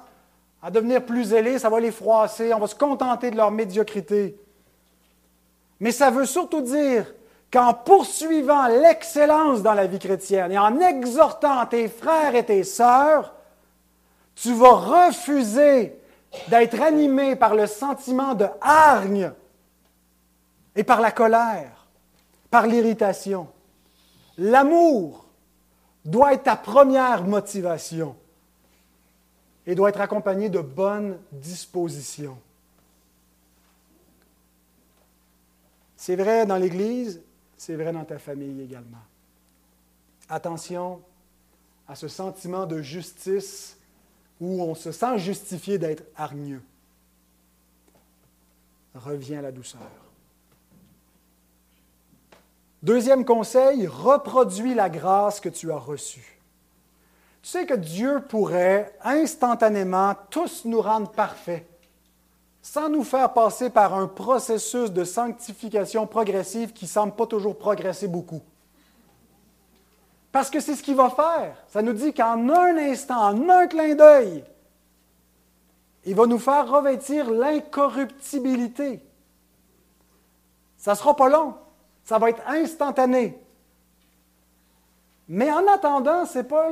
à 0.61 0.71
devenir 0.71 1.05
plus 1.05 1.25
zélés, 1.25 1.59
ça 1.59 1.69
va 1.69 1.81
les 1.81 1.91
froisser, 1.91 2.53
on 2.53 2.59
va 2.59 2.67
se 2.67 2.75
contenter 2.75 3.29
de 3.29 3.35
leur 3.35 3.51
médiocrité. 3.51 4.37
Mais 5.81 5.91
ça 5.91 6.09
veut 6.09 6.25
surtout 6.25 6.61
dire 6.61 7.13
qu'en 7.51 7.73
poursuivant 7.73 8.67
l'excellence 8.67 9.61
dans 9.61 9.73
la 9.73 9.85
vie 9.85 9.99
chrétienne 9.99 10.53
et 10.53 10.57
en 10.57 10.79
exhortant 10.79 11.65
tes 11.65 11.89
frères 11.89 12.35
et 12.35 12.45
tes 12.45 12.63
sœurs, 12.63 13.33
tu 14.33 14.53
vas 14.53 14.75
refuser 14.75 15.99
d'être 16.47 16.81
animé 16.81 17.36
par 17.36 17.55
le 17.55 17.67
sentiment 17.67 18.34
de 18.34 18.47
hargne 18.61 19.31
et 20.75 20.84
par 20.84 21.01
la 21.01 21.11
colère, 21.11 21.88
par 22.49 22.67
l'irritation. 22.67 23.47
L'amour 24.38 25.25
doit 26.03 26.34
être 26.34 26.43
ta 26.43 26.55
première 26.55 27.23
motivation 27.23 28.15
et 29.65 29.75
doit 29.75 29.89
être 29.89 30.01
accompagné 30.01 30.49
de 30.49 30.59
bonnes 30.59 31.17
dispositions. 31.31 32.38
C'est 35.95 36.17
vrai 36.17 36.45
dans 36.45 36.57
l'Église, 36.57 37.21
c'est 37.55 37.75
vrai 37.75 37.93
dans 37.93 38.03
ta 38.03 38.19
famille 38.19 38.61
également. 38.61 38.97
Attention 40.27 41.01
à 41.88 41.95
ce 41.95 42.07
sentiment 42.07 42.65
de 42.65 42.81
justice 42.81 43.77
où 44.43 44.61
on 44.61 44.75
se 44.75 44.91
sent 44.91 45.17
justifié 45.19 45.77
d'être 45.77 46.03
hargneux. 46.17 46.61
Reviens 48.93 49.39
à 49.39 49.43
la 49.43 49.51
douceur. 49.51 49.79
Deuxième 52.81 53.23
conseil, 53.23 53.87
reproduis 53.87 54.73
la 54.73 54.89
grâce 54.89 55.39
que 55.39 55.47
tu 55.47 55.71
as 55.71 55.77
reçue. 55.77 56.39
Tu 57.41 57.49
sais 57.49 57.65
que 57.65 57.73
Dieu 57.73 58.21
pourrait 58.27 58.93
instantanément 59.03 60.13
tous 60.29 60.65
nous 60.65 60.81
rendre 60.81 61.09
parfaits 61.09 61.65
sans 62.61 62.89
nous 62.89 63.03
faire 63.03 63.33
passer 63.33 63.69
par 63.69 63.93
un 63.93 64.07
processus 64.07 64.91
de 64.91 65.03
sanctification 65.03 66.07
progressive 66.07 66.71
qui 66.71 66.85
ne 66.85 66.89
semble 66.89 67.13
pas 67.13 67.27
toujours 67.27 67.57
progresser 67.57 68.07
beaucoup. 68.07 68.41
Parce 70.34 70.49
que 70.49 70.59
c'est 70.59 70.75
ce 70.75 70.81
qu'il 70.81 70.95
va 70.95 71.11
faire. 71.11 71.55
Ça 71.67 71.84
nous 71.84 71.93
dit 71.93 72.11
qu'en 72.11 72.49
un 72.49 72.75
instant, 72.75 73.21
en 73.21 73.49
un 73.49 73.67
clin 73.67 73.93
d'œil, 73.93 74.43
il 76.05 76.15
va 76.15 76.25
nous 76.25 76.39
faire 76.39 76.67
revêtir 76.67 77.29
l'incorruptibilité. 77.29 78.99
Ça 80.75 80.93
ne 80.93 80.97
sera 80.97 81.15
pas 81.15 81.29
long. 81.29 81.53
Ça 82.03 82.17
va 82.17 82.31
être 82.31 82.41
instantané. 82.47 83.39
Mais 85.29 85.51
en 85.51 85.67
attendant, 85.67 86.25
ce 86.25 86.39
n'est 86.39 86.43
pas 86.43 86.71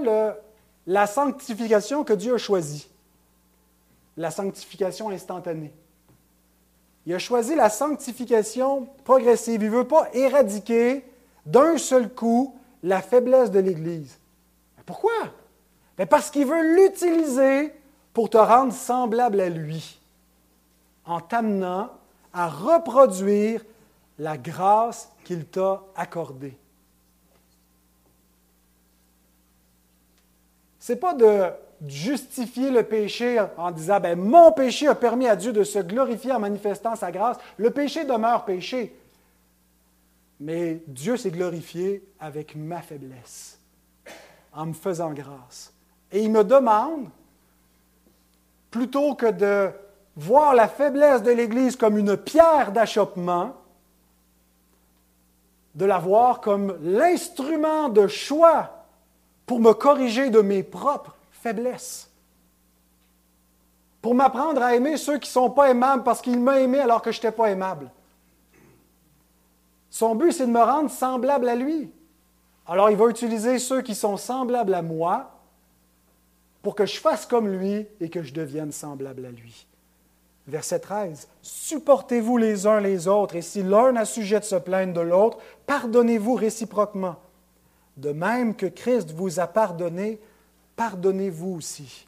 la 0.88 1.05
sanctification 1.05 2.03
que 2.03 2.14
Dieu 2.14 2.34
a 2.34 2.39
choisie. 2.39 2.89
La 4.18 4.32
sanctification 4.32 5.12
instantanée. 5.12 5.72
Il 7.05 7.14
a 7.14 7.20
choisi 7.20 7.53
la 7.53 7.70
sanctification 7.70 8.88
progressive. 9.03 9.62
Il 9.62 9.70
ne 9.70 9.78
veut 9.78 9.88
pas 9.88 10.09
éradiquer 10.14 11.05
d'un 11.45 11.78
seul 11.78 12.09
coup 12.09 12.55
la 12.84 13.01
faiblesse 13.01 13.51
de 13.51 13.59
l'Église. 13.59 14.17
Pourquoi? 14.86 15.11
parce 16.09 16.32
qu'il 16.32 16.47
veut 16.47 16.75
l'utiliser 16.75 17.71
pour 18.13 18.29
te 18.29 18.38
rendre 18.38 18.73
semblable 18.73 19.39
à 19.39 19.49
lui, 19.49 19.99
en 21.05 21.19
t'amenant 21.19 21.91
à 22.34 22.47
reproduire 22.47 23.63
la 24.17 24.38
grâce 24.38 25.11
qu'il 25.23 25.45
t'a 25.45 25.82
accordée. 25.95 26.57
Ce 30.79 30.93
n'est 30.93 30.99
pas 30.99 31.13
de 31.13 31.51
justifier 31.88 32.71
le 32.71 32.84
péché 32.84 33.43
en 33.57 33.71
disant 33.71 33.99
ben, 33.99 34.17
Mon 34.17 34.51
péché 34.51 34.88
a 34.88 34.95
permis 34.95 35.27
à 35.27 35.36
Dieu 35.36 35.53
de 35.53 35.63
se 35.63 35.79
glorifier 35.79 36.32
en 36.32 36.39
manifestant 36.39 36.95
sa 36.95 37.11
grâce. 37.11 37.38
Le 37.57 37.69
péché 37.69 38.03
demeure 38.03 38.45
péché. 38.45 38.95
Mais 40.42 40.82
Dieu 40.88 41.18
s'est 41.18 41.30
glorifié 41.30 42.04
avec 42.20 42.56
ma 42.56 42.82
faiblesse, 42.82 43.60
en 44.52 44.66
me 44.66 44.74
faisant 44.74 45.12
grâce. 45.12 45.72
Et 46.12 46.24
il 46.24 46.32
me 46.32 46.44
demande, 46.44 47.10
plutôt 48.72 49.14
que 49.14 49.28
de 49.28 49.70
voir 50.16 50.56
la 50.56 50.68
faiblesse 50.68 51.22
de 51.22 51.30
l'Église 51.30 51.76
comme 51.76 51.96
une 51.96 52.18
pierre 52.18 52.72
d'achoppement, 52.72 53.56
de 55.76 55.86
la 55.86 56.00
voir 56.00 56.42
comme 56.42 56.76
l'instrument 56.82 57.88
de 57.89 58.08
choix 58.08 58.88
pour 59.46 59.60
me 59.60 59.74
corriger 59.74 60.32
de 60.32 60.42
mes 60.42 60.64
propres 60.64 61.16
faiblesse. 61.32 62.10
Pour 64.02 64.16
m'apprendre 64.16 64.64
à 64.64 64.74
aimer 64.74 64.98
ceux 64.98 65.20
qui 65.20 65.30
ne 65.30 65.34
sont 65.34 65.52
pas 65.52 65.70
aimables 65.70 66.02
parce 66.02 66.20
qu'il 66.20 66.39
m'a 66.39 66.60
aimé 66.60 66.80
alors 66.80 67.04
que 67.04 67.12
je 67.12 67.20
n'étais 67.20 67.32
pas 67.32 67.52
aimable. 67.52 67.92
Son 69.92 70.16
but, 70.16 70.32
c'est 70.32 70.48
de 70.48 70.52
me 70.52 70.64
rendre 70.64 70.89
semblable 70.89 71.50
à 71.50 71.56
lui. 71.56 71.92
Alors 72.66 72.89
il 72.89 72.96
va 72.96 73.08
utiliser 73.08 73.60
ceux 73.60 73.82
qui 73.82 73.94
sont 73.94 74.16
semblables 74.16 74.74
à 74.74 74.82
moi 74.82 75.38
pour 76.62 76.76
que 76.76 76.86
je 76.86 77.00
fasse 77.00 77.26
comme 77.26 77.50
lui 77.50 77.86
et 78.00 78.10
que 78.10 78.24
je 78.24 78.34
devienne 78.34 78.72
semblable 78.72 79.26
à 79.26 79.32
lui. 79.32 79.68
Verset 80.48 80.80
13. 80.80 81.28
Supportez-vous 81.42 82.38
les 82.38 82.66
uns 82.66 82.80
les 82.80 83.08
autres, 83.08 83.36
et 83.36 83.42
si 83.42 83.64
l'un 83.64 83.96
a 83.98 84.06
sujet 84.06 84.39
de 84.39 84.46
se 84.46 84.56
plaindre 84.56 84.94
de 84.94 85.02
l'autre, 85.02 85.38
pardonnez-vous 85.68 86.36
réciproquement. 86.36 87.18
De 87.98 88.12
même 88.12 88.56
que 88.56 88.66
Christ 88.68 89.12
vous 89.12 89.39
a 89.39 89.48
pardonné, 89.48 90.20
pardonnez-vous 90.78 91.56
aussi. 91.56 92.08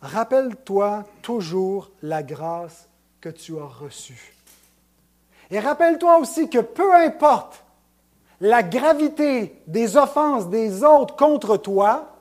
Rappelle-toi 0.00 1.04
toujours 1.20 1.90
la 2.02 2.22
grâce 2.22 2.88
que 3.20 3.28
tu 3.28 3.58
as 3.58 3.66
reçu. 3.66 4.34
Et 5.50 5.60
rappelle-toi 5.60 6.18
aussi 6.18 6.48
que 6.48 6.58
peu 6.58 6.94
importe 6.94 7.62
la 8.40 8.62
gravité 8.62 9.62
des 9.66 9.96
offenses 9.96 10.48
des 10.48 10.84
autres 10.84 11.16
contre 11.16 11.56
toi, 11.56 12.12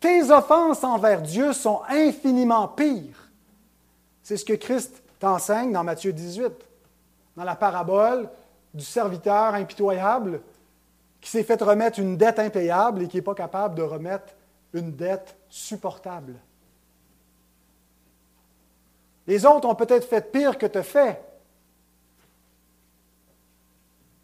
tes 0.00 0.30
offenses 0.30 0.82
envers 0.82 1.22
Dieu 1.22 1.52
sont 1.52 1.82
infiniment 1.88 2.66
pires. 2.68 3.30
C'est 4.22 4.36
ce 4.36 4.44
que 4.44 4.54
Christ 4.54 5.02
t'enseigne 5.20 5.72
dans 5.72 5.84
Matthieu 5.84 6.12
18, 6.12 6.52
dans 7.36 7.44
la 7.44 7.54
parabole 7.54 8.28
du 8.74 8.84
serviteur 8.84 9.54
impitoyable 9.54 10.40
qui 11.20 11.30
s'est 11.30 11.44
fait 11.44 11.62
remettre 11.62 12.00
une 12.00 12.16
dette 12.16 12.40
impayable 12.40 13.02
et 13.02 13.08
qui 13.08 13.18
n'est 13.18 13.22
pas 13.22 13.34
capable 13.34 13.76
de 13.76 13.82
remettre 13.82 14.34
une 14.72 14.90
dette 14.92 15.36
supportable. 15.48 16.34
Les 19.26 19.46
autres 19.46 19.68
ont 19.68 19.74
peut-être 19.74 20.06
fait 20.06 20.32
pire 20.32 20.58
que 20.58 20.66
te 20.66 20.82
fait, 20.82 21.20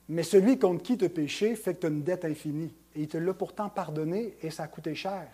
mais 0.08 0.22
celui 0.22 0.58
contre 0.58 0.82
qui 0.82 0.96
tu 0.96 1.04
as 1.04 1.10
péché 1.10 1.54
fait 1.54 1.74
que 1.74 1.80
tu 1.80 1.86
as 1.86 1.90
une 1.90 2.02
dette 2.02 2.24
infinie. 2.24 2.74
Et 2.94 3.02
il 3.02 3.08
te 3.08 3.18
l'a 3.18 3.34
pourtant 3.34 3.68
pardonné 3.68 4.36
et 4.40 4.50
ça 4.50 4.64
a 4.64 4.68
coûté 4.68 4.94
cher 4.94 5.28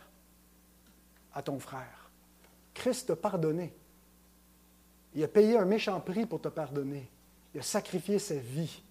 à 1.32 1.42
ton 1.42 1.58
frère. 1.58 2.10
Christ 2.74 3.06
t'a 3.06 3.16
pardonné. 3.16 3.72
Il 5.14 5.22
a 5.22 5.28
payé 5.28 5.56
un 5.56 5.64
méchant 5.64 6.00
prix 6.00 6.26
pour 6.26 6.40
te 6.40 6.48
pardonner. 6.48 7.08
Il 7.54 7.60
a 7.60 7.62
sacrifié 7.62 8.18
sa 8.18 8.34
vie. 8.34 8.82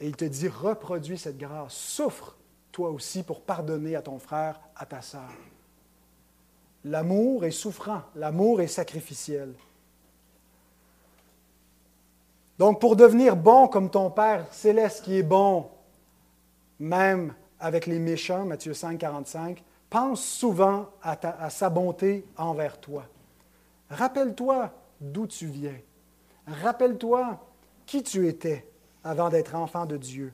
Et 0.00 0.06
il 0.06 0.16
te 0.16 0.26
dit, 0.26 0.48
reproduis 0.48 1.16
cette 1.16 1.38
grâce. 1.38 1.74
Souffre 1.74 2.36
toi 2.72 2.90
aussi 2.90 3.22
pour 3.22 3.40
pardonner 3.40 3.96
à 3.96 4.02
ton 4.02 4.18
frère, 4.18 4.60
à 4.76 4.84
ta 4.84 5.00
sœur. 5.00 5.30
L'amour 6.84 7.44
est 7.44 7.50
souffrant, 7.50 8.02
l'amour 8.14 8.60
est 8.60 8.66
sacrificiel. 8.66 9.54
Donc 12.58 12.80
pour 12.80 12.94
devenir 12.94 13.36
bon 13.36 13.68
comme 13.68 13.90
ton 13.90 14.10
Père 14.10 14.46
céleste 14.52 15.04
qui 15.04 15.16
est 15.16 15.22
bon, 15.22 15.68
même 16.78 17.34
avec 17.58 17.86
les 17.86 17.98
méchants, 17.98 18.44
Matthieu 18.44 18.74
5, 18.74 18.98
45, 18.98 19.62
pense 19.88 20.24
souvent 20.24 20.88
à, 21.02 21.50
sa 21.50 21.70
bonté 21.70 22.26
envers 22.36 22.78
toi. 22.78 23.04
Rappelle-toi 23.90 24.72
d'où 25.00 25.26
tu 25.26 25.46
viens. 25.46 25.78
Rappelle-toi 26.46 27.40
qui 27.86 28.02
tu 28.02 28.28
étais 28.28 28.66
avant 29.02 29.28
d'être 29.28 29.54
enfant 29.54 29.86
de 29.86 29.96
Dieu 29.96 30.32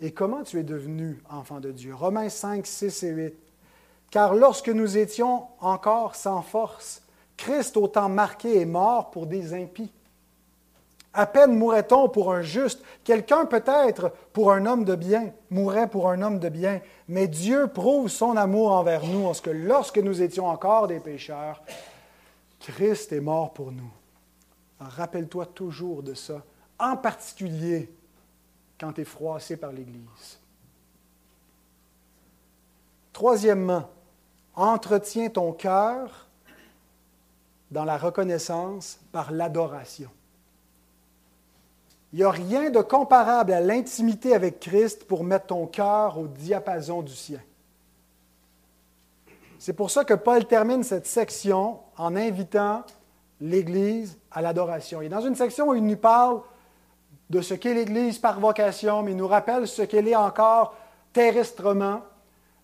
et 0.00 0.12
comment 0.12 0.42
tu 0.42 0.58
es 0.58 0.62
devenu 0.62 1.22
enfant 1.28 1.60
de 1.60 1.72
Dieu. 1.72 1.94
Romains 1.94 2.28
5, 2.28 2.66
6 2.66 3.02
et 3.02 3.10
8. 3.10 3.34
Car 4.16 4.34
lorsque 4.34 4.70
nous 4.70 4.96
étions 4.96 5.46
encore 5.60 6.14
sans 6.14 6.40
force, 6.40 7.02
Christ 7.36 7.76
au 7.76 7.86
temps 7.86 8.08
marqué 8.08 8.62
est 8.62 8.64
mort 8.64 9.10
pour 9.10 9.26
des 9.26 9.52
impies. 9.52 9.92
À 11.12 11.26
peine 11.26 11.54
mourrait-on 11.54 12.08
pour 12.08 12.32
un 12.32 12.40
juste. 12.40 12.82
Quelqu'un 13.04 13.44
peut-être 13.44 14.10
pour 14.32 14.52
un 14.52 14.64
homme 14.64 14.86
de 14.86 14.94
bien 14.94 15.34
mourrait 15.50 15.90
pour 15.90 16.08
un 16.08 16.22
homme 16.22 16.38
de 16.38 16.48
bien. 16.48 16.80
Mais 17.08 17.28
Dieu 17.28 17.66
prouve 17.66 18.08
son 18.08 18.38
amour 18.38 18.72
envers 18.72 19.04
nous 19.04 19.26
en 19.26 19.34
ce 19.34 19.42
que 19.42 19.50
lorsque 19.50 19.98
nous 19.98 20.22
étions 20.22 20.46
encore 20.46 20.86
des 20.86 21.00
pécheurs, 21.00 21.62
Christ 22.60 23.12
est 23.12 23.20
mort 23.20 23.52
pour 23.52 23.70
nous. 23.70 23.92
Rappelle-toi 24.80 25.44
toujours 25.44 26.02
de 26.02 26.14
ça, 26.14 26.42
en 26.78 26.96
particulier 26.96 27.92
quand 28.80 28.94
tu 28.94 29.02
es 29.02 29.04
froissé 29.04 29.58
par 29.58 29.72
l'Église. 29.72 30.40
Troisièmement, 33.12 33.90
entretiens 34.56 35.28
ton 35.28 35.52
cœur 35.52 36.26
dans 37.70 37.84
la 37.84 37.98
reconnaissance 37.98 38.98
par 39.12 39.30
l'adoration. 39.30 40.10
Il 42.12 42.20
n'y 42.20 42.24
a 42.24 42.30
rien 42.30 42.70
de 42.70 42.80
comparable 42.80 43.52
à 43.52 43.60
l'intimité 43.60 44.34
avec 44.34 44.60
Christ 44.60 45.06
pour 45.06 45.24
mettre 45.24 45.46
ton 45.46 45.66
cœur 45.66 46.18
au 46.18 46.26
diapason 46.26 47.02
du 47.02 47.14
sien. 47.14 47.40
C'est 49.58 49.72
pour 49.72 49.90
ça 49.90 50.04
que 50.04 50.14
Paul 50.14 50.46
termine 50.46 50.82
cette 50.82 51.06
section 51.06 51.80
en 51.96 52.16
invitant 52.16 52.84
l'Église 53.40 54.18
à 54.30 54.40
l'adoration. 54.40 55.02
Et 55.02 55.08
dans 55.08 55.20
une 55.20 55.34
section 55.34 55.68
où 55.68 55.74
il 55.74 55.84
nous 55.84 55.96
parle 55.96 56.40
de 57.28 57.40
ce 57.40 57.54
qu'est 57.54 57.74
l'Église 57.74 58.18
par 58.18 58.38
vocation, 58.38 59.02
mais 59.02 59.10
il 59.10 59.16
nous 59.16 59.26
rappelle 59.26 59.66
ce 59.66 59.82
qu'elle 59.82 60.08
est 60.08 60.16
encore 60.16 60.74
terrestrement 61.12 62.02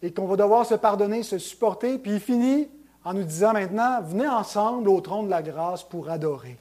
et 0.02 0.12
qu'on 0.12 0.26
va 0.26 0.36
devoir 0.36 0.66
se 0.66 0.74
pardonner, 0.74 1.22
se 1.22 1.38
supporter. 1.38 1.98
Puis 1.98 2.12
il 2.12 2.20
finit 2.20 2.68
en 3.04 3.14
nous 3.14 3.22
disant 3.22 3.52
maintenant, 3.52 4.00
venez 4.02 4.28
ensemble 4.28 4.88
au 4.88 5.00
trône 5.00 5.26
de 5.26 5.30
la 5.30 5.42
grâce 5.42 5.82
pour 5.82 6.10
adorer. 6.10 6.58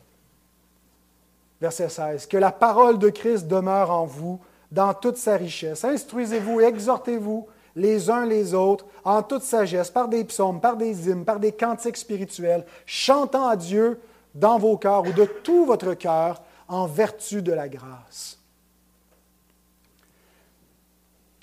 Verset 1.59 1.89
16. 1.89 2.25
Que 2.27 2.37
la 2.37 2.51
parole 2.51 2.97
de 2.97 3.09
Christ 3.09 3.47
demeure 3.47 3.91
en 3.91 4.05
vous 4.05 4.39
dans 4.71 4.93
toute 4.93 5.17
sa 5.17 5.35
richesse. 5.35 5.83
Instruisez-vous, 5.83 6.61
exhortez-vous 6.61 7.47
les 7.75 8.09
uns 8.09 8.25
les 8.25 8.53
autres 8.53 8.85
en 9.05 9.21
toute 9.21 9.43
sagesse, 9.43 9.89
par 9.89 10.07
des 10.07 10.23
psaumes, 10.23 10.59
par 10.59 10.75
des 10.75 11.09
hymnes, 11.09 11.25
par 11.25 11.39
des 11.39 11.51
cantiques 11.51 11.97
spirituels, 11.97 12.65
chantant 12.85 13.47
à 13.47 13.55
Dieu 13.55 14.01
dans 14.35 14.57
vos 14.57 14.77
cœurs 14.77 15.07
ou 15.07 15.13
de 15.13 15.25
tout 15.25 15.65
votre 15.65 15.93
cœur 15.93 16.41
en 16.67 16.85
vertu 16.87 17.41
de 17.41 17.51
la 17.51 17.69
grâce. 17.69 18.40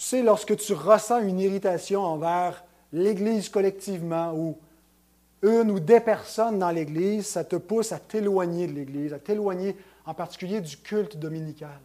Sais, 0.09 0.22
lorsque 0.22 0.56
tu 0.56 0.72
ressens 0.72 1.20
une 1.20 1.38
irritation 1.38 2.00
envers 2.00 2.64
l'Église 2.94 3.50
collectivement 3.50 4.32
ou 4.32 4.56
une 5.42 5.70
ou 5.70 5.80
des 5.80 6.00
personnes 6.00 6.59
dans 6.59 6.70
l'Église, 6.70 7.26
ça 7.26 7.44
te 7.44 7.56
pousse 7.56 7.92
à 7.92 7.98
t'éloigner 7.98 8.66
de 8.66 8.72
l'Église, 8.72 9.12
à 9.12 9.18
t'éloigner 9.18 9.76
en 10.06 10.14
particulier 10.14 10.62
du 10.62 10.78
culte 10.78 11.18
dominical. 11.18 11.78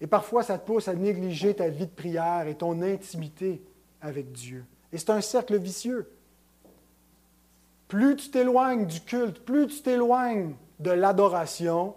Et 0.00 0.08
parfois, 0.08 0.42
ça 0.42 0.58
te 0.58 0.66
pousse 0.66 0.88
à 0.88 0.94
négliger 0.94 1.54
ta 1.54 1.68
vie 1.68 1.86
de 1.86 1.92
prière 1.92 2.48
et 2.48 2.56
ton 2.56 2.82
intimité 2.82 3.62
avec 4.02 4.32
Dieu. 4.32 4.64
Et 4.92 4.98
c'est 4.98 5.10
un 5.10 5.20
cercle 5.20 5.56
vicieux. 5.56 6.10
Plus 7.86 8.16
tu 8.16 8.28
t'éloignes 8.28 8.86
du 8.86 9.00
culte, 9.02 9.38
plus 9.44 9.68
tu 9.68 9.82
t'éloignes 9.82 10.56
de 10.80 10.90
l'adoration, 10.90 11.94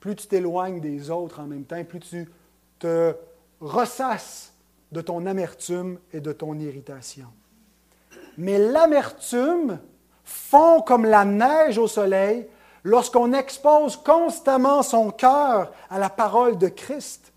plus 0.00 0.16
tu 0.16 0.26
t'éloignes 0.26 0.80
des 0.80 1.08
autres 1.08 1.38
en 1.38 1.46
même 1.46 1.62
temps, 1.62 1.84
plus 1.84 2.00
tu 2.00 2.28
te 2.80 3.14
ressasses 3.62 4.52
de 4.90 5.00
ton 5.00 5.24
amertume 5.24 5.98
et 6.12 6.20
de 6.20 6.32
ton 6.32 6.58
irritation. 6.58 7.28
Mais 8.36 8.58
l'amertume 8.58 9.78
fond 10.24 10.82
comme 10.82 11.04
la 11.04 11.24
neige 11.24 11.78
au 11.78 11.88
soleil 11.88 12.46
lorsqu'on 12.84 13.32
expose 13.32 13.96
constamment 13.96 14.82
son 14.82 15.10
cœur 15.10 15.72
à 15.88 15.98
la 15.98 16.10
parole 16.10 16.58
de 16.58 16.68
Christ, 16.68 17.32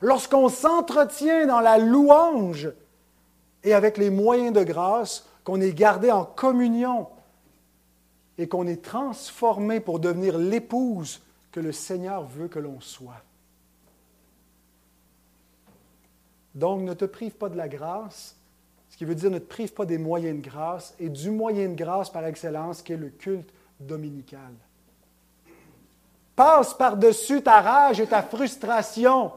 lorsqu'on 0.00 0.48
s'entretient 0.48 1.46
dans 1.46 1.60
la 1.60 1.78
louange 1.78 2.70
et 3.62 3.72
avec 3.72 3.96
les 3.96 4.10
moyens 4.10 4.52
de 4.52 4.62
grâce, 4.62 5.26
qu'on 5.42 5.60
est 5.60 5.72
gardé 5.72 6.10
en 6.10 6.24
communion 6.24 7.06
et 8.38 8.48
qu'on 8.48 8.66
est 8.66 8.82
transformé 8.82 9.80
pour 9.80 10.00
devenir 10.00 10.38
l'épouse 10.38 11.22
que 11.52 11.60
le 11.60 11.72
Seigneur 11.72 12.24
veut 12.24 12.48
que 12.48 12.58
l'on 12.58 12.80
soit. 12.80 13.22
Donc, 16.54 16.82
ne 16.82 16.94
te 16.94 17.04
prive 17.04 17.32
pas 17.32 17.48
de 17.48 17.56
la 17.56 17.68
grâce, 17.68 18.36
ce 18.94 18.96
qui 18.96 19.04
veut 19.04 19.16
dire 19.16 19.30
ne 19.30 19.40
te 19.40 19.48
prive 19.48 19.72
pas 19.72 19.84
des 19.84 19.98
moyens 19.98 20.40
de 20.40 20.48
grâce 20.48 20.94
et 21.00 21.08
du 21.08 21.30
moyen 21.30 21.68
de 21.68 21.74
grâce 21.74 22.10
par 22.10 22.24
excellence 22.24 22.80
qui 22.80 22.92
est 22.92 22.96
le 22.96 23.08
culte 23.08 23.50
dominical. 23.80 24.52
Passe 26.36 26.74
par-dessus 26.74 27.42
ta 27.42 27.60
rage 27.60 28.00
et 28.00 28.06
ta 28.06 28.22
frustration. 28.22 29.32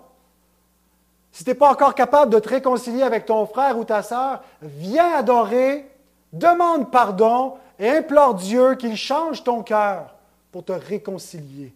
Si 1.32 1.44
tu 1.44 1.50
n'es 1.50 1.56
pas 1.56 1.72
encore 1.72 1.96
capable 1.96 2.32
de 2.32 2.40
te 2.40 2.50
réconcilier 2.50 3.02
avec 3.02 3.26
ton 3.26 3.48
frère 3.48 3.80
ou 3.80 3.84
ta 3.84 4.04
sœur, 4.04 4.44
viens 4.62 5.14
adorer, 5.14 5.90
demande 6.34 6.92
pardon 6.92 7.56
et 7.80 7.90
implore 7.90 8.36
Dieu 8.36 8.76
qu'il 8.76 8.96
change 8.96 9.44
ton 9.44 9.64
cœur 9.64 10.16
pour 10.52 10.66
te 10.66 10.72
réconcilier. 10.72 11.74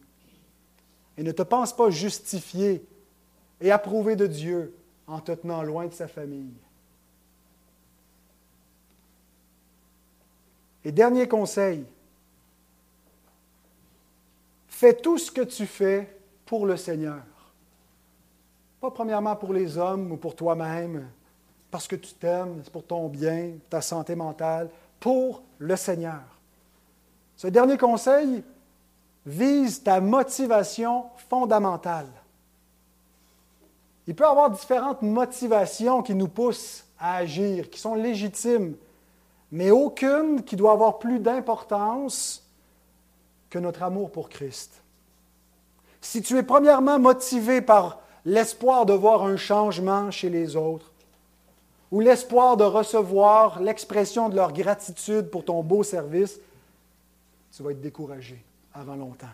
Et 1.18 1.24
ne 1.24 1.32
te 1.32 1.42
pense 1.42 1.76
pas 1.76 1.90
justifié 1.90 2.86
et 3.60 3.72
approuvé 3.72 4.16
de 4.16 4.28
Dieu 4.28 4.74
en 5.12 5.20
te 5.20 5.34
tenant 5.34 5.62
loin 5.62 5.88
de 5.88 5.94
sa 5.94 6.08
famille. 6.08 6.54
Et 10.84 10.92
dernier 10.92 11.28
conseil, 11.28 11.86
fais 14.68 14.96
tout 14.96 15.18
ce 15.18 15.30
que 15.30 15.42
tu 15.42 15.66
fais 15.66 16.18
pour 16.46 16.66
le 16.66 16.78
Seigneur. 16.78 17.22
Pas 18.80 18.90
premièrement 18.90 19.36
pour 19.36 19.54
les 19.54 19.78
hommes 19.78 20.12
ou 20.12 20.18
pour 20.18 20.36
toi-même, 20.36 21.08
parce 21.70 21.88
que 21.88 21.96
tu 21.96 22.14
t'aimes, 22.14 22.62
c'est 22.64 22.72
pour 22.72 22.86
ton 22.86 23.08
bien, 23.08 23.52
ta 23.70 23.82
santé 23.82 24.16
mentale, 24.16 24.70
pour 25.00 25.44
le 25.60 25.76
Seigneur. 25.76 26.24
Ce 27.36 27.48
dernier 27.48 27.78
conseil 27.78 28.44
vise 29.26 29.84
ta 29.84 30.00
motivation 30.00 31.06
fondamentale. 31.30 32.08
Il 34.08 34.16
peut 34.16 34.24
y 34.24 34.28
avoir 34.28 34.50
différentes 34.50 35.02
motivations 35.02 36.02
qui 36.02 36.16
nous 36.16 36.28
poussent 36.28 36.86
à 37.00 37.18
agir, 37.18 37.70
qui 37.70 37.80
sont 37.80 37.96
légitimes, 37.96 38.76
mais 39.52 39.72
aucune 39.72 40.44
qui 40.44 40.56
doit 40.56 40.72
avoir 40.72 41.00
plus 41.00 41.20
d'importance 41.20 42.48
que 43.50 43.60
notre 43.60 43.84
amour 43.84 44.12
pour 44.12 44.30
Christ. 44.30 44.82
Si 46.00 46.22
tu 46.22 46.38
es 46.38 46.44
premièrement 46.44 46.98
motivé 46.98 47.62
par 47.62 48.00
l'espoir 48.26 48.86
de 48.86 48.94
voir 48.94 49.24
un 49.24 49.38
changement 49.38 50.10
chez 50.10 50.30
les 50.30 50.56
autres, 50.56 50.92
ou 51.92 52.00
l'espoir 52.00 52.56
de 52.56 52.64
recevoir 52.64 53.60
l'expression 53.60 54.30
de 54.30 54.36
leur 54.36 54.54
gratitude 54.54 55.30
pour 55.30 55.44
ton 55.44 55.62
beau 55.62 55.84
service, 55.84 56.40
tu 57.52 57.64
vas 57.64 57.72
être 57.72 57.82
découragé 57.82 58.42
avant 58.74 58.96
longtemps. 58.96 59.28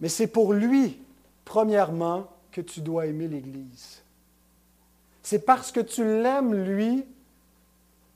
Mais 0.00 0.08
c'est 0.08 0.26
pour 0.26 0.52
lui, 0.52 1.00
premièrement, 1.44 2.28
que 2.52 2.60
tu 2.60 2.80
dois 2.80 3.06
aimer 3.06 3.28
l'Église. 3.28 4.02
C'est 5.22 5.44
parce 5.44 5.72
que 5.72 5.80
tu 5.80 6.04
l'aimes, 6.04 6.54
lui, 6.54 7.04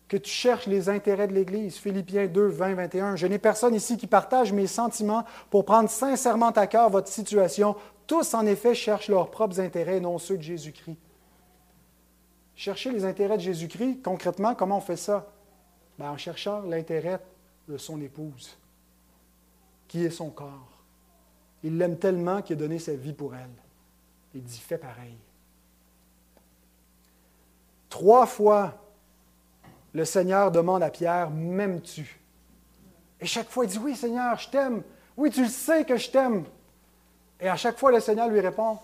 que 0.08 0.16
tu 0.16 0.30
cherches 0.30 0.66
les 0.66 0.88
intérêts 0.88 1.28
de 1.28 1.32
l'Église. 1.32 1.76
Philippiens 1.76 2.26
2, 2.26 2.46
20, 2.46 2.74
21. 2.74 3.16
Je 3.16 3.26
n'ai 3.26 3.38
personne 3.38 3.74
ici 3.74 3.96
qui 3.96 4.06
partage 4.06 4.52
mes 4.52 4.66
sentiments 4.66 5.24
pour 5.50 5.64
prendre 5.64 5.88
sincèrement 5.88 6.50
à 6.50 6.66
cœur 6.66 6.90
votre 6.90 7.08
situation. 7.08 7.76
Tous, 8.06 8.34
en 8.34 8.44
effet, 8.46 8.74
cherchent 8.74 9.08
leurs 9.08 9.30
propres 9.30 9.60
intérêts, 9.60 10.00
non 10.00 10.18
ceux 10.18 10.36
de 10.36 10.42
Jésus-Christ. 10.42 10.98
Chercher 12.56 12.90
les 12.90 13.04
intérêts 13.04 13.36
de 13.36 13.42
Jésus-Christ, 13.42 14.02
concrètement, 14.02 14.54
comment 14.54 14.78
on 14.78 14.82
fait 14.82 14.96
ça? 14.96 15.28
Ben, 15.98 16.10
en 16.10 16.16
cherchant 16.16 16.62
l'intérêt 16.62 17.20
de 17.68 17.76
son 17.76 18.00
épouse, 18.00 18.58
qui 19.86 20.04
est 20.04 20.10
son 20.10 20.30
corps. 20.30 20.79
Il 21.62 21.78
l'aime 21.78 21.98
tellement 21.98 22.42
qu'il 22.42 22.56
a 22.56 22.58
donné 22.58 22.78
sa 22.78 22.94
vie 22.94 23.12
pour 23.12 23.34
elle. 23.34 23.50
Il 24.34 24.42
dit, 24.42 24.58
fais 24.58 24.78
pareil. 24.78 25.16
Trois 27.88 28.26
fois, 28.26 28.74
le 29.92 30.04
Seigneur 30.04 30.50
demande 30.50 30.82
à 30.82 30.90
Pierre, 30.90 31.30
m'aimes-tu? 31.30 32.20
Et 33.20 33.26
chaque 33.26 33.50
fois, 33.50 33.64
il 33.64 33.70
dit, 33.70 33.78
oui 33.78 33.96
Seigneur, 33.96 34.38
je 34.38 34.48
t'aime. 34.48 34.82
Oui, 35.16 35.30
tu 35.30 35.42
le 35.42 35.48
sais 35.48 35.84
que 35.84 35.96
je 35.96 36.10
t'aime. 36.10 36.44
Et 37.40 37.48
à 37.48 37.56
chaque 37.56 37.78
fois, 37.78 37.90
le 37.90 38.00
Seigneur 38.00 38.28
lui 38.28 38.40
répond, 38.40 38.78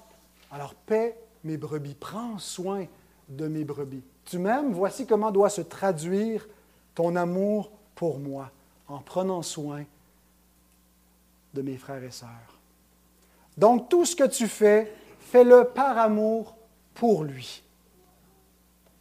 alors 0.51 0.75
paie 0.75 1.17
mes 1.45 1.57
brebis, 1.57 1.95
prends 1.95 2.39
soin 2.39 2.87
de 3.29 3.49
mes 3.49 3.65
brebis. 3.65 4.03
Tu 4.25 4.39
m'aimes, 4.39 4.73
voici 4.73 5.07
comment 5.07 5.31
doit 5.31 5.51
se 5.51 5.61
traduire 5.61 6.47
ton 6.95 7.15
amour 7.17 7.71
pour 7.95 8.19
moi, 8.19 8.51
en 8.89 8.99
prenant 8.99 9.43
soin 9.43 9.85
de 11.55 11.63
mes 11.63 11.77
frères 11.77 12.03
et 12.03 12.11
sœurs. 12.11 12.56
Donc 13.57 13.89
tout 13.89 14.05
ce 14.05 14.15
que 14.15 14.25
tu 14.25 14.49
fais, 14.49 14.93
fais-le 15.19 15.65
par 15.65 15.99
amour 15.99 16.57
pour 16.95 17.25
lui. 17.25 17.63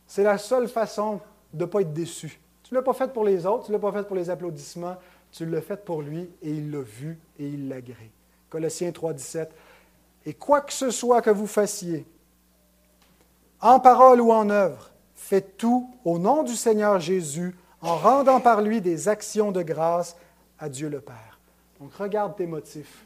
C'est 0.07 0.23
la 0.23 0.37
seule 0.37 0.67
façon 0.67 1.19
de 1.53 1.65
ne 1.65 1.69
pas 1.69 1.81
être 1.81 1.93
déçu. 1.93 2.39
Tu 2.63 2.73
ne 2.73 2.79
l'as 2.79 2.83
pas 2.83 2.93
fait 2.93 3.11
pour 3.11 3.25
les 3.25 3.45
autres, 3.45 3.65
tu 3.65 3.71
ne 3.71 3.77
l'as 3.77 3.81
pas 3.81 3.91
fait 3.91 4.07
pour 4.07 4.15
les 4.15 4.29
applaudissements, 4.29 4.95
tu 5.31 5.45
l'as 5.45 5.61
fait 5.61 5.83
pour 5.83 6.01
lui 6.01 6.29
et 6.41 6.49
il 6.49 6.71
l'a 6.71 6.81
vu 6.81 7.17
et 7.37 7.47
il 7.47 7.67
l'a 7.67 7.81
gré. 7.81 8.11
Colossiens 8.49 8.91
3, 8.91 9.13
17. 9.13 9.51
Et 10.25 10.33
quoi 10.33 10.61
que 10.61 10.73
ce 10.73 10.89
soit 10.89 11.21
que 11.21 11.29
vous 11.29 11.47
fassiez, 11.47 12.05
en 13.61 13.79
parole 13.79 14.21
ou 14.21 14.31
en 14.31 14.49
œuvre, 14.49 14.91
faites 15.15 15.57
tout 15.57 15.89
au 16.03 16.17
nom 16.17 16.43
du 16.43 16.55
Seigneur 16.55 16.99
Jésus, 16.99 17.55
en 17.81 17.95
rendant 17.97 18.39
par 18.39 18.61
lui 18.61 18.81
des 18.81 19.07
actions 19.07 19.51
de 19.51 19.61
grâce 19.61 20.15
à 20.57 20.69
Dieu 20.69 20.89
le 20.89 21.01
Père. 21.01 21.39
Donc 21.79 21.93
regarde 21.93 22.35
tes 22.35 22.47
motifs 22.47 23.05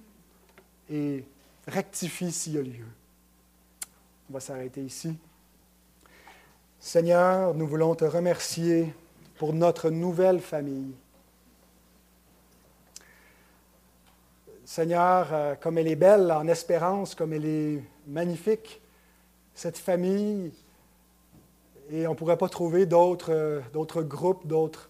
et 0.90 1.26
rectifie 1.70 2.32
s'il 2.32 2.56
y 2.56 2.58
a 2.58 2.62
lieu. 2.62 2.86
On 4.30 4.34
va 4.34 4.40
s'arrêter 4.40 4.82
ici. 4.82 5.16
Seigneur, 6.80 7.54
nous 7.56 7.68
voulons 7.68 7.96
te 7.96 8.06
remercier 8.06 8.94
pour 9.38 9.54
notre 9.54 9.90
nouvelle 9.90 10.40
famille. 10.40 10.94
Seigneur, 14.66 15.30
euh, 15.32 15.56
comme 15.56 15.78
elle 15.78 15.88
est 15.88 15.96
belle 15.96 16.32
en 16.32 16.48
espérance, 16.48 17.16
comme 17.16 17.34
elle 17.34 17.46
est 17.46 17.84
magnifique, 18.06 18.82
cette 19.56 19.78
famille, 19.78 20.52
et 21.92 22.06
on 22.06 22.12
ne 22.12 22.16
pourrait 22.16 22.38
pas 22.38 22.50
trouver 22.50 22.88
euh, 22.92 23.62
d'autres 23.74 24.04
groupes, 24.04 24.46
d'autres 24.46 24.90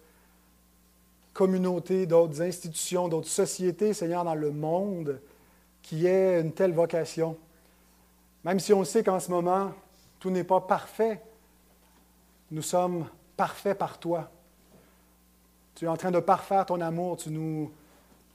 communautés, 1.34 2.06
d'autres 2.06 2.42
institutions, 2.42 3.08
d'autres 3.08 3.30
sociétés, 3.30 3.94
Seigneur, 3.94 4.26
dans 4.26 4.36
le 4.36 4.52
monde 4.52 5.22
qui 5.82 6.06
aient 6.06 6.42
une 6.42 6.54
telle 6.54 6.74
vocation. 6.74 7.38
Même 8.44 8.60
si 8.60 8.74
on 8.74 8.84
sait 8.84 9.04
qu'en 9.04 9.20
ce 9.20 9.32
moment, 9.32 9.72
tout 10.20 10.30
n'est 10.30 10.44
pas 10.44 10.62
parfait, 10.62 11.22
nous 12.52 12.62
sommes 12.62 13.08
parfaits 13.38 13.78
par 13.78 14.00
toi. 14.00 14.30
Tu 15.76 15.86
es 15.86 15.88
en 15.88 15.98
train 15.98 16.12
de 16.12 16.20
parfaire 16.20 16.66
ton 16.66 16.82
amour, 16.82 17.18
tu 17.18 17.30
nous, 17.30 17.72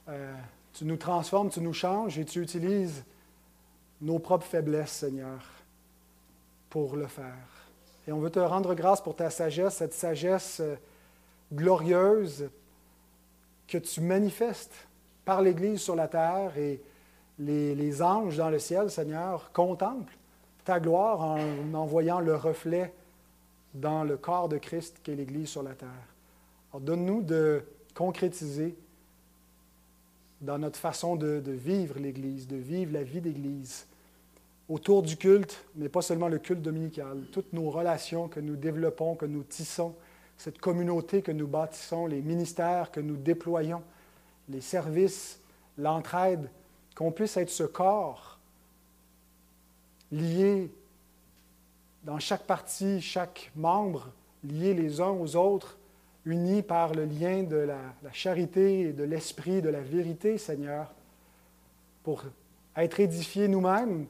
euh, 0.09 0.33
tu 0.73 0.85
nous 0.85 0.97
transformes, 0.97 1.49
tu 1.49 1.61
nous 1.61 1.73
changes 1.73 2.17
et 2.17 2.25
tu 2.25 2.41
utilises 2.41 3.03
nos 4.01 4.19
propres 4.19 4.45
faiblesses, 4.45 4.91
Seigneur, 4.91 5.41
pour 6.69 6.95
le 6.95 7.07
faire. 7.07 7.33
Et 8.07 8.11
on 8.11 8.19
veut 8.19 8.29
te 8.29 8.39
rendre 8.39 8.75
grâce 8.75 9.01
pour 9.01 9.15
ta 9.15 9.29
sagesse, 9.29 9.75
cette 9.75 9.93
sagesse 9.93 10.59
euh, 10.59 10.75
glorieuse 11.53 12.49
que 13.67 13.77
tu 13.77 14.01
manifestes 14.01 14.87
par 15.23 15.41
l'Église 15.41 15.81
sur 15.81 15.95
la 15.95 16.07
terre 16.07 16.57
et 16.57 16.81
les, 17.39 18.01
anges 18.01 18.37
dans 18.37 18.49
le 18.49 18.59
ciel, 18.59 18.89
Seigneur, 18.89 19.51
contemplent 19.51 20.17
ta 20.63 20.79
gloire 20.79 21.21
en 21.21 21.73
en 21.73 21.85
voyant 21.85 22.19
le 22.19 22.35
reflet 22.35 22.93
dans 23.73 24.03
le 24.03 24.17
corps 24.17 24.49
de 24.49 24.57
Christ 24.57 24.97
qu'est 25.03 25.15
l'Église 25.15 25.49
sur 25.49 25.63
la 25.63 25.73
terre. 25.73 25.89
Alors 26.71 26.81
donne-nous 26.81 27.21
de 27.21 27.63
concrétiser 27.93 28.75
dans 30.41 30.57
notre 30.57 30.79
façon 30.79 31.15
de, 31.15 31.39
de 31.39 31.51
vivre 31.51 31.99
l'Église, 31.99 32.47
de 32.47 32.55
vivre 32.55 32.93
la 32.93 33.03
vie 33.03 33.21
d'Église 33.21 33.85
autour 34.69 35.03
du 35.03 35.17
culte, 35.17 35.63
mais 35.75 35.89
pas 35.89 36.01
seulement 36.01 36.27
le 36.27 36.39
culte 36.39 36.61
dominical, 36.61 37.23
toutes 37.31 37.53
nos 37.53 37.69
relations 37.69 38.27
que 38.27 38.39
nous 38.39 38.55
développons, 38.55 39.15
que 39.15 39.25
nous 39.25 39.43
tissons, 39.43 39.93
cette 40.37 40.59
communauté 40.59 41.21
que 41.21 41.31
nous 41.31 41.47
bâtissons, 41.47 42.07
les 42.07 42.21
ministères 42.21 42.91
que 42.91 42.99
nous 42.99 43.15
déployons, 43.15 43.83
les 44.49 44.61
services, 44.61 45.39
l'entraide, 45.77 46.49
qu'on 46.95 47.11
puisse 47.11 47.37
être 47.37 47.49
ce 47.49 47.63
corps 47.63 48.39
lié 50.11 50.71
dans 52.03 52.19
chaque 52.19 52.45
partie, 52.45 53.01
chaque 53.01 53.51
membre, 53.55 54.11
liés 54.43 54.73
les 54.73 55.01
uns 55.01 55.09
aux 55.09 55.35
autres, 55.35 55.77
unis 56.25 56.61
par 56.61 56.93
le 56.93 57.05
lien 57.05 57.43
de 57.43 57.57
la, 57.57 57.79
charité 58.13 58.81
et 58.81 58.93
de 58.93 59.03
l'esprit, 59.03 59.61
de 59.61 59.69
la 59.69 59.81
vérité, 59.81 60.37
Seigneur, 60.37 60.93
pour 62.03 62.23
être 62.75 62.99
édifiés 62.99 63.47
nous-mêmes 63.47 64.05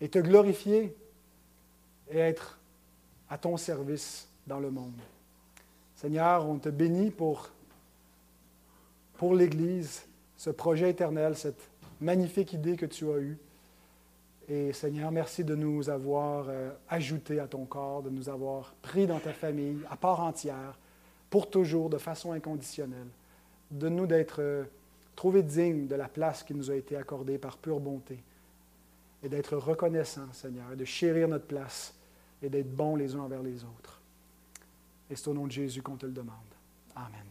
et 0.00 0.08
te 0.08 0.18
glorifier 0.18 0.96
et 2.10 2.18
être 2.18 2.58
à 3.28 3.38
ton 3.38 3.56
service 3.56 4.28
dans 4.46 4.58
le 4.58 4.70
monde. 4.70 4.98
Seigneur, 5.94 6.48
on 6.48 6.58
te 6.58 6.70
bénit 6.70 7.10
pour 7.10 7.50
l'Église, 9.34 10.02
ce 10.40 10.48
projet 10.48 10.88
éternel, 10.88 11.36
cette 11.36 11.68
magnifique 12.00 12.54
idée 12.54 12.74
que 12.74 12.86
tu 12.86 13.10
as 13.10 13.18
eue. 13.18 13.36
Et 14.48 14.72
Seigneur, 14.72 15.10
merci 15.10 15.44
de 15.44 15.54
nous 15.54 15.90
avoir 15.90 16.46
euh, 16.48 16.70
ajoutés 16.88 17.40
à 17.40 17.46
ton 17.46 17.66
corps, 17.66 18.02
de 18.02 18.08
nous 18.08 18.30
avoir 18.30 18.72
pris 18.80 19.06
dans 19.06 19.18
ta 19.18 19.34
famille 19.34 19.80
à 19.90 19.98
part 19.98 20.20
entière, 20.20 20.78
pour 21.28 21.50
toujours, 21.50 21.90
de 21.90 21.98
façon 21.98 22.32
inconditionnelle. 22.32 23.08
De 23.70 23.90
nous 23.90 24.06
d'être 24.06 24.40
euh, 24.40 24.64
trouvés 25.14 25.42
dignes 25.42 25.86
de 25.86 25.94
la 25.94 26.08
place 26.08 26.42
qui 26.42 26.54
nous 26.54 26.70
a 26.70 26.74
été 26.74 26.96
accordée 26.96 27.36
par 27.36 27.58
pure 27.58 27.78
bonté. 27.78 28.18
Et 29.22 29.28
d'être 29.28 29.58
reconnaissants, 29.58 30.32
Seigneur, 30.32 30.72
et 30.72 30.76
de 30.76 30.86
chérir 30.86 31.28
notre 31.28 31.46
place 31.46 31.92
et 32.42 32.48
d'être 32.48 32.74
bons 32.74 32.96
les 32.96 33.14
uns 33.14 33.20
envers 33.20 33.42
les 33.42 33.62
autres. 33.62 34.00
Et 35.10 35.16
c'est 35.16 35.28
au 35.28 35.34
nom 35.34 35.46
de 35.46 35.52
Jésus 35.52 35.82
qu'on 35.82 35.96
te 35.96 36.06
le 36.06 36.12
demande. 36.12 36.36
Amen. 36.96 37.26